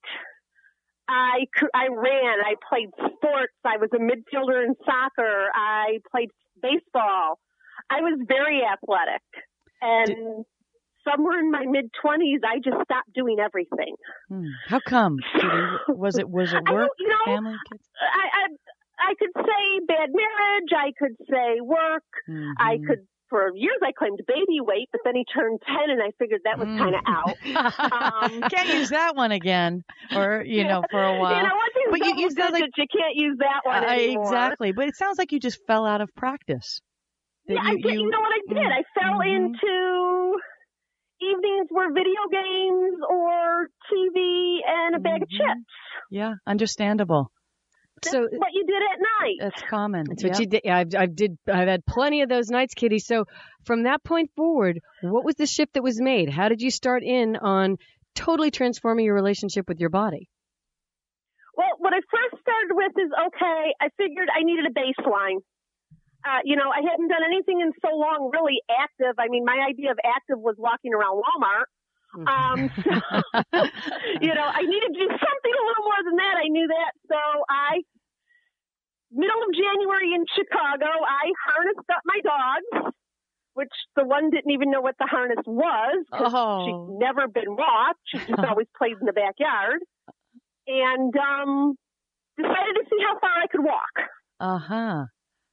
I 1.09 1.45
I 1.73 1.87
ran. 1.87 2.37
I 2.45 2.53
played 2.69 2.89
sports. 3.15 3.53
I 3.65 3.77
was 3.77 3.89
a 3.93 3.97
midfielder 3.99 4.63
in 4.65 4.75
soccer. 4.85 5.49
I 5.55 5.99
played 6.11 6.29
baseball. 6.61 7.39
I 7.89 8.01
was 8.01 8.19
very 8.27 8.61
athletic, 8.63 9.23
and 9.81 10.45
somewhere 11.07 11.39
in 11.39 11.49
my 11.49 11.63
mid 11.65 11.89
twenties, 12.01 12.41
I 12.45 12.57
just 12.57 12.83
stopped 12.83 13.13
doing 13.15 13.37
everything. 13.39 13.95
Hmm. 14.27 14.49
How 14.67 14.81
come? 14.81 15.17
Was 15.87 16.17
it 16.17 16.29
was 16.29 16.53
it 16.53 16.63
work, 16.69 16.91
you 16.99 17.07
know, 17.07 17.25
family, 17.25 17.55
kids? 17.71 17.83
I, 18.01 18.27
I 18.43 19.09
I 19.09 19.13
could 19.17 19.31
say 19.35 19.85
bad 19.87 20.09
marriage. 20.11 20.71
I 20.75 20.91
could 20.99 21.15
say 21.31 21.61
work. 21.61 22.03
I 22.59 22.77
Mhm. 22.77 22.87
could 22.87 23.07
for 23.29 23.51
years 23.55 23.77
I 23.83 23.91
claimed 23.91 24.19
baby 24.27 24.59
weight, 24.61 24.89
but 24.91 25.01
then 25.03 25.15
he 25.15 25.25
turned 25.33 25.59
ten, 25.65 25.89
and 25.89 26.01
I 26.01 26.11
figured 26.19 26.41
that 26.45 26.57
was 26.59 26.67
Mm. 26.67 26.77
kind 26.77 26.95
of 26.95 27.01
out. 27.07 27.37
Um, 28.37 28.41
can't 28.49 28.69
use 28.69 28.89
that 28.89 29.15
one 29.15 29.31
again, 29.31 29.83
or 30.15 30.43
you 30.45 30.63
know, 30.63 30.83
for 30.91 31.01
a 31.03 31.19
while. 31.19 31.35
You 31.37 31.43
know 31.43 31.55
But 31.91 31.99
you- 32.05 32.15
you 32.17 32.29
like- 32.51 32.63
you 32.77 32.87
can't 32.91 33.15
use 33.15 33.37
that 33.39 33.61
one 33.63 33.83
Uh, 33.83 33.93
exactly, 33.93 34.71
but 34.71 34.87
it 34.87 34.95
sounds 34.95 35.17
like 35.17 35.31
you 35.31 35.39
just 35.39 35.59
fell 35.67 35.85
out 35.85 36.01
of 36.01 36.09
practice. 36.15 36.81
Yeah, 37.47 37.61
I 37.63 37.75
did. 37.75 37.85
You, 37.85 38.09
know 38.09 38.19
what 38.19 38.33
I 38.35 38.53
did? 38.53 38.71
I 38.71 38.83
fell 38.99 39.19
Mhm. 39.19 39.35
into 39.35 40.39
evenings 41.21 41.67
were 41.71 41.91
video 41.93 42.21
games 42.31 42.99
or 43.09 43.69
TV 43.91 44.59
and 44.67 44.95
a 44.95 44.99
bag 44.99 45.21
of 45.23 45.29
Mhm. 45.29 45.37
chips. 45.37 45.65
Yeah, 46.11 46.33
understandable. 46.45 47.31
That's 48.03 48.11
So 48.11 48.27
what 48.31 48.53
you 48.53 48.65
did 48.65 48.81
at 48.81 48.99
night. 48.99 49.35
That's 49.39 49.61
common. 49.69 50.05
that's 50.07 50.23
what 50.23 50.33
Yep. 50.33 50.39
you 50.39 50.45
did. 50.47 50.61
Yeah, 50.65 50.77
I've, 50.77 50.95
I've 50.95 51.15
did. 51.15 51.37
I've 51.47 51.67
had 51.67 51.85
plenty 51.85 52.21
of 52.21 52.29
those 52.29 52.49
nights, 52.49 52.73
Kitty. 52.75 52.99
So 52.99 53.25
from 53.65 53.83
that 53.83 54.03
point 54.03 54.31
forward, 54.35 54.79
what 55.01 55.25
was 55.25 55.35
the 55.35 55.47
shift 55.47 55.73
that 55.73 55.83
was 55.83 55.99
made? 55.99 56.29
How 56.29 56.49
did 56.49 56.61
you 56.61 56.69
start 56.71 57.03
in 57.03 57.35
on 57.35 57.77
totally 58.15 58.51
transforming 58.51 59.05
your 59.05 59.15
relationship 59.15 59.67
with 59.67 59.79
your 59.79 59.89
body? 59.89 60.29
Well, 61.55 61.73
what 61.79 61.93
I 61.93 61.97
first 62.05 62.41
started 62.41 62.69
with 62.75 62.91
is 62.97 63.09
okay, 63.27 63.73
I 63.81 63.89
figured 63.97 64.29
I 64.29 64.43
needed 64.43 64.65
a 64.69 64.73
baseline. 64.73 65.41
Uh, 66.25 66.41
you 66.43 66.55
know, 66.55 66.69
I 66.69 66.81
hadn't 66.85 67.07
done 67.07 67.23
anything 67.25 67.61
in 67.61 67.71
so 67.81 67.95
long 67.95 68.29
really 68.33 68.59
active. 68.69 69.15
I 69.17 69.27
mean, 69.29 69.45
my 69.45 69.57
idea 69.69 69.89
of 69.91 69.97
active 70.05 70.37
was 70.39 70.55
walking 70.57 70.93
around 70.93 71.17
Walmart. 71.17 71.65
Um, 72.25 72.69
so, 72.81 72.89
you 74.21 74.33
know, 74.33 74.47
I 74.49 74.61
needed 74.63 74.89
to 74.93 74.99
do 74.99 75.07
something 75.07 75.53
a 75.53 75.63
little 75.67 75.85
more 75.85 76.01
than 76.05 76.15
that. 76.17 76.35
I 76.43 76.47
knew 76.49 76.67
that. 76.67 76.91
So 77.07 77.19
I, 77.49 77.81
middle 79.11 79.41
of 79.43 79.53
January 79.53 80.13
in 80.13 80.25
Chicago, 80.33 80.87
I 81.05 81.31
harnessed 81.45 81.89
up 81.91 82.01
my 82.05 82.19
dogs, 82.23 82.93
which 83.53 83.73
the 83.95 84.05
one 84.05 84.29
didn't 84.29 84.51
even 84.51 84.71
know 84.71 84.81
what 84.81 84.95
the 84.99 85.05
harness 85.05 85.43
was. 85.45 86.05
'cause 86.11 86.31
Oh. 86.33 86.65
She'd 86.65 86.99
never 86.99 87.27
been 87.27 87.55
walked. 87.55 87.99
She 88.05 88.17
just 88.19 88.29
always 88.55 88.67
played 88.77 88.97
in 88.99 89.05
the 89.05 89.13
backyard. 89.13 89.79
And, 90.67 91.13
um, 91.17 91.75
decided 92.37 92.75
to 92.75 92.83
see 92.89 93.03
how 93.03 93.19
far 93.19 93.31
I 93.43 93.47
could 93.47 93.63
walk. 93.63 94.09
Uh 94.39 94.57
huh. 94.59 95.05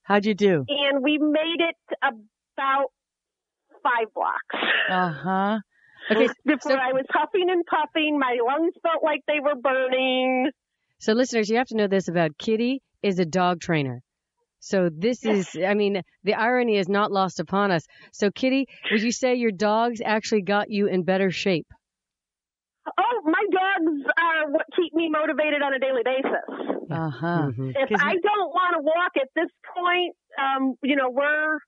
How'd 0.03 0.27
you 0.27 0.35
do? 0.35 0.65
And 0.69 1.03
we 1.03 1.17
made 1.19 1.61
it 1.61 1.77
about 2.03 2.89
five 3.83 4.13
blocks. 4.15 4.57
Uh 4.91 5.11
huh. 5.13 5.59
Okay, 6.11 6.29
Before 6.45 6.73
so- 6.73 6.79
I 6.79 6.93
was 6.93 7.05
huffing 7.11 7.49
and 7.51 7.65
puffing, 7.67 8.19
my 8.19 8.37
lungs 8.45 8.75
felt 8.83 9.03
like 9.03 9.21
they 9.27 9.41
were 9.41 9.55
burning. 9.57 10.51
So 11.01 11.13
listeners, 11.13 11.49
you 11.51 11.57
have 11.59 11.67
to 11.69 11.77
know 11.77 11.89
this 11.89 12.09
about 12.09 12.39
Kitty 12.39 12.83
is 13.03 13.19
a 13.19 13.25
dog 13.25 13.61
trainer. 13.61 14.01
So 14.61 14.89
this 14.91 15.25
is, 15.27 15.49
I 15.63 15.75
mean, 15.75 16.01
the 16.23 16.35
irony 16.35 16.79
is 16.79 16.89
not 16.89 17.13
lost 17.13 17.39
upon 17.41 17.71
us. 17.71 17.85
So 18.13 18.31
Kitty, 18.31 18.67
would 18.91 19.03
you 19.03 19.13
say 19.13 19.35
your 19.35 19.51
dogs 19.51 20.01
actually 20.03 20.41
got 20.43 20.71
you 20.71 20.87
in 20.87 21.03
better 21.03 21.31
shape? 21.31 21.67
Oh, 22.87 23.21
my 23.25 23.45
dogs 23.51 24.03
are 24.19 24.51
what 24.51 24.67
keep 24.77 24.95
me 24.95 25.11
motivated 25.11 25.63
on 25.63 25.75
a 25.75 25.79
daily 25.79 26.03
basis. 26.05 26.91
Uh 26.91 27.11
huh. 27.11 27.49
If 27.59 27.89
'Cause 27.89 28.01
I 28.03 28.15
don't 28.15 28.51
want 28.53 28.77
to 28.77 28.83
walk 28.83 29.13
at 29.17 29.29
this 29.35 29.51
point, 29.75 30.15
um, 30.39 30.75
you 30.83 30.97
know, 30.97 31.11
we're 31.11 31.57
a 31.57 31.61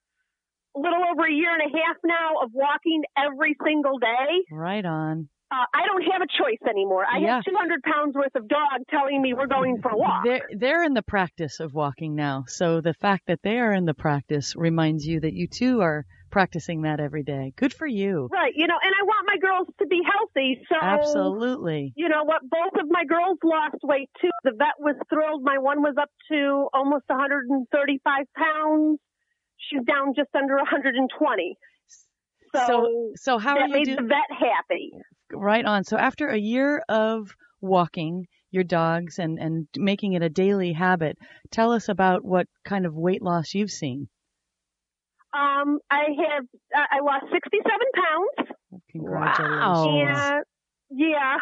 little 0.77 1.03
over 1.11 1.25
a 1.27 1.33
year 1.33 1.51
and 1.53 1.63
a 1.63 1.77
half 1.77 1.97
now 2.05 2.43
of 2.43 2.51
walking 2.53 3.03
every 3.17 3.57
single 3.65 3.99
day. 3.99 4.45
Right 4.51 4.85
on. 4.85 5.29
Uh, 5.49 5.63
I 5.73 5.87
don't 5.87 6.03
have 6.13 6.23
a 6.23 6.27
choice 6.27 6.59
anymore. 6.69 7.05
I 7.09 7.19
Yeah. 7.19 7.37
have 7.37 7.45
200 7.45 7.81
pounds 7.85 8.17
worth 8.17 8.35
of 8.35 8.49
dog 8.49 8.83
telling 8.91 9.23
me 9.23 9.33
we're 9.33 9.47
going 9.47 9.81
for 9.81 9.93
a 9.93 9.97
walk. 9.97 10.25
They're 10.25 10.43
they're 10.57 10.83
in 10.83 10.93
the 10.95 11.03
practice 11.03 11.61
of 11.61 11.73
walking 11.73 12.17
now. 12.17 12.45
So 12.49 12.81
the 12.81 12.95
fact 12.95 13.27
that 13.29 13.43
they 13.43 13.61
are 13.61 13.73
in 13.73 13.85
the 13.85 13.95
practice 13.95 14.57
reminds 14.57 15.07
you 15.07 15.21
that 15.21 15.35
you 15.35 15.47
too 15.47 15.83
are 15.83 16.05
practicing 16.33 16.83
that 16.83 16.99
every 16.99 17.23
day. 17.23 17.53
Good 17.57 17.73
for 17.73 17.87
you. 17.87 18.29
Right, 18.33 18.53
you 18.57 18.67
know, 18.67 18.75
and 18.83 18.93
I 19.01 19.05
want 19.05 19.29
my 19.29 19.39
girls 19.39 19.69
to 19.79 19.87
be 19.87 20.01
healthy. 20.05 20.61
So 20.69 20.77
Absolutely. 20.83 21.93
You 21.97 22.09
know 22.09 22.25
what? 22.25 22.43
Both 22.43 22.75
of 22.83 22.89
my 22.91 23.05
girls 23.05 23.39
lost 23.45 23.77
weight 23.85 24.11
too. 24.21 24.31
The 24.43 24.51
vet 24.51 24.75
was 24.81 24.97
thrilled. 25.09 25.45
My 25.45 25.59
one 25.59 25.81
was 25.81 25.95
up 25.97 26.11
to 26.33 26.69
almost 26.75 27.05
135 27.09 28.27
pounds. 28.37 28.99
She's 29.71 29.85
down 29.85 30.15
just 30.15 30.29
under 30.35 30.57
120. 30.57 31.57
So, 32.55 32.61
So 32.67 33.13
so 33.17 33.39
how 33.39 33.55
that 33.55 33.63
are 33.63 33.67
you 33.67 33.73
made 33.73 33.85
doing? 33.85 33.97
the 33.97 34.03
vet 34.03 34.31
happy. 34.31 34.93
Right 35.33 35.65
on. 35.65 35.85
So 35.85 35.97
after 35.97 36.29
a 36.29 36.39
year 36.39 36.83
of 36.89 37.35
walking 37.61 38.27
your 38.51 38.65
dogs 38.65 39.19
and 39.19 39.39
and 39.39 39.67
making 39.77 40.13
it 40.13 40.23
a 40.23 40.29
daily 40.29 40.73
habit, 40.73 41.19
tell 41.51 41.73
us 41.73 41.89
about 41.89 42.25
what 42.25 42.47
kind 42.65 42.87
of 42.87 42.95
weight 42.95 43.23
loss 43.23 43.55
you've 43.55 43.71
seen. 43.71 44.09
Um, 45.35 45.79
I 45.91 46.05
have 46.31 46.45
I 46.75 46.99
I 46.99 47.01
lost 47.03 47.25
67 47.33 47.63
pounds. 47.95 48.51
Congratulations. 48.93 49.99
Yeah, 50.09 50.41
yeah. 50.91 51.37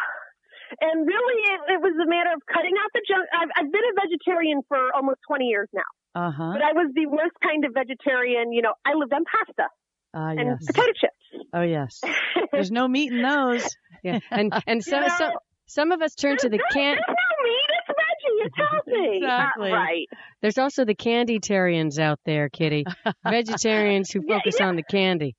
And 0.81 1.07
really, 1.07 1.37
it, 1.53 1.59
it 1.75 1.81
was 1.81 1.93
a 2.01 2.07
matter 2.09 2.31
of 2.35 2.41
cutting 2.51 2.73
out 2.81 2.89
the 2.93 3.01
junk. 3.07 3.25
I've, 3.33 3.49
I've 3.57 3.71
been 3.71 3.81
a 3.83 3.95
vegetarian 4.01 4.61
for 4.67 4.93
almost 4.95 5.19
20 5.27 5.45
years 5.45 5.69
now, 5.73 5.89
Uh 6.15 6.31
huh. 6.31 6.51
but 6.53 6.61
I 6.61 6.73
was 6.73 6.91
the 6.95 7.05
worst 7.07 7.35
kind 7.43 7.65
of 7.65 7.73
vegetarian. 7.73 8.51
You 8.53 8.61
know, 8.61 8.73
I 8.85 8.93
lived 8.93 9.13
on 9.13 9.23
pasta 9.25 9.69
Ah 10.13 10.29
and 10.29 10.39
yes. 10.39 10.65
potato 10.65 10.91
chips. 10.99 11.45
Oh 11.53 11.61
yes. 11.61 12.01
There's 12.51 12.71
no 12.71 12.87
meat 12.87 13.11
in 13.11 13.21
those. 13.21 13.67
Yeah, 14.03 14.19
and 14.31 14.53
and 14.67 14.83
so, 14.83 14.95
You 14.97 15.07
know, 15.07 15.15
so 15.17 15.29
some 15.67 15.91
of 15.91 16.01
us 16.01 16.15
turn 16.15 16.37
to 16.37 16.49
the 16.49 16.59
can. 16.71 16.95
There's 16.95 17.07
no 17.07 17.43
meat. 17.43 17.69
It's 17.77 17.89
veggie. 17.89 18.45
It's 18.45 18.57
healthy. 18.57 19.17
Exactly. 19.17 19.71
Uh, 19.71 19.75
right. 19.75 20.07
There's 20.41 20.57
also 20.57 20.85
the 20.85 20.95
candy-tarians 20.95 21.99
out 21.99 22.19
there, 22.25 22.49
Kitty. 22.49 22.85
Vegetarians 23.23 24.11
who 24.11 24.21
Yeah, 24.25 24.37
focus 24.37 24.57
yeah. 24.59 24.67
on 24.67 24.75
the 24.75 24.83
candy. 24.83 25.35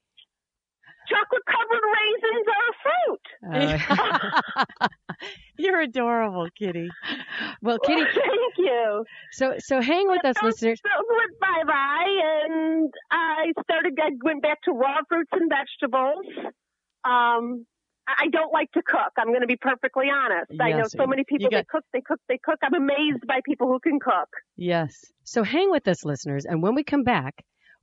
Chocolate 1.08 1.42
covered 1.46 1.84
raisins 1.98 2.46
are 2.56 2.66
a 2.70 2.76
fruit. 2.84 4.40
Uh, 4.80 4.86
You're 5.58 5.80
adorable, 5.80 6.48
Kitty. 6.58 6.88
well, 7.62 7.78
Kitty, 7.78 8.02
Thank 8.14 8.54
you. 8.58 9.04
so 9.32 9.54
so 9.58 9.80
hang 9.80 10.08
with 10.08 10.24
us, 10.24 10.36
So- 10.40 10.46
listeners. 10.46 10.80
So 10.82 11.04
went 11.16 11.40
bye 11.40 11.64
bye, 11.66 12.44
and 12.46 12.90
I 13.10 13.52
started. 13.62 13.98
I 14.02 14.10
went 14.22 14.42
back 14.42 14.60
to 14.62 14.72
raw 14.72 14.96
fruits 15.08 15.30
and 15.32 15.50
vegetables. 15.50 16.26
Um, 17.04 17.64
I 18.08 18.28
don't 18.30 18.52
like 18.52 18.70
to 18.72 18.82
cook. 18.86 19.12
I'm 19.18 19.28
going 19.28 19.40
to 19.40 19.46
be 19.48 19.56
perfectly 19.56 20.06
honest. 20.14 20.50
Yes, 20.50 20.60
I 20.60 20.72
know 20.72 20.84
so 20.86 21.06
many 21.06 21.24
people 21.28 21.48
got- 21.50 21.58
they 21.58 21.64
cook, 21.68 21.84
they 21.92 22.00
cook, 22.02 22.20
they 22.28 22.38
cook. 22.44 22.58
I'm 22.62 22.74
amazed 22.74 23.26
by 23.26 23.40
people 23.44 23.66
who 23.68 23.80
can 23.80 23.98
cook. 23.98 24.28
Yes. 24.56 24.94
So 25.24 25.42
hang 25.42 25.70
with 25.70 25.88
us, 25.88 26.04
listeners, 26.04 26.44
and 26.44 26.62
when 26.62 26.74
we 26.74 26.84
come 26.84 27.02
back, 27.02 27.34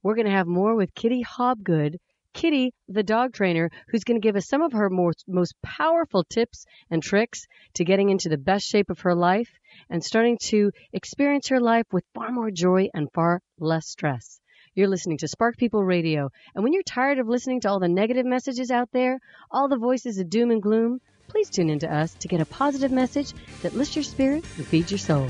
we're 0.02 0.16
going 0.16 0.28
to 0.28 0.32
have 0.32 0.48
more 0.48 0.76
with 0.76 0.94
Kitty 0.96 1.24
Hobgood, 1.24 1.96
Kitty, 2.34 2.74
the 2.88 3.04
dog 3.04 3.34
trainer, 3.34 3.70
who's 3.88 4.04
going 4.04 4.20
to 4.20 4.26
give 4.26 4.36
us 4.36 4.48
some 4.48 4.62
of 4.62 4.74
her 4.74 4.90
most 4.90 5.56
powerful 5.62 6.24
tips 6.24 6.66
and 6.90 7.02
tricks 7.02 7.46
to 7.76 7.86
getting 7.86 8.10
into 8.10 8.30
the 8.30 8.38
best 8.38 8.66
shape 8.66 8.90
of 8.90 9.02
her 9.02 9.16
life 9.16 9.50
and 9.90 10.04
starting 10.04 10.38
to 10.50 10.72
experience 10.92 11.48
her 11.50 11.60
life 11.60 11.86
with 11.92 12.04
far 12.14 12.32
more 12.32 12.52
joy 12.52 12.90
and 12.94 13.12
far 13.14 13.42
less 13.60 13.88
stress. 13.88 14.40
You're 14.76 14.88
listening 14.88 15.20
to 15.20 15.28
Spark 15.28 15.58
People 15.58 15.84
Radio, 15.84 16.32
and 16.56 16.64
when 16.64 16.74
you're 16.74 16.82
tired 16.84 17.20
of 17.20 17.28
listening 17.28 17.62
to 17.62 17.70
all 17.70 17.80
the 17.80 17.88
negative 17.88 18.26
messages 18.26 18.72
out 18.72 18.90
there, 18.92 19.20
all 19.52 19.68
the 19.68 19.78
voices 19.78 20.18
of 20.18 20.32
doom 20.32 20.50
and 20.50 20.62
gloom, 20.62 21.00
please 21.28 21.50
tune 21.50 21.70
in 21.70 21.80
to 21.80 21.96
us 21.96 22.16
to 22.16 22.28
get 22.28 22.42
a 22.42 22.46
positive 22.46 22.92
message 22.92 23.34
that 23.62 23.76
lifts 23.76 23.96
your 23.96 24.04
spirit 24.04 24.44
and 24.58 24.66
feeds 24.66 24.90
your 24.90 24.98
soul. 24.98 25.30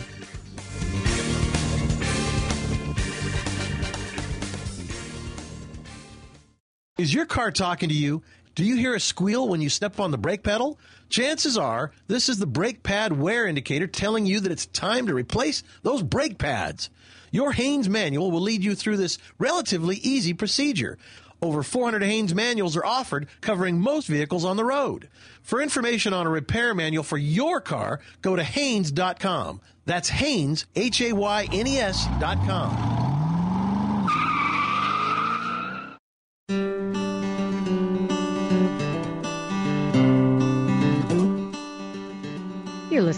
Is 7.03 7.13
your 7.13 7.25
car 7.25 7.51
talking 7.51 7.89
to 7.89 7.95
you? 7.95 8.23
Do 8.55 8.63
you 8.63 8.77
hear 8.77 8.95
a 8.95 8.99
squeal 9.01 9.49
when 9.49 9.59
you 9.59 9.67
step 9.67 9.99
on 9.99 10.11
the 10.11 10.17
brake 10.17 10.41
pedal? 10.41 10.79
Chances 11.09 11.57
are 11.57 11.91
this 12.07 12.29
is 12.29 12.39
the 12.39 12.47
brake 12.47 12.81
pad 12.81 13.19
wear 13.19 13.45
indicator 13.45 13.87
telling 13.87 14.25
you 14.25 14.39
that 14.39 14.53
it's 14.53 14.67
time 14.67 15.07
to 15.07 15.13
replace 15.13 15.63
those 15.81 16.01
brake 16.01 16.37
pads. 16.37 16.89
Your 17.29 17.51
Haynes 17.51 17.89
manual 17.89 18.31
will 18.31 18.39
lead 18.39 18.63
you 18.63 18.73
through 18.73 18.95
this 18.95 19.17
relatively 19.37 19.97
easy 19.97 20.33
procedure. 20.33 20.97
Over 21.41 21.61
400 21.61 22.03
Haynes 22.03 22.33
manuals 22.33 22.77
are 22.77 22.85
offered 22.85 23.27
covering 23.41 23.81
most 23.81 24.07
vehicles 24.07 24.45
on 24.45 24.55
the 24.55 24.63
road. 24.63 25.09
For 25.41 25.61
information 25.61 26.13
on 26.13 26.25
a 26.25 26.29
repair 26.29 26.73
manual 26.73 27.03
for 27.03 27.17
your 27.17 27.59
car, 27.59 27.99
go 28.21 28.37
to 28.37 28.43
Haynes.com. 28.45 29.59
That's 29.83 30.07
Haynes, 30.07 30.67
H 30.73 31.01
A 31.01 31.11
Y 31.11 31.49
N 31.51 31.67
E 31.67 31.79
S 31.79 32.07
dot 32.21 32.37
com. 32.47 33.02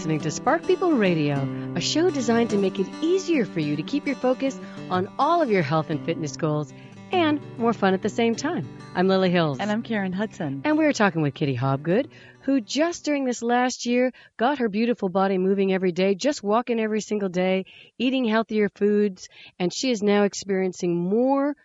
Listening 0.06 0.20
to 0.20 0.30
Spark 0.30 0.64
People 0.64 0.92
Radio, 0.92 1.34
a 1.74 1.80
show 1.80 2.10
designed 2.10 2.50
to 2.50 2.56
make 2.56 2.78
it 2.78 2.86
easier 3.02 3.44
for 3.44 3.58
you 3.58 3.74
to 3.74 3.82
keep 3.82 4.06
your 4.06 4.14
focus 4.14 4.56
on 4.88 5.12
all 5.18 5.42
of 5.42 5.50
your 5.50 5.62
health 5.62 5.90
and 5.90 6.04
fitness 6.06 6.36
goals 6.36 6.72
and 7.10 7.40
more 7.58 7.72
fun 7.72 7.92
at 7.92 8.02
the 8.02 8.08
same 8.08 8.36
time. 8.36 8.68
I'm 8.94 9.08
Lily 9.08 9.30
Hills. 9.30 9.58
And 9.58 9.68
I'm 9.68 9.82
Karen 9.82 10.12
Hudson. 10.12 10.62
And 10.64 10.78
we 10.78 10.84
are 10.84 10.92
talking 10.92 11.22
with 11.22 11.34
Kitty 11.34 11.56
Hobgood, 11.56 12.08
who 12.42 12.60
just 12.60 13.04
during 13.04 13.24
this 13.24 13.42
last 13.42 13.84
year 13.84 14.12
got 14.36 14.58
her 14.58 14.68
beautiful 14.68 15.08
body 15.08 15.38
moving 15.38 15.72
every 15.72 15.90
day, 15.90 16.14
just 16.14 16.40
walking 16.40 16.78
every 16.78 17.00
single 17.00 17.28
day, 17.28 17.64
eating 17.98 18.24
healthier 18.24 18.68
foods, 18.68 19.28
and 19.58 19.74
she 19.74 19.90
is 19.90 20.04
now 20.04 20.22
experiencing 20.22 20.94
more 20.96 21.56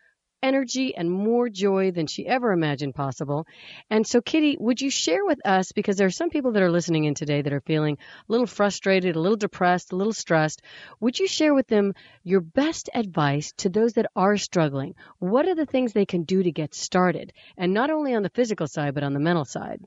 energy 0.44 0.96
and 0.96 1.12
more 1.12 1.50
joy 1.50 1.92
than 1.92 2.08
she 2.08 2.26
ever 2.26 2.52
imagined 2.52 2.96
possible. 2.96 3.48
And 3.89 4.06
so, 4.06 4.22
Kitty, 4.22 4.58
would 4.60 4.82
you 4.82 4.89
share 4.89 5.26
with 5.26 5.39
us, 5.46 5.72
because 5.72 5.98
there 5.98 6.08
are 6.08 6.12
some 6.12 6.30
people 6.30 6.54
that 6.54 6.64
are 6.64 6.72
listening 6.72 7.06
in 7.06 7.14
today 7.14 7.42
that 7.42 7.54
are 7.54 7.62
feeling 7.62 7.98
a 7.98 8.32
little 8.32 8.48
frustrated, 8.48 9.16
a 9.16 9.20
little 9.20 9.38
depressed, 9.38 9.92
a 9.92 9.96
little 9.96 10.14
stressed, 10.14 10.62
would 11.00 11.20
you 11.20 11.28
share 11.28 11.54
with 11.54 11.68
them 11.68 11.94
your 12.24 12.42
best 12.42 12.89
advice 12.94 13.54
to 13.58 13.70
those 13.70 13.94
that 13.94 14.12
are 14.16 14.38
struggling? 14.38 14.96
What 15.20 15.48
are 15.48 15.56
the 15.56 15.66
things 15.66 15.94
they 15.94 16.06
can 16.06 16.24
do 16.24 16.44
to 16.44 16.52
get 16.52 16.74
started? 16.74 17.34
And 17.58 17.74
not 17.74 17.89
only 17.89 18.14
on 18.14 18.24
the 18.24 18.30
physical 18.30 18.68
side, 18.68 18.94
but 18.94 19.04
on 19.04 19.14
the 19.14 19.20
mental 19.20 19.46
side. 19.46 19.82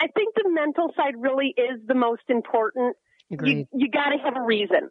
I 0.00 0.08
think 0.08 0.34
the 0.34 0.50
mental 0.50 0.92
side 0.96 1.14
really 1.16 1.54
is 1.56 1.80
the 1.86 1.94
most 1.94 2.22
important. 2.28 2.96
Agreed. 3.32 3.66
You, 3.72 3.86
you 3.86 3.90
got 3.90 4.10
to 4.10 4.18
have 4.22 4.36
a 4.36 4.42
reason. 4.42 4.90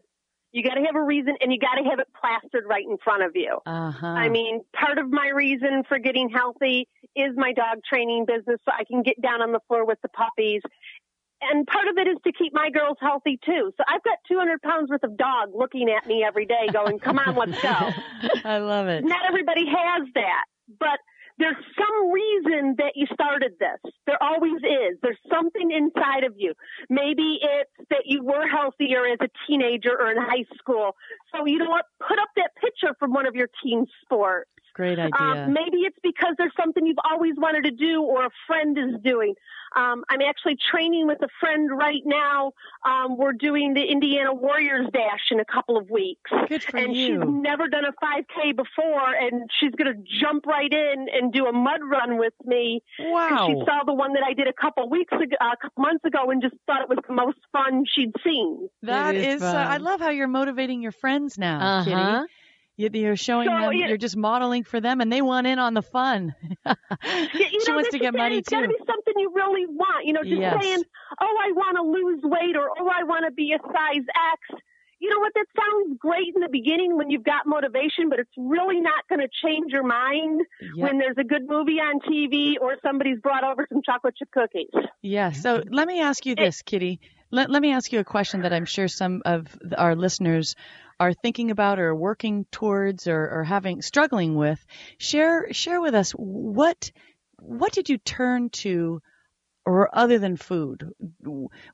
You 0.52 0.64
got 0.64 0.76
to 0.76 0.82
have 0.82 0.96
a 0.96 1.04
reason, 1.04 1.36
and 1.42 1.52
you 1.54 1.60
got 1.60 1.76
to 1.76 1.84
have 1.90 2.00
it 2.00 2.08
plastered 2.20 2.66
right 2.68 2.84
in 2.84 2.98
front 3.04 3.24
of 3.24 3.32
you. 3.36 3.60
Uh-huh. 3.66 4.08
I 4.08 4.30
mean, 4.30 4.62
part 4.74 4.98
of 4.98 5.10
my 5.10 5.30
reason 5.30 5.84
for 5.88 6.00
getting 6.00 6.30
healthy 6.30 6.88
is 7.16 7.34
my 7.36 7.54
dog 7.54 7.80
training 7.88 8.26
business, 8.26 8.60
so 8.66 8.72
I 8.72 8.84
can 8.84 9.04
get 9.04 9.22
down 9.22 9.42
on 9.42 9.52
the 9.52 9.60
floor 9.68 9.86
with 9.86 10.00
the 10.02 10.10
puppies. 10.10 10.62
And 11.42 11.66
part 11.68 11.88
of 11.88 11.98
it 11.98 12.08
is 12.08 12.18
to 12.26 12.34
keep 12.34 12.54
my 12.54 12.70
girls 12.70 12.98
healthy 13.00 13.40
too. 13.46 13.72
So 13.78 13.84
I've 13.88 14.04
got 14.04 14.18
200 14.28 14.62
pounds 14.62 14.90
worth 14.90 15.04
of 15.04 15.16
dog 15.18 15.52
looking 15.56 15.90
at 15.90 16.06
me 16.06 16.24
every 16.24 16.46
day 16.46 16.68
going, 16.74 17.00
come 17.00 17.18
on, 17.18 17.36
let's 17.36 17.62
go. 17.62 17.70
I 18.44 18.58
love 18.58 18.88
it. 18.88 19.06
Not 19.06 19.22
everybody 19.28 19.66
has 19.66 20.08
that, 20.16 20.44
but 20.80 21.00
there's 21.40 21.56
some 21.78 22.12
reason 22.12 22.76
that 22.78 22.94
you 22.96 23.08
started 23.14 23.54
this. 23.60 23.94
There 24.06 24.22
always 24.22 24.62
is. 24.62 25.00
There's 25.02 25.18
something 25.32 25.72
inside 25.72 26.26
of 26.26 26.34
you. 26.38 26.54
Maybe 26.90 27.40
it's 27.42 27.90
that 27.90 28.04
you 28.06 28.24
were 28.24 28.46
healthier 28.46 29.06
as 29.08 29.18
a 29.22 29.30
teenager 29.48 29.92
or 29.92 30.12
in 30.12 30.18
high 30.18 30.46
school. 30.58 30.96
So 31.34 31.46
you 31.46 31.58
know 31.58 31.70
what? 31.70 31.86
Put 32.06 32.20
up 32.20 32.30
that 32.36 32.52
picture 32.62 32.94
from 33.00 33.14
one 33.14 33.26
of 33.26 33.36
your 33.36 33.48
team 33.64 33.86
sports. 34.04 34.50
Great 34.80 34.98
idea. 34.98 35.12
Um, 35.20 35.52
maybe 35.52 35.80
it's 35.80 35.98
because 36.02 36.36
there's 36.38 36.54
something 36.56 36.88
you've 36.88 37.04
always 37.04 37.34
wanted 37.36 37.66
to 37.66 37.72
do 37.72 38.02
or 38.02 38.28
a 38.28 38.30
friend 38.48 38.78
is 38.78 38.96
doing. 39.04 39.34
Um, 39.76 40.06
I'm 40.10 40.22
actually 40.22 40.56
training 40.72 41.06
with 41.06 41.22
a 41.22 41.28
friend 41.42 41.70
right 41.70 42.02
now. 42.06 42.54
Um, 42.86 43.18
we're 43.18 43.34
doing 43.34 43.74
the 43.74 43.84
Indiana 43.84 44.34
Warriors 44.34 44.88
Dash 44.94 45.32
in 45.32 45.42
a 45.42 45.46
couple 45.46 45.76
of 45.76 45.90
weeks. 45.90 46.32
Good 46.48 46.64
for 46.64 46.78
and 46.78 46.96
you. 46.96 47.20
she's 47.20 47.30
never 47.30 47.68
done 47.68 47.84
a 47.84 47.92
5K 47.92 48.56
before, 48.56 49.14
and 49.14 49.50
she's 49.60 49.72
going 49.72 49.94
to 49.94 50.02
jump 50.22 50.46
right 50.46 50.72
in 50.72 51.08
and 51.12 51.34
do 51.34 51.46
a 51.48 51.52
mud 51.52 51.82
run 51.84 52.18
with 52.18 52.34
me. 52.46 52.82
Wow. 53.00 53.48
She 53.48 53.56
saw 53.66 53.84
the 53.86 53.94
one 53.94 54.14
that 54.14 54.24
I 54.26 54.32
did 54.32 54.48
a 54.48 54.54
couple 54.54 54.90
weeks 54.90 55.12
ago, 55.12 55.36
a 55.42 55.58
couple 55.62 55.84
months 55.84 56.06
ago, 56.06 56.32
and 56.32 56.42
just 56.42 56.56
thought 56.68 56.84
it 56.84 56.88
was 56.88 57.00
the 57.06 57.14
most 57.14 57.40
fun 57.52 57.84
she'd 57.86 58.14
seen. 58.24 58.70
That 58.84 59.16
It 59.16 59.26
is 59.26 59.36
is, 59.36 59.42
uh, 59.44 59.68
I 59.70 59.76
love 59.76 60.00
how 60.00 60.10
you're 60.10 60.30
motivating 60.30 60.82
your 60.82 60.94
friends 60.94 61.38
now, 61.38 61.84
Kitty. 61.84 61.96
Uh-huh. 61.96 62.22
You- 62.22 62.28
You're 62.80 63.16
showing 63.18 63.48
So, 63.48 63.52
them, 63.52 63.74
yeah. 63.74 63.88
you're 63.90 63.98
just 63.98 64.16
modeling 64.16 64.64
for 64.64 64.80
them, 64.80 65.02
and 65.02 65.12
they 65.12 65.22
want 65.22 65.46
in 65.48 65.60
on 65.60 65.74
the 65.74 65.82
fun. 65.82 66.34
Yeah, 66.66 67.26
she 67.34 67.60
know, 67.68 67.76
wants 67.76 67.90
to 67.90 68.00
get 68.00 68.16
it. 68.16 68.18
too. 68.18 68.38
It's 68.38 68.50
got 68.50 68.62
to 68.62 68.68
be 68.68 68.76
something 68.86 69.14
you 69.18 69.32
really 69.36 69.66
want. 69.68 70.06
You 70.06 70.14
know, 70.14 70.24
just 70.24 70.36
Yes. 70.40 70.64
saying, 70.64 70.84
"Oh, 71.20 71.38
I 71.42 71.52
want 71.52 71.78
to 71.78 71.84
lose 71.84 72.20
weight," 72.24 72.56
or 72.56 72.70
"Oh, 72.80 72.88
I 72.94 73.04
want 73.04 73.26
to 73.26 73.32
be 73.32 73.54
a 73.54 73.60
size 73.62 74.06
X." 74.08 74.62
you 75.02 75.10
know 75.10 75.20
what? 75.20 75.32
That 75.34 75.46
sounds 75.58 75.98
great 75.98 76.36
in 76.36 76.42
the 76.42 76.50
beginning 76.52 76.98
when 76.98 77.10
you've 77.10 77.24
got 77.24 77.46
motivation, 77.46 78.10
but 78.10 78.20
it's 78.20 78.34
really 78.38 78.82
not 78.82 79.08
going 79.08 79.22
to 79.22 79.30
change 79.46 79.72
your 79.72 79.84
mind 79.84 80.42
Yep. 80.62 80.74
when 80.76 80.98
there's 80.98 81.16
a 81.18 81.24
good 81.24 81.48
movie 81.48 81.80
on 81.80 82.02
TV 82.02 82.56
or 82.60 82.76
somebody's 82.86 83.18
brought 83.22 83.46
over 83.46 83.66
some 83.72 83.82
chocolate 83.82 84.16
chip 84.18 84.30
cookies. 84.32 84.68
Yeah. 85.02 85.32
So 85.32 85.64
let 85.70 85.88
me 85.88 86.02
ask 86.02 86.26
you 86.26 86.36
this, 86.36 86.62
Kitty. 86.64 87.00
Let, 87.32 87.50
let 87.50 87.62
me 87.62 87.72
ask 87.72 87.94
you 87.94 88.00
a 88.00 88.04
question 88.04 88.42
that 88.42 88.52
I'm 88.52 88.66
sure 88.66 88.90
some 88.90 89.22
of 89.24 89.48
our 89.78 89.96
listeners 89.96 90.56
are 91.00 91.14
thinking 91.14 91.52
about 91.52 91.80
or 91.80 91.96
working 91.96 92.46
towards 92.52 93.08
or, 93.08 93.30
or 93.30 93.44
having 93.44 93.82
struggling 93.82 94.36
with. 94.36 94.64
Share 94.98 95.52
share 95.54 95.82
with 95.82 95.96
us 95.96 96.12
what 96.12 96.92
what 97.40 97.72
did 97.74 97.90
you 97.90 97.98
turn 97.98 98.50
to 98.50 99.02
or 99.66 99.90
other 99.96 100.20
than 100.20 100.36
food 100.36 100.92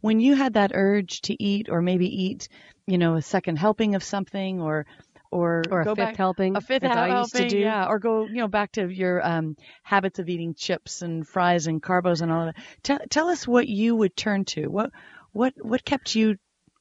when 0.02 0.20
you 0.20 0.36
had 0.36 0.54
that 0.54 0.72
urge 0.74 1.22
to 1.22 1.42
eat 1.42 1.70
or 1.70 1.82
maybe 1.82 2.08
eat, 2.24 2.50
you 2.88 2.98
know, 2.98 3.16
a 3.16 3.22
second 3.22 3.58
helping 3.58 3.96
of 3.96 4.04
something 4.04 4.62
or 4.62 4.86
or, 5.32 5.64
Or 5.72 5.82
a 5.82 5.86
go 5.86 5.96
fifth 5.96 5.98
back, 5.98 6.16
helping, 6.16 6.56
a 6.56 6.62
fifth 6.62 6.84
as 6.84 6.92
I 6.92 7.20
used 7.20 7.32
to 7.34 7.38
helping, 7.40 7.50
do. 7.50 7.60
yeah, 7.60 7.88
or 7.88 8.00
go 8.00 8.26
you 8.28 8.36
know 8.36 8.48
back 8.48 8.72
to 8.74 8.88
your 8.88 9.26
um, 9.26 9.58
habits 9.84 10.20
of 10.20 10.30
eating 10.30 10.54
chips 10.54 11.02
and 11.02 11.28
fries 11.28 11.68
and 11.68 11.82
carbos 11.82 12.22
and 12.22 12.32
all 12.32 12.48
of 12.48 12.56
that. 12.56 12.64
Tell 12.84 13.00
tell 13.10 13.28
us 13.30 13.46
what 13.48 13.68
you 13.68 13.96
would 13.96 14.16
turn 14.16 14.46
to. 14.46 14.68
What 14.68 14.92
what 15.34 15.54
what 15.58 15.84
kept 15.84 16.16
you 16.16 16.38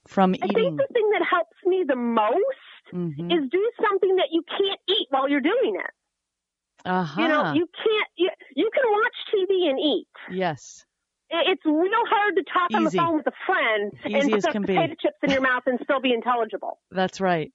from 0.07 0.35
I 0.41 0.47
think 0.47 0.53
eating? 0.53 0.77
the 0.77 0.87
thing 0.93 1.11
that 1.13 1.23
helps 1.29 1.54
me 1.67 1.85
the 1.87 1.97
most 1.97 2.93
Mhm. 2.93 3.33
is 3.33 3.51
do 3.51 3.71
something 3.89 4.17
that 4.17 4.29
you 4.31 4.43
can't 4.49 4.81
eat 4.89 5.07
while 5.11 5.29
you're 5.29 5.41
doing 5.41 5.77
it. 5.77 5.91
Uh-huh. 6.87 7.21
You 7.23 7.29
know, 7.29 7.53
you 7.55 7.67
can't. 7.83 8.09
You, 8.17 8.31
you 8.55 8.71
can 8.75 8.85
watch 8.93 9.15
TV 9.33 9.71
and 9.71 9.81
eat. 9.81 10.09
yes. 10.31 10.85
It's 11.37 11.65
real 11.65 12.07
hard 12.07 12.37
to 12.37 12.45
talk 12.45 12.73
on 12.75 12.85
the 12.85 12.91
phone 12.93 13.17
with 13.17 13.27
a 13.27 13.33
friend 13.45 13.93
Easy 14.07 14.33
and 14.55 14.67
be. 14.67 14.75
potato 14.75 14.95
chips 15.01 15.17
in 15.23 15.31
your 15.31 15.41
mouth 15.41 15.63
and 15.67 15.81
still 15.83 16.01
be 16.01 16.13
intelligible. 16.13 16.79
That's 16.93 17.21
right. 17.21 17.53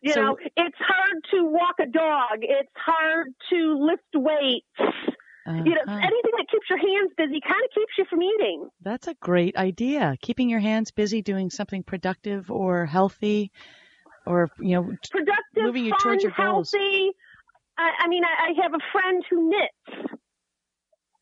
You 0.00 0.12
So- 0.12 0.20
know, 0.22 0.38
it's 0.56 0.76
hard 0.78 1.24
to 1.32 1.44
walk 1.44 1.76
a 1.78 1.86
dog. 1.86 2.38
It's 2.42 2.72
hard 2.74 3.28
to 3.50 3.74
lift 3.78 4.02
weights. 4.14 5.15
You 5.46 5.74
know, 5.74 5.80
Uh-huh. 5.86 5.98
anything 6.02 6.32
that 6.38 6.46
keeps 6.50 6.68
your 6.68 6.78
hands 6.78 7.12
busy 7.16 7.40
kind 7.40 7.62
of 7.64 7.70
keeps 7.74 7.92
you 7.98 8.04
from 8.10 8.22
eating. 8.22 8.68
That's 8.82 9.06
a 9.06 9.14
great 9.14 9.56
idea. 9.56 10.16
Keeping 10.20 10.50
your 10.50 10.60
hands 10.60 10.90
busy 10.90 11.22
doing 11.22 11.50
something 11.50 11.82
productive 11.84 12.50
or 12.50 12.84
healthy 12.86 13.52
or 14.26 14.50
you 14.60 14.74
know 14.76 14.82
Productive, 15.10 15.64
moving 15.64 15.84
you 15.84 15.90
fun, 15.92 16.02
towards 16.02 16.22
your 16.24 16.32
goals. 16.36 16.72
healthy. 16.72 17.12
I, 17.78 17.90
I 18.00 18.08
mean, 18.08 18.24
I, 18.24 18.48
I 18.50 18.62
have 18.62 18.74
a 18.74 18.82
friend 18.92 19.24
who 19.30 19.50
knits. 19.50 20.12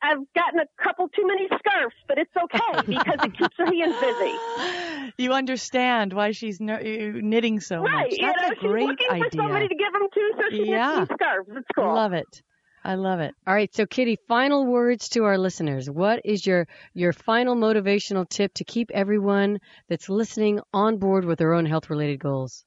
I've 0.03 0.19
gotten 0.35 0.61
a 0.61 0.67
couple 0.83 1.09
too 1.09 1.27
many 1.27 1.47
scarves, 1.59 1.95
but 2.09 2.19
it's 2.19 2.33
okay 2.37 2.81
because 2.89 3.19
it 3.23 3.37
keeps 3.37 3.57
her 3.59 3.67
hands 3.67 3.97
busy. 4.01 5.13
You 5.17 5.33
understand 5.33 6.13
why 6.13 6.33
she's 6.33 6.59
kn- 6.59 7.29
knitting 7.29 7.61
so 7.61 7.81
right. 7.81 8.09
much. 8.11 8.19
You 8.19 8.27
That's 8.27 8.43
know, 8.43 8.49
a 8.49 8.55
she's 8.55 8.61
great 8.61 8.89
looking 8.89 9.07
for 9.09 9.15
idea. 9.15 9.41
somebody 9.43 9.69
to 9.69 9.75
give 9.75 9.93
them 9.93 10.09
to, 10.13 10.33
so 10.37 10.43
she 10.51 10.71
Yeah. 10.71 10.95
knits 10.97 11.09
these 11.11 11.17
scarves. 11.17 11.49
It's 11.57 11.67
I 11.77 11.81
cool. 11.81 11.95
love 11.95 12.13
it. 12.13 12.43
I 12.85 12.97
love 12.97 13.21
it. 13.21 13.35
All 13.47 13.55
right, 13.55 13.75
so 13.75 13.87
Kitty, 13.87 14.19
final 14.29 14.67
words 14.67 15.09
to 15.11 15.25
our 15.25 15.39
listeners. 15.39 15.89
What 15.89 16.21
is 16.25 16.47
your 16.47 16.67
your 16.93 17.15
final 17.15 17.57
motivational 17.57 18.29
tip 18.29 18.53
to 18.55 18.65
keep 18.65 18.91
everyone 18.93 19.59
that's 19.89 20.11
listening 20.11 20.61
on 20.73 20.99
board 20.99 21.25
with 21.25 21.39
their 21.39 21.55
own 21.55 21.65
health 21.65 21.89
related 21.89 22.21
goals? 22.21 22.65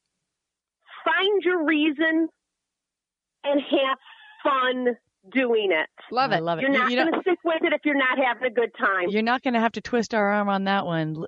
Find 1.06 1.44
your 1.44 1.66
reason 1.66 2.30
and 3.44 3.62
have 3.62 3.98
fun 4.44 4.96
doing 5.32 5.72
it. 5.72 5.88
Love 6.12 6.32
I 6.32 6.38
it. 6.38 6.44
love 6.44 6.58
it. 6.58 6.62
You're 6.64 6.72
not 6.72 6.90
you 6.90 6.98
going 6.98 7.14
to 7.14 7.22
stick 7.22 7.40
with 7.46 7.64
it 7.64 7.74
if 7.74 7.82
you're 7.86 7.96
not 7.96 8.18
having 8.18 8.48
a 8.48 8.54
good 8.54 8.72
time. 8.78 9.10
You're 9.10 9.22
not 9.22 9.44
going 9.44 9.54
to 9.54 9.60
have 9.60 9.74
to 9.74 9.82
twist 9.82 10.14
our 10.14 10.34
arm 10.34 10.50
on 10.50 10.64
that 10.64 10.86
one, 10.86 11.26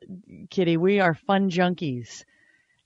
Kitty. 0.50 0.78
We 0.78 1.00
are 1.00 1.14
fun 1.14 1.50
junkies, 1.50 2.24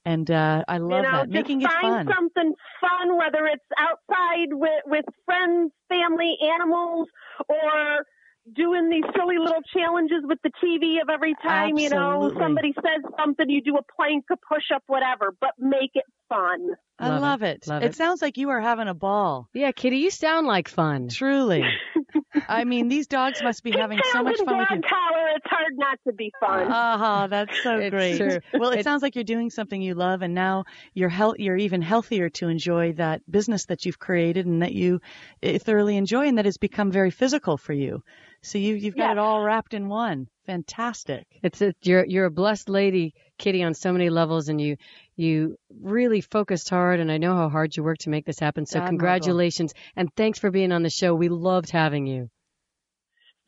and 0.06 0.30
uh, 0.30 0.64
I 0.68 0.78
love 0.78 1.04
you 1.06 1.12
know, 1.12 1.18
that. 1.20 1.30
Making 1.30 1.62
it 1.62 1.70
find 1.70 2.08
fun. 2.08 2.16
something 2.16 2.54
fun, 2.82 3.18
whether 3.18 3.46
it's 3.48 3.64
outside 3.78 4.52
with 4.52 4.84
with 4.86 5.06
friends, 5.26 5.72
family, 5.90 6.36
animals, 6.42 7.08
or 7.48 8.06
doing 8.54 8.90
these 8.90 9.06
silly 9.16 9.38
little 9.38 9.62
challenges 9.74 10.20
with 10.24 10.40
the 10.44 10.52
TV 10.62 11.02
of 11.02 11.10
every 11.10 11.36
time 11.42 11.78
you 11.78 11.90
know 11.90 12.32
somebody 12.38 12.74
says 12.76 13.02
something, 13.18 13.50
you 13.50 13.62
do 13.62 13.78
a 13.78 13.84
plank, 13.96 14.26
a 14.32 14.36
push 14.36 14.72
up, 14.74 14.84
whatever, 14.88 15.34
but 15.40 15.52
make 15.58 15.92
it 15.94 16.04
fun. 16.34 16.70
I 17.00 17.08
Love 17.10 17.18
it. 17.18 17.22
love 17.22 17.44
it. 17.44 17.68
Love 17.68 17.84
it 17.84 17.86
it. 17.88 17.96
sounds 17.96 18.22
like 18.22 18.38
you 18.38 18.50
are 18.50 18.62
having 18.62 18.88
a 18.88 18.94
ball. 18.94 19.50
Yeah, 19.54 19.72
Kitty, 19.72 19.98
you 19.98 20.10
sound 20.12 20.48
like 20.48 20.68
fun. 20.70 21.10
Truly. 21.10 21.64
I 22.48 22.64
mean, 22.64 22.88
these 22.88 23.08
dogs 23.08 23.42
must 23.44 23.64
be 23.64 23.72
having 23.72 24.00
so 24.12 24.24
much 24.24 24.38
fun 24.38 24.48
and 24.50 24.58
with 24.60 24.70
you. 24.72 24.76
dog 24.78 24.90
collar, 24.90 25.28
it's 25.36 25.46
hard 25.50 25.74
not 25.78 26.00
to 26.08 26.14
be 26.14 26.32
fun. 26.40 26.68
Ah, 26.70 27.28
that's 27.30 27.62
so 27.64 27.78
It's 27.78 27.90
great. 27.92 28.18
true. 28.18 28.40
Well, 28.60 28.72
it 28.72 28.80
It- 28.80 28.84
sounds 28.84 29.02
like 29.02 29.16
you're 29.16 29.24
doing 29.24 29.50
something 29.50 29.82
you 29.82 29.94
love, 29.96 30.22
and 30.22 30.34
now 30.34 30.66
you're 30.94 31.10
health, 31.10 31.36
you're 31.40 31.58
even 31.58 31.82
healthier 31.82 32.30
to 32.32 32.48
enjoy 32.48 32.94
that 32.94 33.22
business 33.30 33.66
that 33.66 33.86
you've 33.86 34.00
created 34.00 34.46
and 34.46 34.62
that 34.62 34.74
you 34.74 35.00
eh, 35.42 35.58
thoroughly 35.58 35.98
enjoy, 35.98 36.28
and 36.28 36.38
that 36.38 36.46
has 36.46 36.58
become 36.58 36.92
very 36.92 37.12
physical 37.12 37.58
for 37.58 37.74
you. 37.74 38.04
So 38.42 38.58
you 38.58 38.76
you've 38.76 38.96
got 38.96 39.10
Yes. 39.10 39.12
it 39.14 39.18
all 39.20 39.42
wrapped 39.42 39.74
in 39.74 39.88
one. 39.88 40.28
Fantastic. 40.46 41.26
It's 41.42 41.62
a, 41.62 41.74
you're 41.82 42.06
you're 42.06 42.26
a 42.26 42.32
blessed 42.32 42.68
lady, 42.70 43.14
Kitty, 43.44 43.62
on 43.62 43.74
so 43.74 43.92
many 43.92 44.10
levels, 44.10 44.48
and 44.48 44.62
you 44.62 44.78
you 45.18 45.58
really 45.82 46.22
focused 46.22 46.70
hard, 46.70 47.02
and 47.02 47.12
I 47.12 47.18
know 47.18 47.36
how 47.36 47.50
hard 47.50 47.76
you 47.76 47.84
worked 47.84 48.02
to 48.02 48.10
make 48.10 48.26
this 48.26 48.40
happen. 48.40 48.66
So 48.66 48.78
Admirable. 48.78 48.92
congratulations, 48.92 49.74
and 49.98 50.10
thanks 50.16 50.40
for 50.40 50.50
being 50.50 50.72
on 50.72 50.82
the 50.82 50.90
show. 50.90 51.14
We 51.14 51.28
loved 51.28 51.70
having 51.70 52.08
you. 52.08 52.30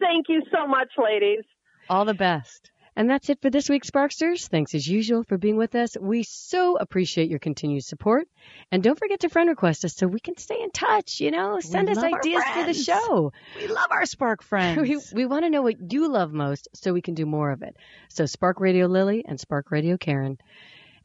Thank 0.02 0.26
you 0.28 0.42
so 0.52 0.68
much, 0.68 0.90
ladies. 0.98 1.46
All 1.90 2.04
the 2.04 2.14
best. 2.14 2.72
And 2.96 3.10
that's 3.10 3.30
it 3.30 3.42
for 3.42 3.50
this 3.50 3.70
week, 3.70 3.84
Sparksters. 3.84 4.48
Thanks 4.48 4.74
as 4.74 4.88
usual 4.88 5.24
for 5.24 5.38
being 5.38 5.58
with 5.58 5.76
us. 5.76 5.98
We 6.00 6.24
so 6.24 6.78
appreciate 6.78 7.30
your 7.30 7.40
continued 7.40 7.84
support. 7.84 8.28
And 8.72 8.82
don't 8.82 8.98
forget 8.98 9.20
to 9.22 9.30
friend 9.30 9.50
request 9.50 9.84
us 9.84 9.96
so 9.96 10.08
we 10.08 10.22
can 10.22 10.38
stay 10.38 10.62
in 10.62 10.72
touch, 10.72 11.20
you 11.20 11.32
know, 11.32 11.60
send 11.60 11.90
us 11.90 11.98
ideas 11.98 12.44
for 12.54 12.64
the 12.64 12.74
show. 12.74 13.34
We 13.58 13.68
love 13.68 13.88
our 13.92 14.06
Spark 14.06 14.44
friends. 14.44 14.82
We, 14.82 15.24
we 15.24 15.26
want 15.26 15.44
to 15.44 15.50
know 15.50 15.62
what 15.62 15.92
you 15.92 16.08
love 16.10 16.32
most 16.32 16.70
so 16.74 16.94
we 16.94 17.02
can 17.02 17.16
do 17.16 17.26
more 17.26 17.52
of 17.52 17.64
it. 17.64 17.76
So 18.10 18.26
Spark 18.26 18.62
Radio 18.62 18.88
Lily 18.88 19.26
and 19.28 19.40
Spark 19.40 19.72
Radio 19.72 19.98
Karen. 19.98 20.38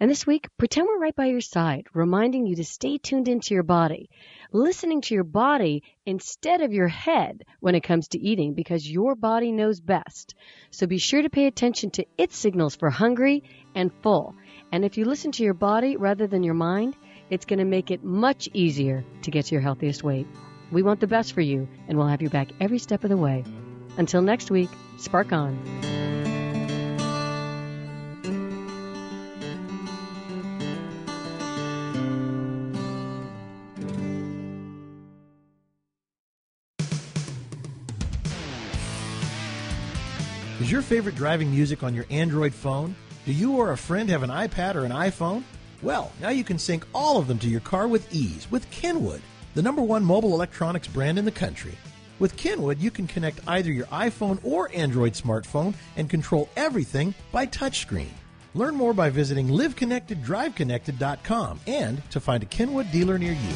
And 0.01 0.11
this 0.11 0.27
week, 0.27 0.49
pretend 0.57 0.89
we're 0.89 0.99
right 0.99 1.15
by 1.15 1.27
your 1.27 1.43
side, 1.43 1.87
reminding 1.93 2.47
you 2.47 2.57
to 2.57 2.65
stay 2.65 2.97
tuned 2.97 3.29
into 3.29 3.53
your 3.53 3.63
body, 3.63 4.09
listening 4.51 5.03
to 5.03 5.15
your 5.15 5.25
body 5.25 5.83
instead 6.07 6.63
of 6.63 6.73
your 6.73 6.89
head 6.89 7.45
when 7.61 7.75
it 7.75 7.83
comes 7.83 8.09
to 8.09 8.19
eating 8.19 8.55
because 8.55 8.91
your 8.91 9.15
body 9.15 9.53
knows 9.53 9.79
best. 9.79 10.35
So 10.71 10.87
be 10.87 10.97
sure 10.97 11.21
to 11.21 11.29
pay 11.29 11.47
attention 11.47 11.91
to 11.91 12.07
its 12.17 12.35
signals 12.35 12.77
for 12.77 12.89
hungry 12.89 13.45
and 13.75 13.93
full. 14.03 14.35
And 14.73 14.87
if 14.87 14.97
you 14.97 15.05
listen 15.05 15.33
to 15.33 15.45
your 15.45 15.53
body 15.55 15.99
rather 15.99 16.27
than 16.27 16.45
your 16.45 16.55
mind, 16.55 16.97
it's 17.29 17.45
going 17.45 17.59
to 17.59 17.67
make 17.67 17.91
it 17.91 18.03
much 18.03 18.49
easier 18.55 19.05
to 19.23 19.31
get 19.31 19.45
to 19.47 19.55
your 19.55 19.63
healthiest 19.63 20.03
weight. 20.03 20.27
We 20.73 20.83
want 20.83 21.01
the 21.01 21.09
best 21.09 21.35
for 21.35 21.43
you, 21.43 21.69
and 21.89 21.99
we'll 21.99 22.07
have 22.07 22.23
you 22.23 22.31
back 22.31 22.49
every 22.59 22.79
step 22.79 23.05
of 23.05 23.11
the 23.11 23.19
way. 23.19 23.45
Until 23.99 24.23
next 24.23 24.51
week, 24.51 24.71
spark 24.97 25.31
on. 25.33 26.00
Your 40.81 40.87
favorite 40.87 41.15
driving 41.15 41.51
music 41.51 41.83
on 41.83 41.95
your 41.95 42.07
Android 42.09 42.55
phone? 42.55 42.97
Do 43.27 43.35
you 43.35 43.57
or 43.57 43.73
a 43.73 43.77
friend 43.77 44.09
have 44.09 44.23
an 44.23 44.31
iPad 44.31 44.77
or 44.77 44.87
an 44.87 44.93
iPhone? 44.93 45.43
Well, 45.83 46.11
now 46.23 46.31
you 46.31 46.43
can 46.43 46.59
sync 46.59 46.87
all 46.95 47.19
of 47.19 47.29
them 47.29 47.39
to 47.41 47.51
your 47.51 47.61
car 47.61 47.87
with 47.87 48.11
ease 48.15 48.51
with 48.51 48.71
Kenwood, 48.71 49.21
the 49.53 49.61
number 49.61 49.83
one 49.83 50.03
mobile 50.03 50.33
electronics 50.33 50.89
brand 50.89 51.19
in 51.19 51.27
the 51.27 51.31
country. 51.31 51.75
With 52.19 52.35
Kenwood, 52.39 52.79
you 52.79 52.91
can 52.91 53.07
connect 53.07 53.47
either 53.47 53.71
your 53.71 53.89
iPhone 53.89 54.43
or 54.43 54.71
Android 54.75 55.13
smartphone 55.13 55.75
and 55.97 56.09
control 56.09 56.49
everything 56.57 57.15
by 57.31 57.47
touchscreen. 57.47 58.15
Learn 58.55 58.75
more 58.75 58.95
by 58.95 59.11
visiting 59.11 59.49
liveconnecteddriveconnected.com 59.49 61.61
and 61.67 62.11
to 62.11 62.21
find 62.21 62.43
a 62.43 62.47
Kenwood 62.47 62.91
dealer 62.91 63.19
near 63.19 63.35
you. 63.35 63.55